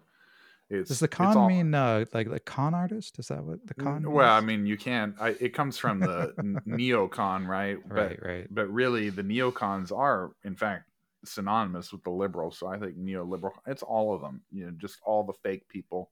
It's 0.70 0.90
does 0.90 1.00
the 1.00 1.06
it's 1.06 1.16
con 1.16 1.38
all- 1.38 1.48
mean 1.48 1.74
uh 1.74 2.06
like 2.14 2.30
the 2.30 2.40
con 2.40 2.74
artist 2.74 3.20
is 3.20 3.28
that 3.28 3.44
what 3.44 3.66
the 3.68 3.74
con 3.74 4.10
well, 4.10 4.34
I 4.34 4.42
mean, 4.42 4.66
you 4.66 4.78
can't. 4.78 5.16
I, 5.20 5.30
it 5.40 5.54
comes 5.54 5.78
from 5.78 6.00
the 6.00 6.34
neocon, 6.68 7.48
right? 7.48 7.78
But 7.88 7.96
right 7.96 8.26
right 8.26 8.48
but 8.50 8.68
really, 8.70 9.10
the 9.10 9.24
neocons 9.24 9.92
are 9.92 10.32
in 10.44 10.56
fact 10.56 10.90
synonymous 11.26 11.92
with 11.92 12.04
the 12.04 12.12
liberals. 12.12 12.60
So 12.60 12.68
I 12.68 12.78
think 12.78 12.98
neoliberal. 12.98 13.52
It's 13.66 13.84
all 13.84 14.14
of 14.14 14.22
them. 14.22 14.42
You 14.52 14.66
know, 14.66 14.72
just 14.78 15.00
all 15.06 15.24
the 15.24 15.34
fake 15.42 15.68
people, 15.70 16.12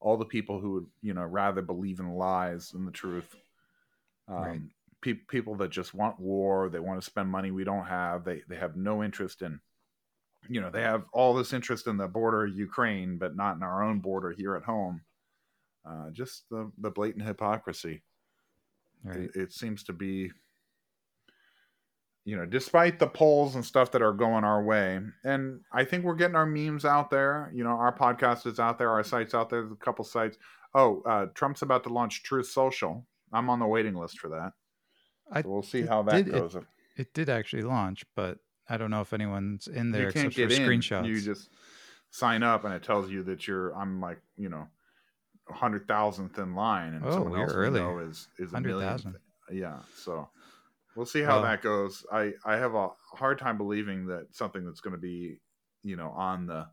all 0.00 0.16
the 0.16 0.24
people 0.24 0.60
who 0.60 0.72
would 0.72 0.86
you 1.02 1.14
know 1.14 1.24
rather 1.24 1.62
believe 1.62 2.00
in 2.00 2.10
lies 2.12 2.70
than 2.70 2.84
the 2.84 2.92
truth. 2.92 3.34
Um, 4.28 4.36
Right. 4.44 4.60
pe- 5.00 5.14
people 5.14 5.54
that 5.56 5.70
just 5.70 5.94
want 5.94 6.20
war. 6.20 6.68
They 6.68 6.80
want 6.80 7.00
to 7.00 7.04
spend 7.04 7.30
money 7.30 7.50
we 7.50 7.64
don't 7.64 7.86
have. 7.86 8.24
They 8.24 8.42
they 8.48 8.56
have 8.56 8.76
no 8.76 9.02
interest 9.02 9.42
in. 9.42 9.60
You 10.48 10.60
know, 10.60 10.70
they 10.70 10.82
have 10.82 11.04
all 11.12 11.34
this 11.34 11.52
interest 11.52 11.86
in 11.86 11.96
the 11.96 12.06
border 12.08 12.44
of 12.44 12.56
Ukraine, 12.56 13.18
but 13.18 13.34
not 13.36 13.56
in 13.56 13.62
our 13.62 13.82
own 13.82 13.98
border 14.00 14.30
here 14.30 14.54
at 14.54 14.62
home. 14.64 15.02
Uh, 15.84 16.10
just 16.10 16.48
the 16.50 16.70
the 16.78 16.90
blatant 16.90 17.24
hypocrisy 17.24 18.02
right 19.04 19.16
it, 19.20 19.30
it 19.36 19.52
seems 19.52 19.84
to 19.84 19.92
be 19.92 20.30
you 22.28 22.36
know 22.36 22.44
despite 22.44 22.98
the 22.98 23.06
polls 23.06 23.54
and 23.56 23.64
stuff 23.64 23.90
that 23.92 24.02
are 24.02 24.12
going 24.24 24.44
our 24.44 24.62
way 24.62 25.00
and 25.24 25.60
i 25.72 25.82
think 25.88 26.04
we're 26.04 26.14
getting 26.22 26.36
our 26.36 26.44
memes 26.56 26.84
out 26.84 27.08
there 27.10 27.50
you 27.54 27.64
know 27.64 27.70
our 27.84 27.94
podcast 28.04 28.46
is 28.46 28.58
out 28.60 28.76
there 28.78 28.90
our 28.90 29.02
site's 29.04 29.34
out 29.34 29.48
there 29.50 29.60
there's 29.62 29.72
a 29.72 29.84
couple 29.86 30.04
sites. 30.04 30.36
Oh 30.74 30.90
uh, 31.12 31.26
trump's 31.34 31.62
about 31.62 31.82
to 31.84 31.88
launch 31.98 32.22
truth 32.24 32.48
social. 32.48 33.06
I'm 33.32 33.48
on 33.48 33.58
the 33.58 33.66
waiting 33.66 33.94
list 33.94 34.18
for 34.18 34.28
that. 34.36 34.50
I- 35.32 35.42
so 35.42 35.48
we'll 35.48 35.62
see 35.62 35.80
it 35.80 35.88
how 35.88 36.02
that 36.02 36.24
did- 36.26 36.32
goes. 36.34 36.56
it 36.96 37.14
did 37.14 37.28
actually 37.30 37.62
launch 37.76 38.04
but 38.14 38.34
i 38.68 38.76
don't 38.76 38.90
know 38.90 39.00
if 39.00 39.12
anyone's 39.14 39.66
in 39.66 39.90
there 39.92 40.06
you 40.08 40.12
can't 40.12 40.26
except 40.26 40.34
for 40.34 40.48
get 40.56 40.58
in. 40.60 40.66
Screenshots. 40.80 41.06
you 41.06 41.20
just 41.22 41.48
sign 42.10 42.42
up 42.42 42.64
and 42.64 42.74
it 42.74 42.82
tells 42.82 43.10
you 43.10 43.22
that 43.22 43.46
you're 43.48 43.74
i'm 43.74 44.00
like 44.02 44.18
you 44.36 44.50
know 44.50 44.66
100000th 45.50 46.38
in 46.38 46.54
line 46.54 46.94
and 46.94 47.04
Oh, 47.06 47.10
someone 47.12 47.40
else 47.40 47.52
early. 47.54 47.80
know 47.80 47.98
is 48.00 48.28
is 48.38 48.52
a 48.52 48.60
million. 48.60 49.16
Yeah 49.50 49.78
so 49.96 50.28
we'll 50.96 51.06
see 51.06 51.20
how 51.22 51.34
Well- 51.36 51.42
that 51.42 51.62
goes 51.62 52.04
i 52.12 52.32
i 52.44 52.56
have 52.56 52.74
a 52.74 52.88
hard 53.14 53.38
time 53.38 53.56
believing 53.58 54.06
that 54.06 54.26
something 54.34 54.64
that's 54.64 54.80
going 54.80 54.94
to 54.94 55.00
be 55.00 55.40
you 55.82 55.96
know 55.96 56.10
on 56.10 56.46
the 56.46 56.66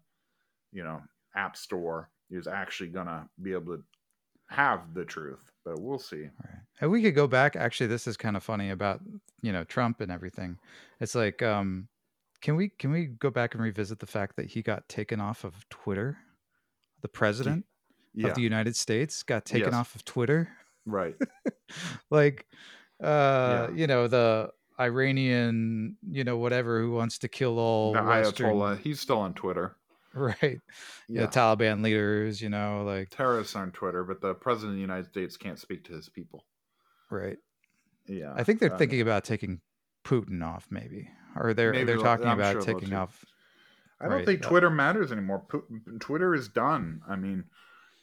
you 0.71 0.83
know 0.83 1.01
app 1.35 1.55
store 1.57 2.09
is 2.29 2.47
actually 2.47 2.89
going 2.89 3.07
to 3.07 3.27
be 3.41 3.51
able 3.53 3.77
to 3.77 3.83
have 4.49 4.93
the 4.93 5.05
truth 5.05 5.51
but 5.63 5.79
we'll 5.79 5.99
see 5.99 6.23
Right. 6.43 6.59
And 6.81 6.91
we 6.91 7.01
could 7.01 7.15
go 7.15 7.25
back. 7.25 7.55
Actually, 7.55 7.87
this 7.87 8.05
is 8.05 8.17
kind 8.17 8.35
of 8.35 8.43
funny 8.43 8.69
about 8.69 8.99
you 9.41 9.53
know 9.53 9.63
Trump 9.63 10.01
and 10.01 10.11
everything. 10.11 10.59
It's 10.99 11.15
like, 11.15 11.41
um, 11.41 11.87
can 12.41 12.57
we 12.57 12.67
can 12.67 12.91
we 12.91 13.05
go 13.05 13.29
back 13.29 13.53
and 13.55 13.63
revisit 13.63 13.99
the 13.99 14.05
fact 14.05 14.35
that 14.35 14.47
he 14.47 14.61
got 14.61 14.89
taken 14.89 15.21
off 15.21 15.45
of 15.45 15.67
Twitter? 15.69 16.17
The 17.01 17.07
president 17.07 17.65
yeah 18.13 18.27
of 18.27 18.35
the 18.35 18.41
United 18.41 18.75
States 18.75 19.23
got 19.23 19.45
taken 19.45 19.69
Yes. 19.69 19.73
off 19.73 19.95
of 19.95 20.03
Twitter. 20.03 20.49
right 20.85 21.15
like, 22.09 22.45
uh, 23.01 23.67
you 23.73 23.87
know, 23.87 24.07
the 24.07 24.51
Iranian, 24.79 25.97
you 26.09 26.23
know, 26.23 26.37
whatever 26.37 26.81
who 26.81 26.91
wants 26.91 27.19
to 27.19 27.27
kill 27.27 27.59
all 27.59 27.93
the 27.93 28.03
Western, 28.03 28.47
Ayatollah. 28.47 28.79
He's 28.79 28.99
still 28.99 29.19
on 29.19 29.33
Twitter. 29.33 29.77
right? 30.13 30.61
Yeah, 31.07 31.21
Yeah, 31.21 31.27
Taliban 31.27 31.83
leaders, 31.83 32.41
you 32.41 32.49
know, 32.49 32.83
like 32.85 33.09
terrorists 33.09 33.55
on 33.55 33.71
Twitter, 33.71 34.03
but 34.03 34.21
the 34.21 34.33
president 34.33 34.71
of 34.73 34.75
the 34.77 34.81
United 34.81 35.07
States 35.07 35.37
can't 35.37 35.59
speak 35.59 35.83
to 35.85 35.93
his 35.93 36.09
people. 36.09 36.45
right. 37.09 37.37
Yeah, 38.07 38.33
I 38.35 38.43
think 38.43 38.59
they're 38.59 38.73
uh, 38.73 38.77
thinking 38.77 39.01
about 39.01 39.23
taking 39.23 39.61
Putin 40.05 40.43
off, 40.45 40.67
maybe, 40.69 41.09
or 41.35 41.53
they're 41.53 41.71
Maybe 41.71 41.85
they're 41.85 41.97
talking 41.97 42.27
I'm 42.27 42.39
about 42.39 42.53
sure 42.53 42.61
taking 42.61 42.93
off. 42.93 43.25
I 43.99 44.05
don't 44.05 44.13
Right, 44.17 44.25
think 44.25 44.41
Twitter 44.41 44.69
matters 44.69 45.11
anymore. 45.11 45.45
Twitter 45.99 46.35
is 46.35 46.49
done. 46.49 47.01
I 47.07 47.15
mean, 47.15 47.45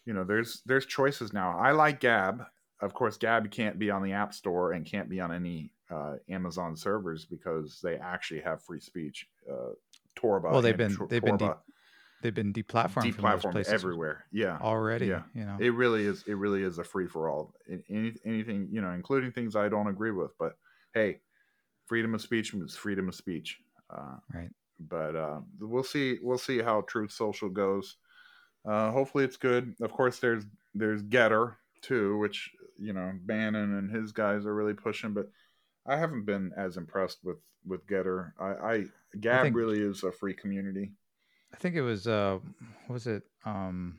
you 0.05 0.13
know, 0.13 0.25
there's 0.25 0.63
there's 0.67 0.87
choices 0.87 1.33
now. 1.33 1.57
I 1.59 1.73
like 1.73 2.01
Gab. 2.01 2.45
Of 2.83 2.95
course, 2.95 3.17
Gab 3.17 3.51
can't 3.51 3.79
be 3.79 3.91
on 3.91 4.03
the 4.03 4.13
App 4.13 4.35
Store 4.35 4.73
and 4.73 4.85
can't 4.85 5.09
be 5.09 5.21
on 5.21 5.33
any 5.33 5.73
uh, 5.91 6.17
Amazon 6.29 6.77
servers 6.77 7.25
because 7.25 7.81
they 7.83 7.97
actually 7.97 8.41
have 8.41 8.63
free 8.63 8.81
speech. 8.81 9.27
Uh, 9.51 9.71
Torba. 10.17 10.51
Well, 10.53 10.63
they've 10.63 10.77
been- 10.77 10.95
Tor- 10.95 11.07
they've 11.09 11.23
been 11.23 11.39
Torba 11.39 11.59
They've 12.23 12.33
been 12.33 12.53
deplatformed 12.53 13.15
deplatformed 13.15 13.69
everywhere. 13.69 14.27
Yeah, 14.31 14.57
already. 14.61 15.07
Yeah. 15.07 15.23
You 15.35 15.45
know, 15.45 15.57
it 15.59 15.75
really 15.75 16.07
is. 16.07 16.23
It 16.29 16.35
really 16.35 16.63
is 16.63 16.79
a 16.79 16.85
free 16.85 17.09
for 17.09 17.29
all. 17.29 17.53
Any, 17.91 18.15
anything 18.25 18.69
you 18.71 18.81
know, 18.81 18.93
including 18.93 19.33
things 19.33 19.57
I 19.57 19.69
don't 19.69 19.89
agree 19.89 20.13
with. 20.13 20.31
But 20.39 20.53
hey, 20.95 21.19
freedom 21.87 22.15
of 22.15 22.21
speech 22.21 22.55
is 22.55 22.77
freedom 22.77 23.09
of 23.09 23.17
speech. 23.17 23.59
Uh, 23.91 24.19
right? 24.33 24.51
but 24.89 25.15
uh, 25.15 25.41
we'll 25.61 25.83
see 25.83 26.19
we'll 26.23 26.39
see 26.39 26.61
how 26.61 26.81
truth 26.83 27.13
social 27.13 27.49
goes 27.49 27.97
uh, 28.69 28.91
hopefully 28.91 29.25
it's 29.25 29.37
good 29.37 29.75
of 29.81 29.93
course 29.93 30.19
there's 30.19 30.45
there's 30.75 31.03
Gettr 31.03 31.55
too 31.83 32.19
which 32.19 32.51
you 32.79 32.93
know 32.93 33.13
bannon 33.25 33.77
and 33.77 33.91
his 33.91 34.13
guys 34.13 34.47
are 34.47 34.55
really 34.55 34.75
pushing 34.75 35.13
but 35.13 35.31
i 35.87 35.97
haven't 35.97 36.25
been 36.25 36.53
as 36.57 36.77
impressed 36.77 37.19
with 37.25 37.37
with 37.67 37.87
Gettr 37.87 38.33
i 38.41 38.51
i 38.75 38.85
gab 39.21 39.43
think- 39.43 39.57
really 39.57 39.81
is 39.81 40.03
a 40.05 40.13
free 40.13 40.35
community 40.35 40.93
I 41.55 41.59
think 41.59 41.75
it 41.77 41.83
was 41.83 42.07
uh, 42.07 42.39
what 42.87 42.95
was 42.95 43.07
it 43.07 43.25
um, 43.45 43.99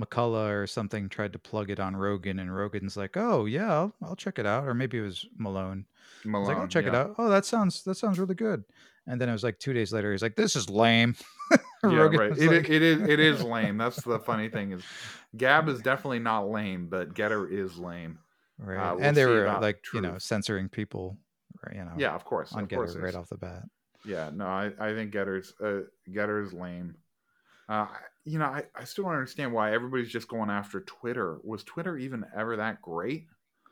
McCullough 0.00 0.62
or 0.62 0.66
something 0.66 1.10
tried 1.10 1.34
to 1.34 1.38
plug 1.38 1.68
it 1.68 1.78
on 1.78 1.94
Rogan, 1.94 2.38
and 2.38 2.54
Rogan's 2.56 2.96
like, 2.96 3.18
"Oh 3.18 3.44
yeah, 3.44 3.70
I'll, 3.70 3.94
I'll 4.02 4.16
check 4.16 4.38
it 4.38 4.46
out," 4.46 4.66
or 4.66 4.72
maybe 4.72 4.96
it 4.96 5.02
was 5.02 5.26
Malone. 5.36 5.84
I 6.24 6.38
was 6.38 6.48
like, 6.48 6.48
"I'll 6.48 6.54
Malone, 6.54 6.68
check 6.70 6.86
it 6.86 6.94
out." 6.94 7.16
Oh, 7.18 7.28
that 7.28 7.44
sounds 7.44 7.84
that 7.84 7.96
sounds 7.96 8.18
really 8.18 8.34
good. 8.34 8.64
And 9.06 9.20
then 9.20 9.28
it 9.28 9.32
was 9.32 9.44
like 9.44 9.58
two 9.58 9.74
days 9.74 9.92
later, 9.92 10.10
he's 10.10 10.22
like, 10.22 10.36
"This 10.36 10.56
is 10.56 10.70
lame." 10.70 11.16
yeah 11.92 12.18
right 12.18 12.36
it, 12.38 12.50
like- 12.50 12.70
it 12.70 12.82
is 12.82 13.08
it 13.08 13.20
is 13.20 13.42
lame 13.54 13.76
that's 13.78 14.02
the 14.02 14.18
funny 14.18 14.48
thing 14.48 14.72
is 14.72 14.82
gab 15.36 15.68
is 15.68 15.80
definitely 15.80 16.18
not 16.18 16.48
lame 16.48 16.86
but 16.88 17.14
Gettr 17.14 17.50
is 17.50 17.78
lame 17.78 18.18
right. 18.58 18.76
uh, 18.76 18.94
we'll 18.94 19.04
and 19.04 19.16
they 19.16 19.26
were 19.26 19.46
like, 19.60 19.84
you 19.92 20.00
know, 20.00 20.18
censoring 20.18 20.68
people, 20.68 21.18
right, 21.66 21.76
you 21.76 21.84
know, 21.84 21.92
yeah 21.96 22.14
of 22.14 22.24
course 22.24 22.52
on 22.52 22.64
of 22.64 22.68
Gettr 22.68 22.76
course 22.76 22.96
right 22.96 23.14
off 23.14 23.28
the 23.28 23.38
bat. 23.38 23.64
Yeah, 24.04 24.30
no, 24.34 24.46
I, 24.46 24.70
I 24.78 24.92
think 24.92 25.12
Gettr's 25.12 25.54
uh, 25.62 25.88
Gettr's 26.10 26.52
lame. 26.52 26.94
Uh, 27.68 27.86
you 28.24 28.38
know, 28.38 28.46
I, 28.46 28.64
I 28.74 28.84
still 28.84 29.04
don't 29.04 29.14
understand 29.14 29.52
why 29.52 29.72
everybody's 29.72 30.10
just 30.10 30.28
going 30.28 30.50
after 30.50 30.80
Twitter. 30.80 31.38
Was 31.42 31.64
Twitter 31.64 31.96
even 31.96 32.24
ever 32.36 32.56
that 32.56 32.82
great? 32.82 33.26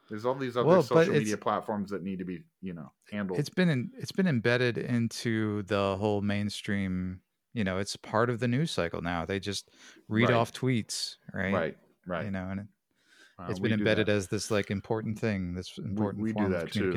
There's 0.08 0.24
all 0.24 0.34
these 0.34 0.56
other 0.56 0.66
Well, 0.66 0.82
social 0.82 1.14
media 1.14 1.36
platforms 1.36 1.90
that 1.90 2.02
need 2.02 2.18
to 2.18 2.24
be, 2.24 2.42
you 2.60 2.74
know, 2.74 2.92
handled. 3.10 3.38
It's 3.38 3.50
been 3.50 3.68
in, 3.68 3.90
it's 3.98 4.12
been 4.12 4.26
embedded 4.26 4.78
into 4.78 5.62
the 5.64 5.96
whole 5.98 6.20
mainstream. 6.20 7.20
You 7.55 7.64
know, 7.64 7.78
it's 7.78 7.96
part 7.96 8.30
of 8.30 8.40
the 8.40 8.48
news 8.48 8.70
cycle 8.70 9.03
now. 9.03 9.24
They 9.26 9.38
just 9.40 9.70
read 10.09 10.28
Right. 10.30 10.34
off 10.34 10.53
tweets, 10.53 11.16
right? 11.34 11.53
right, 11.53 11.78
right. 12.07 12.24
You 12.24 12.30
know, 12.30 12.48
and 12.48 12.61
it, 12.61 12.66
Uh, 13.38 13.46
it's 13.50 13.61
we 13.61 13.68
been 13.68 13.78
embedded 13.78 14.09
as 14.09 14.28
this 14.28 14.50
like 14.50 14.70
important 14.70 15.18
thing, 15.18 15.55
this 15.55 15.76
important 15.78 16.22
we 16.22 16.30
do 16.32 16.34
form 16.40 16.53
that 16.53 16.64
of 16.64 16.70
too. 16.70 16.92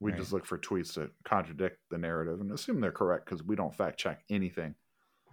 We 0.00 0.12
right. 0.12 0.18
just 0.20 0.32
look 0.32 0.46
for 0.46 0.56
tweets 0.58 0.94
that 0.94 1.10
contradict 1.24 1.78
the 1.90 1.98
narrative 1.98 2.40
and 2.40 2.52
assume 2.52 2.80
they're 2.80 2.92
correct 2.92 3.24
because 3.24 3.42
we 3.42 3.56
don't 3.56 3.74
fact 3.74 3.98
check 3.98 4.22
anything. 4.30 4.74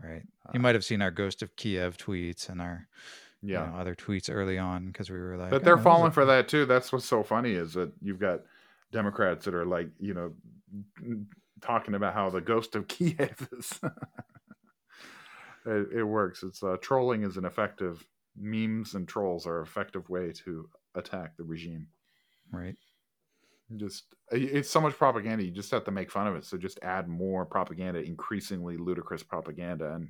Right. 0.04 0.24
Uh, 0.46 0.52
You 0.54 0.60
might 0.60 0.74
have 0.76 0.84
seen 0.84 1.02
our 1.02 1.12
Ghost 1.12 1.42
of 1.44 1.56
Kiev 1.56 1.98
tweets 1.98 2.50
and 2.50 2.60
our 2.62 2.88
Yeah, 3.42 3.66
you 3.68 3.72
know, 3.72 3.78
other 3.78 3.94
tweets 3.96 4.34
early 4.34 4.58
on 4.58 4.88
because 4.88 5.10
we 5.12 5.20
were 5.20 5.38
like, 5.38 5.52
but 5.52 5.64
they're 5.64 5.78
"Oh, 5.78 5.82
falling 5.82 6.12
for 6.12 6.26
that 6.26 6.48
too. 6.48 6.66
That's 6.66 6.92
what's 6.92 7.06
so 7.06 7.22
funny 7.24 7.54
is 7.54 7.74
that 7.76 7.92
you've 8.02 8.20
got 8.20 8.42
Democrats 8.92 9.46
that 9.46 9.54
are 9.54 9.66
like, 9.66 9.90
you 10.00 10.14
know, 10.16 10.34
talking 11.62 11.94
about 11.94 12.14
how 12.16 12.30
the 12.32 12.42
ghost 12.42 12.76
of 12.76 12.88
Kiev 12.90 13.48
is. 13.58 13.80
it, 15.66 16.00
it 16.00 16.04
works. 16.04 16.44
It's 16.44 16.64
uh, 16.64 16.78
trolling 16.82 17.24
is 17.24 17.38
an 17.38 17.46
effective 17.46 18.06
memes 18.38 18.96
and 18.96 19.08
trolls 19.08 19.48
are 19.48 19.60
an 19.60 19.66
effective 19.66 20.10
way 20.10 20.32
to 20.44 20.70
attack 20.96 21.38
the 21.38 21.44
regime. 21.44 21.88
Right. 22.52 22.76
Just 23.78 24.16
it's 24.32 24.70
so 24.70 24.80
much 24.80 24.94
propaganda. 24.96 25.44
You 25.44 25.52
just 25.52 25.72
have 25.72 25.86
to 25.86 25.92
make 25.92 26.12
fun 26.12 26.28
of 26.28 26.36
it. 26.36 26.46
So 26.46 26.58
just 26.58 26.80
add 26.84 27.08
more 27.08 27.46
propaganda, 27.46 28.00
increasingly 28.00 28.78
ludicrous 28.78 29.24
propaganda, 29.24 29.94
and 29.94 30.10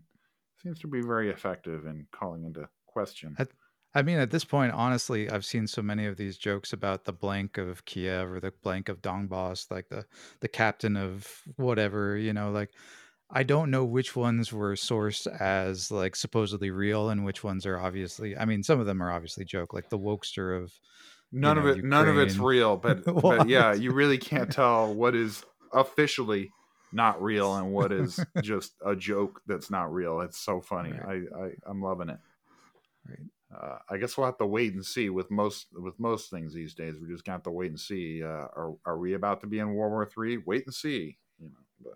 seems 0.61 0.79
to 0.79 0.87
be 0.87 1.01
very 1.01 1.29
effective 1.29 1.85
in 1.85 2.05
calling 2.11 2.43
into 2.43 2.67
question. 2.85 3.35
I- 3.39 3.47
I 3.97 4.01
mean, 4.01 4.19
at 4.19 4.29
this 4.29 4.43
point, 4.43 4.73
honestly, 4.73 5.29
I've 5.29 5.45
seen 5.45 5.67
so 5.67 5.81
many 5.81 6.05
of 6.05 6.17
these 6.17 6.37
jokes 6.37 6.73
about 6.73 7.05
the 7.05 7.13
blank 7.13 7.57
of 7.57 7.85
Kiev 7.85 8.29
or 8.29 8.41
the 8.41 8.51
blank 8.61 8.89
of 8.89 9.01
Donbass, 9.01 9.71
like 9.71 9.87
the 9.87 10.05
the 10.41 10.49
captain 10.49 10.97
of 10.97 11.43
whatever, 11.55 12.17
you 12.17 12.33
know, 12.33 12.51
like 12.51 12.71
I 13.35 13.43
don't 13.43 13.69
know 13.69 13.85
which 13.85 14.15
ones 14.15 14.51
were 14.53 14.73
sourced 14.73 15.27
as 15.39 15.91
like 15.91 16.15
supposedly 16.15 16.71
real 16.71 17.09
and 17.09 17.25
which 17.25 17.43
ones 17.43 17.65
are 17.65 17.79
obviously. 17.79 18.35
I 18.37 18.45
mean, 18.45 18.63
some 18.63 18.79
of 18.79 18.85
them 18.87 19.03
are 19.03 19.11
obviously 19.11 19.45
joke, 19.45 19.73
like 19.73 19.89
the 19.89 19.99
wokester 19.99 20.57
of 20.61 20.79
none 21.31 21.57
know, 21.57 21.63
of 21.65 21.65
it 21.65 21.83
none 21.83 22.07
of 22.07 22.17
it's 22.17 22.39
real 22.39 22.77
but 22.77 23.03
Well, 23.05 23.23
but 23.27 23.45
yeah 23.45 23.73
you 23.73 23.91
really 23.91 24.17
can't 24.17 24.51
tell 24.51 24.93
what 24.93 25.15
is 25.15 25.43
officially 25.73 26.53
not 26.91 27.21
real 27.21 27.55
and 27.55 27.71
what 27.73 27.91
is 27.91 28.25
just 28.39 28.73
a 28.85 28.95
joke 28.95 29.41
that's 29.45 29.69
not 29.69 29.91
real 29.91 30.21
it's 30.21 30.39
so 30.39 30.61
funny 30.61 30.97
Right. 30.97 31.05
I, 31.05 31.13
I 31.37 31.51
i'm 31.65 31.81
loving 31.81 32.09
it 32.09 32.19
Right. 33.07 33.29
uh, 33.55 33.77
i 33.89 33.97
guess 33.97 34.17
we'll 34.17 34.25
have 34.25 34.37
to 34.37 34.45
wait 34.45 34.73
and 34.73 34.85
see 34.85 35.09
with 35.09 35.29
most 35.29 35.67
with 35.73 35.99
most 35.99 36.29
things 36.29 36.53
these 36.53 36.73
days 36.73 36.95
we're 36.99 37.07
just 37.11 37.25
got 37.25 37.37
to 37.37 37.43
to 37.43 37.51
wait 37.51 37.69
and 37.69 37.79
see 37.79 38.23
uh, 38.23 38.27
are, 38.27 38.75
are 38.85 38.97
we 38.97 39.13
about 39.13 39.41
to 39.41 39.47
be 39.47 39.59
in 39.59 39.73
world 39.73 39.91
war 39.91 40.05
three 40.05 40.37
wait 40.37 40.65
and 40.65 40.73
see 40.73 41.17
you 41.39 41.49
know 41.49 41.59
but 41.79 41.93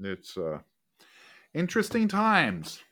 it's 0.00 0.36
uh 0.36 0.58
interesting 1.54 2.08
times 2.08 2.82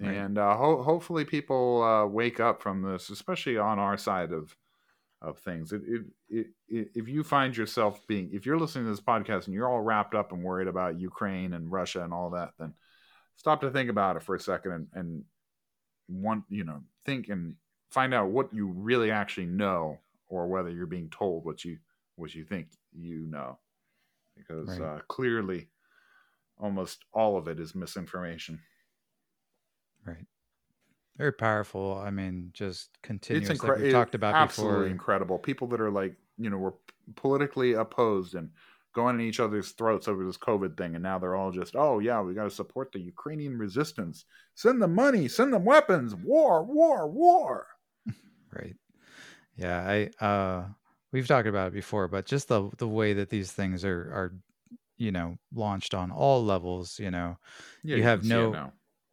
Right. 0.00 0.14
and 0.14 0.38
uh, 0.38 0.56
ho- 0.56 0.82
hopefully 0.84 1.24
people 1.24 1.82
uh, 1.82 2.06
wake 2.06 2.38
up 2.38 2.62
from 2.62 2.82
this, 2.82 3.10
especially 3.10 3.58
on 3.58 3.80
our 3.80 3.96
side 3.98 4.30
of 4.30 4.56
of 5.20 5.40
things. 5.40 5.72
It, 5.72 5.82
it, 6.28 6.46
it, 6.68 6.90
if 6.94 7.08
you 7.08 7.24
find 7.24 7.56
yourself 7.56 8.06
being, 8.06 8.30
if 8.32 8.46
you're 8.46 8.60
listening 8.60 8.84
to 8.84 8.90
this 8.92 9.00
podcast 9.00 9.46
and 9.46 9.54
you're 9.54 9.68
all 9.68 9.80
wrapped 9.80 10.14
up 10.14 10.30
and 10.30 10.44
worried 10.44 10.68
about 10.68 11.00
Ukraine 11.00 11.52
and 11.54 11.72
Russia 11.72 12.04
and 12.04 12.12
all 12.12 12.30
that, 12.30 12.52
then 12.60 12.74
stop 13.34 13.60
to 13.62 13.70
think 13.72 13.90
about 13.90 14.14
it 14.14 14.22
for 14.22 14.36
a 14.36 14.40
second 14.40 14.70
and, 14.70 14.86
and 14.94 15.24
want 16.08 16.44
you 16.48 16.62
know 16.62 16.80
think 17.04 17.28
and 17.28 17.56
find 17.90 18.14
out 18.14 18.28
what 18.30 18.54
you 18.54 18.68
really 18.68 19.10
actually 19.10 19.46
know, 19.46 19.98
or 20.28 20.46
whether 20.46 20.70
you're 20.70 20.86
being 20.86 21.10
told 21.10 21.44
what 21.44 21.64
you 21.64 21.78
what 22.14 22.32
you 22.36 22.44
think 22.44 22.68
you 22.96 23.26
know, 23.26 23.58
because 24.36 24.68
Right. 24.68 24.80
uh, 24.80 25.00
clearly, 25.08 25.70
almost 26.60 27.04
all 27.12 27.36
of 27.36 27.48
it 27.48 27.60
is 27.60 27.74
misinformation. 27.74 28.60
right. 30.06 30.26
Very 31.16 31.32
powerful. 31.32 32.00
I 32.00 32.10
mean, 32.10 32.50
just 32.52 32.90
continuous. 33.02 33.50
it's 33.50 33.64
like 33.64 33.78
we 33.78 33.90
talked 33.90 34.14
about 34.14 34.36
absolutely 34.36 34.76
before. 34.76 34.86
incredible. 34.86 35.38
People 35.38 35.66
that 35.68 35.80
are 35.80 35.90
like, 35.90 36.14
you 36.38 36.48
know, 36.48 36.58
were 36.58 36.74
politically 37.16 37.72
opposed 37.72 38.36
and 38.36 38.50
going 38.94 39.16
in 39.16 39.20
each 39.26 39.40
other's 39.40 39.72
throats 39.72 40.06
over 40.06 40.24
this 40.24 40.38
COVID 40.38 40.76
thing, 40.76 40.94
and 40.94 41.02
now 41.02 41.18
they're 41.18 41.34
all 41.34 41.50
just, 41.50 41.74
oh 41.74 41.98
yeah, 41.98 42.20
we 42.20 42.34
got 42.34 42.44
to 42.44 42.50
support 42.50 42.92
the 42.92 43.00
Ukrainian 43.00 43.58
resistance. 43.58 44.26
Send 44.54 44.80
them 44.80 44.94
money, 44.94 45.26
send 45.26 45.52
them 45.52 45.64
weapons. 45.64 46.14
War, 46.14 46.64
war, 46.64 47.08
war. 47.08 47.66
Right. 48.50 48.76
Yeah, 49.56 50.08
I 50.20 50.24
uh 50.24 50.64
we've 51.12 51.26
talked 51.26 51.48
about 51.48 51.68
it 51.68 51.74
before, 51.74 52.08
but 52.08 52.24
just 52.24 52.48
the 52.48 52.70
the 52.78 52.88
way 52.88 53.12
that 53.12 53.28
these 53.28 53.52
things 53.52 53.84
are 53.84 53.90
are 53.90 54.34
you 54.98 55.12
know 55.12 55.38
launched 55.54 55.94
on 55.94 56.10
all 56.10 56.44
levels, 56.44 56.98
you 56.98 57.10
know. 57.10 57.38
Yeah, 57.82 57.96
You 57.96 58.02
have 58.02 58.22
see 58.24 58.32
it 58.34 58.50
no- 58.50 58.72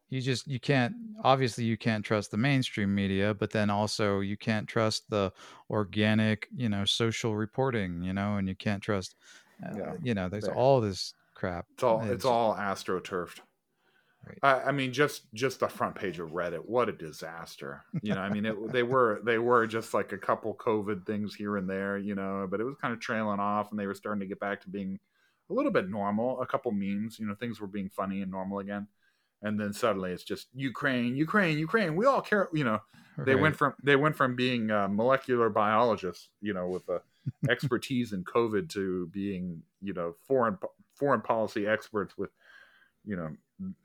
You 0.10 0.22
just 0.22 0.48
you 0.48 0.60
can't 0.60 0.94
obviously 1.24 1.64
you 1.64 1.78
can't 1.78 2.04
trust 2.06 2.32
the 2.32 2.38
mainstream 2.38 2.94
media, 2.94 3.34
but 3.34 3.52
then 3.52 3.70
also 3.70 4.20
you 4.20 4.38
can't 4.38 4.68
trust 4.68 5.10
the 5.10 5.32
organic, 5.70 6.48
you 6.56 6.70
know, 6.70 6.86
social 6.86 7.36
reporting, 7.36 8.02
you 8.04 8.14
know, 8.14 8.38
and 8.38 8.48
you 8.48 8.56
can't 8.56 8.82
trust 8.84 9.16
uh, 9.66 9.76
Yeah, 9.78 9.94
you 10.04 10.14
know, 10.14 10.28
there's 10.30 10.46
there. 10.46 10.56
all 10.56 10.82
this 10.82 11.14
crap. 11.34 11.66
It's 11.74 11.84
all 11.84 12.00
It's- 12.02 12.12
it's 12.16 12.26
all 12.26 12.56
astroturfed. 12.56 13.40
Right. 14.28 14.40
I, 14.42 14.70
I 14.70 14.72
mean, 14.72 14.92
just 14.92 15.32
just 15.36 15.60
the 15.60 15.68
front 15.68 15.94
page 15.96 16.18
of 16.20 16.32
Reddit. 16.32 16.66
What 16.66 16.90
a 16.90 16.92
disaster! 16.92 17.84
You 18.02 18.16
know, 18.16 18.22
I 18.22 18.30
mean, 18.30 18.44
it, 18.48 18.72
they 18.72 18.82
were 18.82 19.22
they 19.24 19.38
were 19.38 19.68
just 19.68 19.94
like 19.94 20.14
a 20.14 20.18
couple 20.18 20.56
COVID 20.56 21.06
things 21.06 21.36
here 21.36 21.58
and 21.58 21.70
there, 21.70 22.00
you 22.00 22.16
know, 22.16 22.48
but 22.50 22.60
it 22.60 22.64
was 22.64 22.76
kind 22.82 22.92
of 22.92 23.00
trailing 23.00 23.40
off, 23.40 23.70
and 23.70 23.80
they 23.80 23.86
were 23.86 23.94
starting 23.94 24.22
to 24.22 24.26
get 24.26 24.40
back 24.40 24.62
to 24.62 24.70
being 24.70 25.00
a 25.50 25.54
little 25.54 25.72
bit 25.72 25.90
normal. 25.90 26.42
A 26.42 26.48
couple 26.48 26.72
memes, 26.72 27.20
you 27.20 27.26
know, 27.28 27.36
things 27.36 27.60
were 27.60 27.68
being 27.68 27.90
funny 27.90 28.22
and 28.22 28.32
normal 28.32 28.60
again. 28.60 28.88
and 29.42 29.60
then 29.60 29.74
suddenly 29.74 30.12
it's 30.12 30.24
just 30.24 30.48
Ukraine, 30.56 31.16
Ukraine, 31.16 31.58
Ukraine. 31.60 31.96
We 31.96 32.06
all 32.06 32.22
care. 32.22 32.50
You 32.54 32.64
know, 32.64 32.80
they 33.18 33.36
went 33.36 33.56
from 33.56 33.74
they 33.84 33.96
went 33.96 34.16
from 34.16 34.36
being 34.36 34.72
uh, 34.72 34.88
molecular 34.88 35.50
biologists, 35.50 36.30
you 36.42 36.54
know, 36.54 36.68
with 36.68 36.90
uh, 36.90 37.00
expertise 37.50 38.14
in 38.14 38.24
COVID, 38.24 38.70
to 38.70 39.08
being 39.08 39.62
you 39.82 39.94
know 39.94 40.16
foreign 40.28 40.58
foreign 40.96 41.22
policy 41.22 41.68
experts 41.68 42.18
with 42.18 42.32
you 43.06 43.16
know 43.18 43.30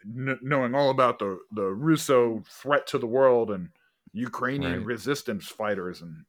n- 0.04 0.38
knowing 0.40 0.74
all 0.74 0.90
about 0.90 1.18
the 1.18 1.38
the 1.52 1.64
Russo 1.86 2.42
threat 2.48 2.86
to 2.88 2.98
the 2.98 3.06
world 3.18 3.50
and 3.50 3.70
Ukrainian 4.12 4.78
Right. 4.78 4.86
resistance 4.94 5.46
fighters 5.48 6.00
and 6.00 6.24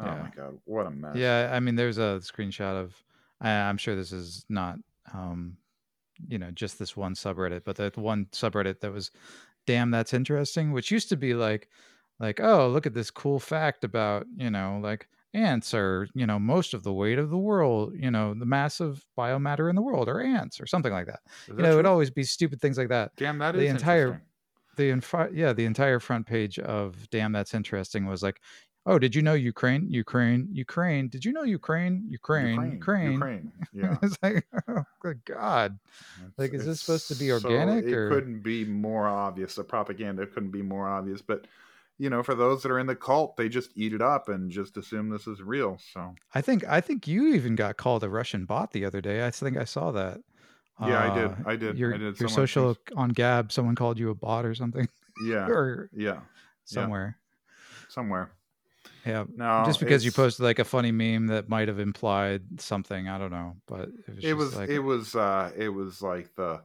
oh 0.00 0.04
Yeah. 0.04 0.22
my 0.22 0.30
god, 0.30 0.58
what 0.64 0.86
a 0.86 0.90
mess! 0.90 1.16
Yeah, 1.16 1.50
I 1.52 1.60
mean, 1.60 1.76
there's 1.76 1.98
a 1.98 2.20
screenshot 2.20 2.74
of. 2.82 2.94
I, 3.40 3.50
I'm 3.50 3.76
sure 3.76 3.94
this 3.96 4.12
is 4.12 4.44
not, 4.48 4.78
um, 5.12 5.56
you 6.28 6.38
know, 6.38 6.50
just 6.50 6.78
this 6.78 6.96
one 6.96 7.14
subreddit, 7.14 7.62
but 7.64 7.76
that 7.76 7.96
one 7.96 8.26
subreddit 8.32 8.80
that 8.80 8.92
was, 8.92 9.10
damn, 9.66 9.90
that's 9.90 10.14
interesting. 10.14 10.72
Which 10.72 10.90
used 10.90 11.08
to 11.10 11.16
be 11.16 11.34
like, 11.34 11.68
like, 12.18 12.40
oh, 12.40 12.68
look 12.68 12.86
at 12.86 12.94
this 12.94 13.10
cool 13.10 13.38
fact 13.38 13.84
about, 13.84 14.26
you 14.36 14.50
know, 14.50 14.80
like 14.82 15.08
ants 15.34 15.74
are, 15.74 16.08
you 16.14 16.26
know, 16.26 16.38
most 16.38 16.72
of 16.72 16.82
the 16.82 16.92
weight 16.94 17.18
of 17.18 17.28
the 17.28 17.36
world. 17.36 17.92
You 17.94 18.10
know, 18.10 18.32
the 18.32 18.46
massive 18.46 19.04
biomatter 19.18 19.68
in 19.68 19.76
the 19.76 19.82
world 19.82 20.08
are 20.08 20.20
ants 20.20 20.58
or 20.60 20.66
something 20.66 20.92
like 20.92 21.06
that. 21.06 21.20
Is 21.26 21.48
You 21.48 21.54
that 21.56 21.62
know, 21.62 21.72
it 21.72 21.76
would 21.76 21.86
always 21.86 22.10
be 22.10 22.22
stupid 22.22 22.60
things 22.60 22.78
like 22.78 22.88
that. 22.88 23.12
damn 23.16 23.36
that 23.38 23.54
is 23.54 23.60
the 23.60 23.66
entire- 23.66 24.02
interesting. 24.06 24.26
the 24.76 24.90
infi- 24.90 25.30
yeah 25.34 25.52
the 25.52 25.64
entire 25.66 26.00
front 26.00 26.26
page 26.26 26.58
of 26.58 27.08
damn 27.10 27.32
that's 27.32 27.52
interesting 27.54 28.06
was 28.06 28.22
like 28.22 28.40
oh 28.86 28.98
did 28.98 29.14
you 29.14 29.20
know 29.22 29.34
ukraine 29.34 29.86
ukraine 29.90 30.48
ukraine 30.52 31.08
did 31.08 31.24
you 31.24 31.32
know 31.32 31.42
ukraine 31.42 32.04
ukraine 32.08 32.72
ukraine, 32.72 33.12
Ukraine. 33.12 33.52
Yeah. 33.72 33.96
it's 34.02 34.16
like 34.22 34.46
oh 34.68 34.84
good 35.00 35.24
god 35.24 35.78
Like, 36.38 36.54
is 36.54 36.64
this 36.64 36.80
supposed 36.80 37.08
to 37.08 37.14
be 37.16 37.28
it's 37.30 37.42
so- 37.42 37.50
it 37.50 37.92
or- 37.92 38.08
couldn't 38.10 38.40
be 38.40 38.64
more 38.64 39.06
obvious. 39.08 39.54
The 39.56 39.64
propaganda 39.64 40.26
couldn't 40.26 40.50
be 40.52 40.62
more 40.62 40.88
obvious. 40.88 41.20
But 41.22 41.46
you 41.98 42.10
know, 42.10 42.22
for 42.22 42.34
those 42.34 42.62
that 42.62 42.70
are 42.70 42.78
in 42.78 42.86
the 42.86 42.94
cult, 42.94 43.38
they 43.38 43.48
just 43.48 43.70
eat 43.74 43.94
it 43.94 44.02
up 44.02 44.28
and 44.28 44.50
just 44.50 44.76
assume 44.76 45.08
this 45.08 45.26
is 45.26 45.40
real. 45.42 45.78
So 45.94 46.14
i 46.34 46.40
think 46.42 46.62
i 46.68 46.80
think 46.80 47.06
you 47.08 47.34
even 47.34 47.54
got 47.56 47.76
called 47.78 48.04
a 48.04 48.08
russian 48.08 48.44
bot 48.44 48.72
the 48.72 48.84
other 48.84 49.00
day 49.00 49.24
i 49.26 49.30
think 49.30 49.56
i 49.56 49.64
saw 49.64 49.90
that 49.92 50.18
yeah, 50.78 51.10
I 51.10 51.14
did. 51.18 51.30
Uh, 51.30 51.34
I 51.46 51.56
did. 51.56 51.78
your, 51.78 51.94
I 51.94 51.96
did. 51.96 52.20
your 52.20 52.28
social 52.28 52.74
thinks- 52.74 52.92
on 52.96 53.08
gab 53.08 53.50
someone 53.50 53.74
called 53.76 53.98
you 53.98 54.10
a 54.10 54.14
bot 54.14 54.44
or 54.44 54.54
something 54.54 54.86
Yeah. 55.24 55.46
or 55.56 55.88
Yeah. 55.92 56.20
somewhere 56.64 57.16
Somewhere. 57.88 58.30
Yeah, 59.06 59.24
No. 59.36 59.62
just 59.66 59.80
because 59.80 60.04
you 60.04 60.12
posted 60.12 60.44
like 60.44 60.58
a 60.58 60.64
funny 60.64 60.92
meme 60.92 61.28
that 61.28 61.48
might 61.48 61.68
have 61.68 61.78
implied 61.78 62.42
something 62.60 63.08
i 63.08 63.18
don't 63.18 63.30
know 63.32 63.54
but 63.66 63.88
it 64.06 64.14
was 64.16 64.24
it 64.24 64.32
was 64.34 64.56
like 64.56 64.68
it 64.68 64.78
was 64.80 65.14
uh 65.14 65.50
it 65.56 65.68
was 65.68 66.02
like 66.02 66.34
the 66.36 66.60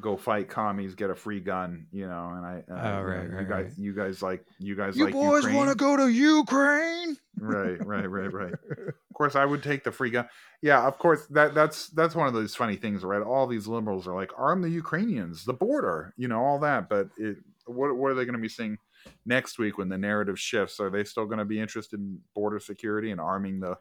go 0.00 0.16
fight 0.16 0.48
commies 0.48 0.94
get 0.96 1.10
a 1.10 1.14
free 1.14 1.38
gun 1.40 1.86
you 1.92 2.06
know 2.08 2.32
and 2.36 2.44
i 2.44 2.64
uh, 2.72 2.96
Oh, 2.96 3.00
you 3.00 3.04
right, 3.06 3.24
you 3.30 3.36
right, 3.36 3.48
guys 3.48 3.64
right. 3.66 3.72
you 3.78 3.94
guys 3.94 4.22
like 4.22 4.44
you 4.58 4.74
guys 4.74 4.96
you 4.96 5.04
like 5.04 5.12
boys 5.12 5.46
want 5.48 5.68
to 5.70 5.76
go 5.76 5.96
to 5.96 6.08
ukraine? 6.08 7.16
Right 7.38 7.84
right 7.84 8.08
right 8.10 8.32
right. 8.32 8.54
Of 8.88 9.16
course 9.16 9.36
i 9.36 9.44
would 9.44 9.62
take 9.62 9.84
the 9.84 9.92
free 9.92 10.10
gun. 10.10 10.28
Yeah 10.60 10.84
of 10.88 10.98
course 10.98 11.24
that 11.30 11.54
that's 11.54 11.88
that's 11.90 12.16
one 12.16 12.26
of 12.26 12.34
those 12.34 12.56
funny 12.56 12.74
things 12.74 13.04
right? 13.04 13.22
All 13.22 13.46
these 13.46 13.68
liberals 13.68 14.08
are 14.08 14.14
like 14.16 14.32
arm 14.36 14.62
the 14.62 14.68
ukrainians 14.70 15.44
the 15.44 15.52
border 15.52 16.12
you 16.16 16.26
know 16.26 16.42
all 16.42 16.58
that 16.60 16.88
but 16.88 17.10
it 17.16 17.36
what, 17.66 17.96
what 17.96 18.10
are 18.10 18.14
they 18.14 18.24
going 18.24 18.34
to 18.34 18.40
be 18.42 18.48
saying 18.48 18.76
next 19.26 19.58
week 19.58 19.78
when 19.78 19.88
the 19.88 19.98
narrative 19.98 20.38
shifts 20.38 20.80
are 20.80 20.90
they 20.90 21.04
still 21.04 21.26
going 21.26 21.38
to 21.38 21.44
be 21.44 21.60
interested 21.60 21.98
in 22.00 22.20
border 22.34 22.60
security 22.60 23.10
and 23.10 23.20
arming 23.20 23.60
the 23.60 23.76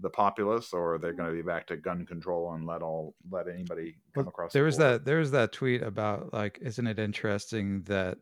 the 0.00 0.10
populace 0.10 0.72
or 0.72 0.94
are 0.94 0.98
they 0.98 1.12
going 1.12 1.30
to 1.30 1.36
be 1.36 1.42
back 1.42 1.66
to 1.66 1.76
gun 1.76 2.06
control 2.06 2.52
and 2.54 2.66
let 2.66 2.82
all 2.82 3.16
let 3.30 3.48
anybody 3.48 3.96
come 4.14 4.26
Well, 4.26 4.28
across 4.28 4.54
there 4.54 4.64
the 4.64 4.64
was 4.64 4.76
border? 4.76 4.92
that 4.92 5.04
there 5.04 5.18
was 5.18 5.30
that 5.32 5.52
tweet 5.52 5.82
about 5.82 6.32
like 6.32 6.58
isn't 6.62 6.86
it 6.86 6.98
interesting 6.98 7.82
that 7.84 8.18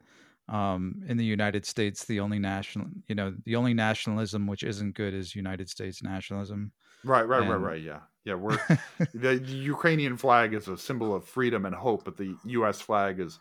um 0.49 1.03
in 1.07 1.16
the 1.16 1.24
united 1.24 1.64
states 1.64 2.05
the 2.05 2.20
only 2.20 2.38
national 2.38 2.88
you 3.09 3.14
know 3.14 3.34
the 3.45 3.57
only 3.57 3.72
nationalism 3.74 4.47
which 4.47 4.62
isn't 4.62 4.92
good 4.95 5.14
is 5.14 5.34
united 5.34 5.68
states 5.68 6.03
nationalism 6.03 6.72
Right, 7.03 7.24
right, 7.28 7.40
right, 7.40 7.57
And- 7.57 7.57
right. 7.57 7.82
Yeah, 7.82 8.03
yeah. 8.24 8.34
We're 8.34 8.61
the 9.12 9.36
Ukrainian 9.36 10.16
flag 10.16 10.55
is 10.55 10.68
a 10.68 10.78
symbol 10.78 11.14
of 11.14 11.24
freedom 11.26 11.66
and 11.66 11.74
hope, 11.74 12.05
but 12.05 12.16
the 12.16 12.38
U.S. 12.45 12.80
flag 12.80 13.20
is 13.20 13.40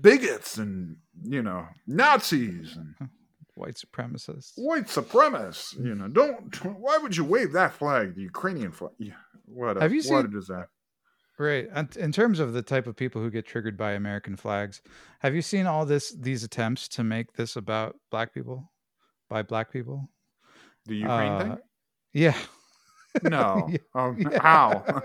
bigots 0.00 0.58
and 0.58 0.96
you 1.22 1.42
know 1.42 1.66
Nazis 1.86 2.76
and 2.76 3.08
white 3.54 3.74
supremacists 3.74 4.52
white 4.56 4.86
supremacists. 4.86 5.74
You 5.82 5.94
know, 5.94 6.08
don't. 6.08 6.54
Why 6.64 6.98
would 6.98 7.16
you 7.16 7.24
wave 7.24 7.52
that 7.52 7.72
flag, 7.74 8.14
the 8.14 8.22
Ukrainian 8.22 8.72
flag? 8.72 8.92
Yeah, 8.98 9.14
what 9.44 9.76
a 9.76 9.80
Have 9.80 9.92
you 9.92 9.98
what 10.00 10.04
seen- 10.24 10.26
a 10.26 10.28
disaster. 10.28 10.70
right 11.38 11.68
and 11.72 11.94
in 11.96 12.12
terms 12.12 12.38
of 12.40 12.52
the 12.52 12.62
type 12.62 12.86
of 12.86 12.94
people 12.96 13.20
who 13.22 13.30
get 13.30 13.46
triggered 13.46 13.76
by 13.76 13.92
american 13.92 14.36
flags 14.36 14.82
have 15.20 15.34
you 15.34 15.40
seen 15.42 15.66
all 15.66 15.84
this 15.86 16.06
these 16.28 16.44
attempts 16.44 16.86
to 16.96 17.02
make 17.02 17.32
this 17.38 17.56
about 17.56 17.96
black 18.10 18.32
people 18.34 18.70
by 19.30 19.40
black 19.42 19.72
people 19.72 19.98
The 20.86 20.96
Ukraine 20.96 21.32
Uh, 21.32 21.38
thing? 21.42 21.58
yeah 22.12 22.36
No. 23.20 23.76
Yeah. 24.16 24.38
How? 24.38 24.84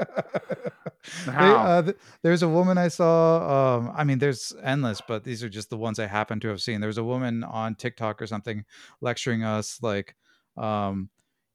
They, 1.38 1.56
How? 1.56 1.56
uh, 1.56 1.82
th- 1.84 1.98
there's 2.22 2.44
a 2.44 2.50
woman 2.50 2.78
I 2.78 2.88
saw. 2.90 3.78
Um, 3.78 3.92
I 3.96 4.04
mean, 4.04 4.20
there's 4.20 4.54
endless, 4.62 5.02
but 5.02 5.24
these 5.24 5.44
are 5.44 5.50
just 5.50 5.70
the 5.70 5.78
ones 5.78 6.00
I 6.00 6.06
happen 6.08 6.40
to 6.42 6.48
have 6.50 6.62
seen. 6.62 6.82
There's 6.82 6.98
a 6.98 7.04
woman 7.04 7.44
on 7.44 7.76
TikTok 7.76 8.22
or 8.22 8.28
something 8.28 8.66
lecturing 9.02 9.44
us, 9.44 9.82
like, 9.82 10.16
um, 10.58 11.10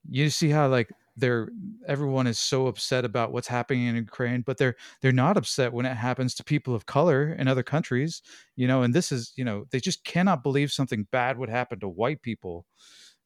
you 0.09 0.31
see 0.31 0.49
how 0.49 0.69
like 0.69 0.91
they're 1.17 1.49
everyone 1.87 2.27
is 2.27 2.39
so 2.39 2.67
upset 2.67 3.05
about 3.05 3.33
what's 3.33 3.47
happening 3.49 3.87
in 3.87 3.95
Ukraine, 3.97 4.43
but 4.43 4.59
they're 4.59 4.75
they're 5.01 5.13
not 5.13 5.37
upset 5.37 5.73
when 5.73 5.87
it 5.87 5.97
happens 5.97 6.35
to 6.37 6.45
people 6.45 6.75
of 6.75 6.87
color 6.87 7.33
in 7.33 7.47
other 7.49 7.63
countries, 7.63 8.23
you 8.57 8.67
know. 8.67 8.83
And 8.83 8.95
this 8.95 9.13
is, 9.13 9.33
you 9.37 9.45
know, 9.45 9.67
they 9.71 9.81
just 9.81 10.05
cannot 10.05 10.43
believe 10.43 10.73
something 10.73 11.07
bad 11.13 11.39
would 11.39 11.51
happen 11.51 11.79
to 11.81 11.89
white 11.89 12.23
people, 12.23 12.67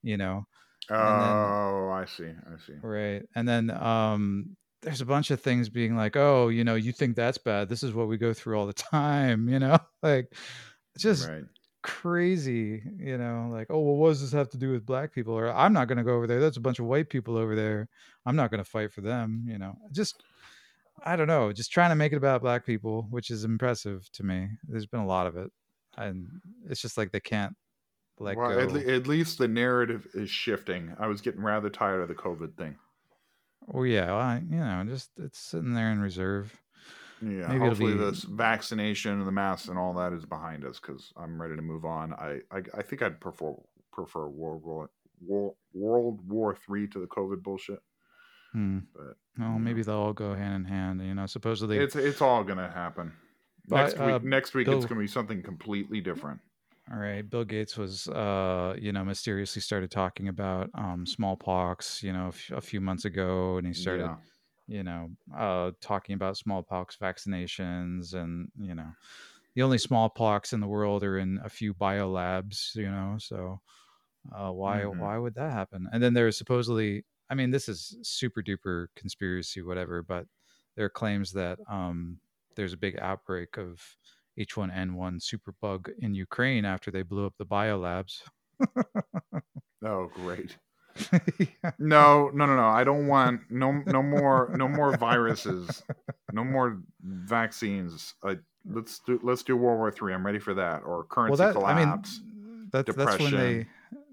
you 0.03 0.17
know. 0.17 0.47
Oh, 0.91 1.89
I 1.91 2.05
see. 2.07 2.29
I 2.31 2.57
see. 2.59 2.79
Right. 2.83 3.25
And 3.35 3.49
then 3.49 3.71
um 3.71 4.57
there's 4.83 5.01
a 5.01 5.07
bunch 5.07 5.31
of 5.31 5.41
things 5.41 5.69
being 5.69 5.97
like, 5.97 6.17
"Oh, 6.17 6.49
you 6.49 6.63
know, 6.63 6.75
you 6.77 6.93
think 6.93 7.17
that's 7.17 7.39
bad. 7.39 7.69
This 7.69 7.83
is 7.83 7.93
what 7.93 8.09
we 8.09 8.19
go 8.19 8.33
through 8.35 8.59
all 8.59 8.67
the 8.67 8.73
time, 8.73 9.49
you 9.53 9.59
know?" 9.59 9.79
Like 10.03 10.35
just 10.99 11.31
Right. 11.31 11.47
crazy, 11.83 12.83
you 12.99 13.19
know, 13.19 13.49
like, 13.51 13.69
"Oh, 13.71 13.81
well 13.81 13.97
what 13.97 14.11
does 14.11 14.21
this 14.23 14.33
have 14.33 14.51
to 14.51 14.59
do 14.59 14.73
with 14.73 14.87
black 14.87 15.13
people?" 15.13 15.35
or 15.35 15.49
"I'm 15.53 15.73
not 15.73 15.89
going 15.89 15.99
to 15.99 16.05
go 16.05 16.15
over 16.17 16.27
there. 16.27 16.41
That's 16.41 16.57
a 16.59 16.61
bunch 16.61 16.79
of 16.79 16.87
white 16.87 17.11
people 17.11 17.37
over 17.37 17.57
there. 17.57 17.89
I'm 18.27 18.37
not 18.37 18.51
going 18.51 18.63
to 18.65 18.71
fight 18.71 18.93
for 18.93 19.01
them," 19.03 19.45
you 19.49 19.59
know. 19.59 19.77
Just 19.93 20.23
I 21.05 21.17
don't 21.17 21.29
know, 21.29 21.53
just 21.53 21.73
trying 21.73 21.91
to 21.91 21.97
make 21.97 22.13
it 22.13 22.17
about 22.17 22.43
black 22.43 22.65
people, 22.67 23.05
which 23.11 23.31
is 23.31 23.45
impressive 23.45 24.11
to 24.13 24.23
me. 24.25 24.51
There's 24.65 24.87
been 24.87 25.01
a 25.01 25.07
lot 25.07 25.27
of 25.27 25.37
it. 25.37 25.53
And 25.97 26.29
it's 26.69 26.81
just 26.81 26.97
like 26.99 27.13
they 27.13 27.21
can't 27.21 27.57
let 28.19 28.37
well, 28.37 28.51
go. 28.51 28.59
at, 28.59 28.73
le- 28.73 28.95
at 28.95 29.07
least 29.07 29.39
the 29.39 29.49
narrative 29.49 30.07
is 30.15 30.31
shifting. 30.31 30.95
I 30.99 31.07
was 31.07 31.21
getting 31.21 31.43
rather 31.43 31.71
tired 31.71 32.03
of 32.03 32.09
the 32.09 32.15
COVID 32.15 32.57
thing. 32.57 32.77
Oh 33.73 33.83
yeah, 33.83 34.07
well, 34.07 34.17
I, 34.17 34.43
you 34.49 34.59
know, 34.59 34.85
just 34.87 35.11
it's 35.19 35.39
sitting 35.39 35.75
there 35.75 35.91
in 35.91 36.01
reserve. 36.01 36.57
Yeah, 37.23 37.49
Maybe 37.49 37.59
hopefully 37.61 37.93
be- 37.95 37.99
this 37.99 38.23
vaccination 38.23 39.13
and 39.13 39.27
the 39.27 39.33
masks 39.33 39.69
and 39.69 39.79
all 39.79 39.95
that 39.95 40.13
is 40.13 40.25
behind 40.25 40.65
us 40.65 40.79
because 40.79 41.13
I'm 41.17 41.41
ready 41.41 41.57
to 41.57 41.63
move 41.63 41.85
on. 41.85 42.13
I, 42.13 42.41
I 42.51 42.63
I 42.77 42.83
think 42.83 43.03
I'd 43.03 43.21
prefer 43.21 43.55
prefer 43.93 44.29
World 44.29 44.63
War 44.65 44.91
World, 45.27 45.57
World 45.73 46.21
War 46.29 46.55
Three 46.55 46.87
to 46.89 46.99
the 46.99 47.07
COVID 47.07 47.43
bullshit. 47.43 47.81
Hmm. 48.53 48.81
But 48.95 49.17
Well, 49.39 49.55
you 49.55 49.59
maybe 49.59 49.83
they'll 49.83 49.97
all 49.97 50.13
go 50.13 50.35
hand 50.35 50.55
in 50.55 50.65
hand. 50.65 51.03
You 51.03 51.15
know, 51.15 51.27
supposedly. 51.27 51.79
it's 51.79 51.97
it's 51.97 52.21
all 52.21 52.45
gonna 52.45 52.71
happen. 52.71 53.13
But, 53.69 53.77
Next 53.77 53.99
week, 53.99 54.09
uh, 54.09 54.19
next 54.23 54.55
week 54.55 54.69
it's 54.69 54.87
gonna 54.87 55.01
be 55.01 55.07
something 55.09 55.43
completely 55.43 56.01
different. 56.01 56.41
All 56.91 56.99
right, 56.99 57.29
Bill 57.29 57.45
Gates 57.45 57.77
was, 57.77 58.07
uh, 58.09 58.77
you 58.79 58.93
know, 58.93 59.05
mysteriously 59.05 59.61
started 59.61 59.91
talking 59.91 60.29
about 60.29 60.71
um, 60.75 61.05
smallpox, 61.05 62.03
you 62.03 62.13
know, 62.13 62.27
a 62.27 62.29
f- 62.29 62.51
a 62.53 62.61
few 62.61 62.81
months 62.81 63.05
ago, 63.05 63.57
and 63.59 63.67
he 63.67 63.73
started, 63.73 64.13
Yeah. 64.13 64.19
you 64.69 64.85
know, 64.85 65.11
uh, 65.37 65.73
talking 65.81 66.15
about 66.15 66.37
smallpox 66.37 66.97
vaccinations, 66.97 68.15
and 68.15 68.51
you 68.57 68.75
know, 68.75 68.93
the 69.55 69.63
only 69.63 69.79
smallpox 69.79 70.53
in 70.53 70.61
the 70.61 70.69
world 70.69 71.05
are 71.05 71.19
in 71.19 71.39
a 71.45 71.49
few 71.51 71.75
biolabs, 71.75 72.75
you 72.77 72.91
know, 72.91 73.17
so 73.19 73.61
uh, 74.35 74.51
why 74.51 74.87
Mhm. 74.87 74.87
why 74.87 75.19
would 75.19 75.35
that 75.35 75.53
happen? 75.53 75.89
And 75.93 76.03
then 76.03 76.15
there's 76.15 76.37
supposedly, 76.37 77.05
I 77.31 77.35
mean, 77.35 77.51
this 77.51 77.69
is 77.69 77.97
super 78.03 78.43
duper 78.43 78.89
conspiracy, 78.97 79.63
whatever, 79.63 80.03
but 80.03 80.27
there 80.75 80.85
are 80.87 80.91
claims 80.91 81.33
that 81.33 81.59
um, 81.69 82.21
there's 82.57 82.73
a 82.73 82.77
big 82.79 82.99
outbreak 82.99 83.57
of 83.57 83.97
H1N1 84.39 85.21
superbug 85.21 85.89
in 85.99 86.15
Ukraine 86.15 86.65
after 86.65 86.91
they 86.91 87.03
blew 87.03 87.27
up 87.27 87.35
the 87.39 87.47
biolabs. 87.47 88.23
Oh, 89.85 90.11
great. 90.15 90.57
Yeah. 91.39 91.71
No, 91.79 92.31
no, 92.33 92.47
no, 92.47 92.57
no. 92.57 92.69
I 92.69 92.83
don't 92.83 93.07
want 93.07 93.43
no 93.51 93.71
no 93.87 94.03
more 94.03 94.51
no 94.57 94.67
more 94.67 94.97
viruses. 94.97 95.83
No 96.33 96.43
more 96.43 96.81
vaccines. 97.03 98.15
I, 98.25 98.39
let's 98.69 99.01
do 99.01 99.21
let's 99.23 99.43
do 99.43 99.57
World 99.57 99.79
War 99.79 99.91
Three. 99.91 100.15
I'm 100.15 100.25
ready 100.25 100.39
for 100.39 100.55
that. 100.55 100.83
Or 100.85 101.05
currency 101.05 101.39
well, 101.39 101.53
that 101.53 101.59
I 101.59 101.75
collapse. 101.75 102.21
mean, 102.21 102.69
that's 102.73 102.97
that's 102.97 103.19
when 103.21 103.31
they 103.31 103.55
depression. 103.59 103.67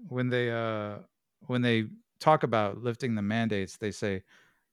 when 0.08 0.28
they 0.28 0.50
uh 0.50 0.98
when 1.46 1.62
they 1.62 1.86
talk 2.20 2.42
about 2.42 2.82
lifting 2.82 3.14
the 3.14 3.22
mandates, 3.22 3.78
they 3.78 3.90
say 3.90 4.22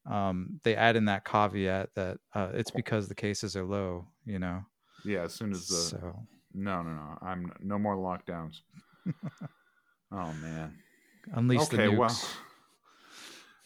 um, 0.06 0.60
they 0.64 0.76
add 0.76 0.95
in 0.95 1.06
that 1.06 1.24
caveat 1.26 1.89
that 1.95 2.18
uh, 2.34 2.49
it's 2.54 2.72
because 2.72 3.08
the 3.08 3.16
cases 3.16 3.56
are 3.56 3.66
low. 3.66 4.06
You 4.26 4.39
know, 4.39 4.66
Yeah, 5.04 5.22
as 5.24 5.34
soon 5.34 5.52
as 5.52 5.68
the 5.68 5.76
So 5.76 6.20
no, 6.54 6.82
no, 6.84 6.89
no. 6.91 7.18
I'm 7.22 7.52
no 7.62 7.78
more 7.80 7.95
lockdowns. 7.95 8.62
oh 10.12 10.34
man. 10.41 10.76
unleash 11.34 11.68
the 11.68 11.76
okay, 11.84 11.95
nukes. 11.95 11.97
well, 11.97 12.18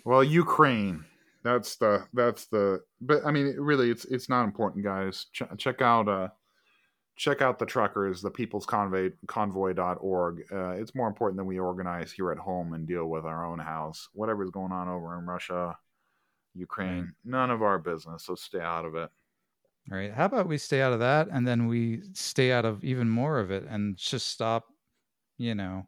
well, 0.06 0.24
Ukraine. 0.24 1.06
That's 1.44 1.76
the 1.76 2.06
that's 2.14 2.46
the. 2.48 2.82
But 3.02 3.26
I 3.26 3.32
mean, 3.32 3.48
it 3.48 3.60
really, 3.60 3.92
it's 3.92 4.06
it's 4.06 4.30
not 4.30 4.44
important, 4.46 4.84
guys. 4.84 5.28
Ch- 5.34 5.44
check 5.58 5.82
out 5.82 6.08
uh, 6.08 6.30
check 7.18 7.42
out 7.42 7.60
the 7.60 7.66
truckers, 7.66 8.22
the 8.22 8.32
People's 8.32 8.66
Convoy 8.66 9.12
Convoy.org. 9.28 10.44
Uh, 10.52 10.70
it's 10.70 10.96
more 10.96 11.08
important 11.08 11.38
than 11.38 11.46
we 11.46 11.60
organize 11.60 12.12
here 12.12 12.32
at 12.32 12.38
home 12.40 12.74
and 12.74 12.88
deal 12.88 13.06
with 13.06 13.26
our 13.26 13.46
own 13.46 13.60
house. 13.60 14.10
Whatever's 14.14 14.50
going 14.50 14.72
on 14.72 14.88
over 14.90 15.20
in 15.20 15.26
Russia, 15.26 15.78
Ukraine, 16.56 17.02
Right. 17.04 17.10
none 17.24 17.52
of 17.52 17.62
our 17.62 17.78
business. 17.78 18.24
So 18.26 18.34
stay 18.36 18.60
out 18.62 18.86
of 18.86 18.96
it. 18.96 19.10
All 19.92 19.98
right. 19.98 20.12
How 20.12 20.26
about 20.26 20.48
we 20.48 20.58
stay 20.58 20.82
out 20.82 20.94
of 20.94 21.00
that 21.00 21.28
and 21.30 21.48
then 21.48 21.68
we 21.68 22.02
stay 22.14 22.52
out 22.52 22.66
of 22.66 22.84
even 22.84 23.08
more 23.10 23.40
of 23.40 23.52
it 23.52 23.64
and 23.66 23.96
just 23.98 24.28
stop, 24.28 24.66
you 25.38 25.56
know, 25.56 25.88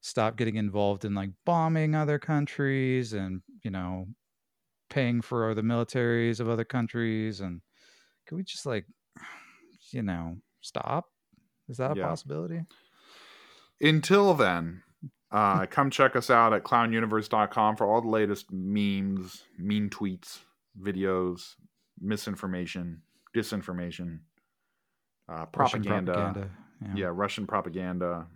stop 0.00 0.36
getting 0.36 0.56
involved 0.56 1.04
in 1.04 1.14
like 1.14 1.30
bombing 1.46 1.94
other 1.94 2.18
countries 2.18 3.12
and, 3.14 3.42
you 3.64 3.70
know, 3.70 4.08
paying 4.90 5.22
for 5.22 5.54
the 5.54 5.62
militaries 5.62 6.40
of 6.40 6.48
other 6.48 6.64
countries 6.64 7.40
and 7.40 7.62
can 8.26 8.36
we 8.38 8.44
just 8.44 8.66
like 8.66 8.86
you 9.90 10.02
know, 10.02 10.38
stop? 10.60 11.10
Is 11.68 11.78
that 11.78 11.90
a 11.90 11.96
Yeah. 11.96 11.96
possibility? 11.96 12.62
Until 13.80 14.34
then, 14.34 14.82
uh, 15.30 15.66
come 15.66 15.90
check 15.90 16.16
us 16.16 16.30
out 16.30 16.52
at 16.52 16.62
clownuniverse.com 16.64 17.76
for 17.76 17.86
all 17.86 18.00
the 18.00 18.08
latest 18.08 18.50
memes, 18.52 19.44
mean 19.58 19.90
tweets, 19.90 20.44
videos, 20.78 21.54
misinformation, 21.98 23.02
disinformation, 23.34 24.20
uh, 25.28 25.46
Russian 25.56 25.82
propaganda. 25.82 26.50
Yeah. 26.82 26.94
Yeah, 26.94 27.10
Russian 27.12 27.46
propaganda. 27.46 28.26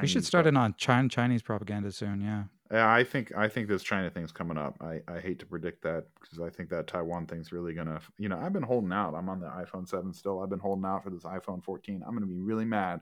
We 0.00 0.06
should 0.08 0.24
start 0.24 0.46
in 0.46 0.56
on 0.56 0.74
China, 0.78 1.08
Chinese 1.08 1.42
propaganda 1.42 1.92
soon. 1.92 2.20
Yeah. 2.20 2.44
Yeah, 2.72 2.92
I 2.92 3.02
think 3.02 3.32
I 3.36 3.48
think 3.48 3.66
this 3.68 3.82
China 3.82 4.10
thing's 4.10 4.30
coming 4.30 4.56
up. 4.56 4.76
I, 4.80 5.00
I 5.08 5.18
hate 5.18 5.40
to 5.40 5.46
predict 5.46 5.82
that 5.82 6.04
because 6.20 6.38
I 6.38 6.50
think 6.50 6.70
that 6.70 6.86
Taiwan 6.86 7.26
thing's 7.26 7.50
really 7.50 7.74
gonna. 7.74 8.00
You 8.16 8.28
know, 8.28 8.38
I've 8.38 8.52
been 8.52 8.62
holding 8.62 8.92
out. 8.92 9.14
I'm 9.14 9.28
on 9.28 9.40
the 9.40 9.48
iPhone 9.48 9.88
seven 9.88 10.12
still. 10.12 10.40
I've 10.40 10.50
been 10.50 10.60
holding 10.60 10.84
out 10.84 11.02
for 11.02 11.10
this 11.10 11.24
iPhone 11.24 11.64
14. 11.64 12.04
I'm 12.06 12.14
gonna 12.14 12.26
be 12.26 12.38
really 12.38 12.64
mad 12.64 13.00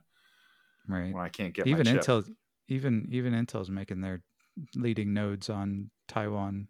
Right. 0.86 1.12
when 1.12 1.22
I 1.22 1.28
can't 1.28 1.52
get 1.52 1.66
even. 1.66 1.86
Intel, 1.86 2.26
even 2.68 3.08
even 3.10 3.34
Intel's 3.34 3.68
making 3.70 4.00
their 4.00 4.22
leading 4.74 5.12
nodes 5.12 5.50
on 5.50 5.90
Taiwan 6.08 6.68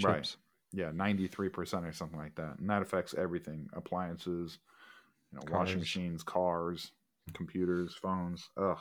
Right. 0.00 0.36
Yeah, 0.72 0.90
93 0.92 1.48
percent 1.48 1.86
or 1.86 1.92
something 1.92 2.18
like 2.18 2.34
that, 2.36 2.58
and 2.58 2.68
that 2.68 2.82
affects 2.82 3.14
everything: 3.14 3.68
appliances, 3.72 4.58
you 5.32 5.38
know, 5.38 5.56
washing 5.56 5.78
machines, 5.78 6.22
cars, 6.22 6.92
computers, 7.32 7.94
phones. 7.94 8.50
Ugh. 8.56 8.78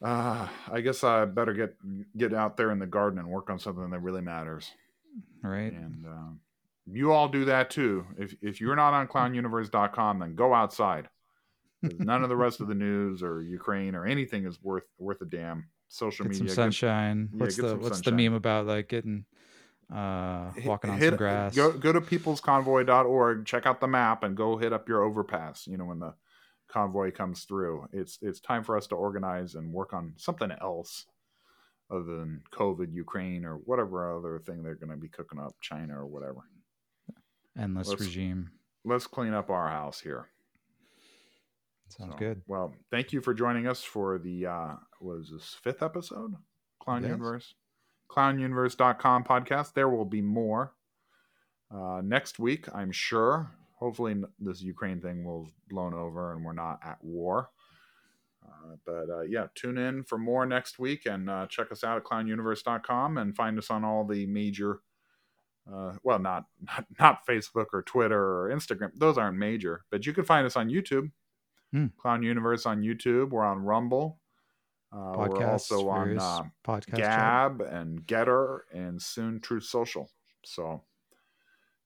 Uh, 0.00 0.46
I 0.70 0.80
guess 0.80 1.02
I 1.02 1.24
better 1.24 1.52
get 1.52 1.74
get 2.16 2.32
out 2.32 2.56
there 2.56 2.70
in 2.70 2.78
the 2.78 2.86
garden 2.86 3.18
and 3.18 3.28
work 3.28 3.50
on 3.50 3.58
something 3.58 3.90
that 3.90 3.98
really 3.98 4.20
matters. 4.20 4.70
Right. 5.42 5.72
And 5.72 6.06
um, 6.06 6.40
you 6.86 7.12
all 7.12 7.28
do 7.28 7.44
that 7.46 7.70
too. 7.70 8.06
If 8.16 8.36
if 8.40 8.60
you're 8.60 8.76
not 8.76 8.94
on 8.94 9.08
clownuniverse.com, 9.08 10.20
then 10.20 10.34
go 10.36 10.54
outside. 10.54 11.08
None 11.82 12.22
of 12.22 12.28
the 12.28 12.36
rest 12.36 12.60
of 12.60 12.68
the 12.68 12.74
news 12.86 13.22
or 13.22 13.42
Ukraine 13.42 13.94
or 13.96 14.06
anything 14.06 14.46
is 14.46 14.62
worth 14.62 14.84
worth 14.98 15.20
a 15.20 15.24
damn. 15.26 15.66
Social 15.88 16.26
Get 16.26 16.36
some 16.36 16.44
media. 16.44 16.54
sunshine. 16.54 17.30
yeah, 17.32 17.40
what's 17.40 17.56
get 17.56 17.62
the 17.62 17.68
some 17.70 17.80
what's 17.80 17.96
sunshine. 17.96 18.16
the 18.16 18.24
meme 18.28 18.34
about 18.34 18.66
like 18.66 18.88
getting 18.88 19.24
uh 19.94 20.50
walking 20.64 20.90
on 20.90 20.98
hit- 20.98 21.10
some 21.10 21.16
grass? 21.16 21.54
Go 21.56 21.72
go 21.72 21.92
to 21.92 22.00
peoplesconvoy.org, 22.00 23.46
check 23.46 23.66
out 23.66 23.80
the 23.80 23.88
map, 23.88 24.22
and 24.22 24.36
go 24.36 24.56
hit 24.56 24.72
up 24.72 24.88
your 24.88 25.02
overpass. 25.02 25.66
You 25.66 25.76
know 25.76 25.86
when 25.86 25.98
the 26.00 26.14
convoy 26.68 27.10
comes 27.10 27.44
through. 27.44 27.88
It's 27.92 28.18
it's 28.20 28.40
time 28.40 28.64
for 28.64 28.76
us 28.76 28.86
to 28.88 28.94
organize 28.94 29.54
and 29.54 29.72
work 29.72 29.92
on 29.94 30.12
something 30.16 30.50
else 30.60 31.06
other 31.90 32.04
than 32.04 32.42
COVID, 32.52 32.92
Ukraine, 32.92 33.46
or 33.46 33.54
whatever 33.56 34.14
other 34.14 34.38
thing 34.38 34.62
they're 34.62 34.74
going 34.74 34.90
to 34.90 34.96
be 34.98 35.08
cooking 35.08 35.38
up, 35.40 35.54
China 35.62 35.98
or 35.98 36.06
whatever. 36.06 36.40
Endless 37.58 37.88
let's- 37.88 38.02
regime. 38.02 38.50
Let's 38.84 39.06
clean 39.06 39.32
up 39.34 39.48
our 39.50 39.68
house 39.68 40.00
here. 40.00 40.28
Sounds 41.88 42.12
So, 42.12 42.18
good. 42.18 42.42
Well, 42.46 42.74
thank 42.90 43.12
you 43.12 43.20
for 43.22 43.32
joining 43.34 43.66
us 43.66 43.82
for 43.82 44.18
the 44.18 44.46
uh 44.46 44.74
was 45.00 45.30
this 45.32 45.56
fifth 45.62 45.82
episode? 45.82 46.34
Clown 46.80 47.02
Yes. 47.02 47.10
Universe. 47.10 47.54
Clownuniverse.com 48.10 49.24
podcast. 49.24 49.74
There 49.74 49.88
will 49.88 50.04
be 50.04 50.22
more. 50.22 50.74
Uh 51.70 52.00
next 52.02 52.38
week, 52.38 52.66
I'm 52.74 52.92
sure. 52.92 53.50
Hopefully 53.76 54.16
this 54.40 54.62
Ukraine 54.62 55.00
thing 55.00 55.24
will 55.24 55.44
have 55.44 55.52
blown 55.68 55.94
over 55.94 56.32
and 56.32 56.44
we're 56.44 56.52
not 56.52 56.80
at 56.84 56.98
war. 57.02 57.50
Uh, 58.44 58.76
but 58.84 59.10
uh, 59.10 59.20
yeah, 59.22 59.46
tune 59.54 59.78
in 59.78 60.02
for 60.02 60.18
more 60.18 60.46
next 60.46 60.78
week 60.78 61.06
and 61.06 61.28
uh, 61.28 61.46
check 61.46 61.70
us 61.70 61.84
out 61.84 61.98
at 61.98 62.04
clownuniverse.com 62.04 63.18
and 63.18 63.36
find 63.36 63.58
us 63.58 63.70
on 63.70 63.84
all 63.84 64.04
the 64.04 64.26
major 64.26 64.80
uh, 65.72 65.92
well, 66.02 66.18
not, 66.18 66.44
not 66.60 66.86
not 66.98 67.26
Facebook 67.26 67.66
or 67.72 67.82
Twitter 67.82 68.20
or 68.20 68.50
Instagram. 68.52 68.90
Those 68.94 69.18
aren't 69.18 69.38
major, 69.38 69.84
but 69.90 70.06
you 70.06 70.12
can 70.12 70.24
find 70.24 70.46
us 70.46 70.56
on 70.56 70.68
YouTube. 70.68 71.10
Hmm. 71.72 71.86
Clown 72.00 72.22
Universe 72.22 72.64
on 72.64 72.82
YouTube. 72.82 73.30
We're 73.30 73.44
on 73.44 73.62
Rumble. 73.62 74.18
Uh, 74.90 75.12
we're 75.16 75.46
also 75.46 75.88
on 75.88 76.18
uh, 76.18 76.42
podcast. 76.66 76.96
Gab 76.96 77.60
and 77.60 78.06
Gettr 78.06 78.60
and 78.72 79.00
soon 79.00 79.40
Truth 79.40 79.64
Social. 79.64 80.10
So 80.44 80.82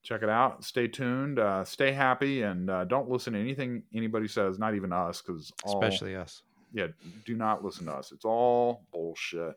check 0.03 0.23
it 0.23 0.29
out. 0.29 0.65
Stay 0.65 0.87
tuned. 0.87 1.39
Uh, 1.39 1.65
stay 1.65 1.93
happy 1.93 2.43
and 2.43 2.71
uh, 2.71 2.85
don't 2.85 3.09
listen 3.09 3.33
to 3.33 3.41
anything 3.41 3.83
anybody 3.93 4.29
says. 4.29 4.59
Not 4.59 4.75
even 4.75 4.93
us, 4.93 5.21
because 5.21 5.53
especially 5.67 6.15
us. 6.15 6.43
yeah, 6.73 6.89
do 7.25 7.35
not 7.35 7.65
listen 7.65 7.87
to 7.87 7.93
us. 7.93 8.13
It's 8.13 8.25
all 8.25 8.85
bullshit. 8.93 9.55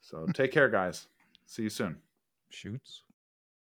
So 0.00 0.26
take 0.32 0.52
care, 0.52 0.68
guys. 0.68 1.08
See 1.46 1.62
you 1.64 1.70
soon. 1.70 1.96
Shoots. 2.50 3.02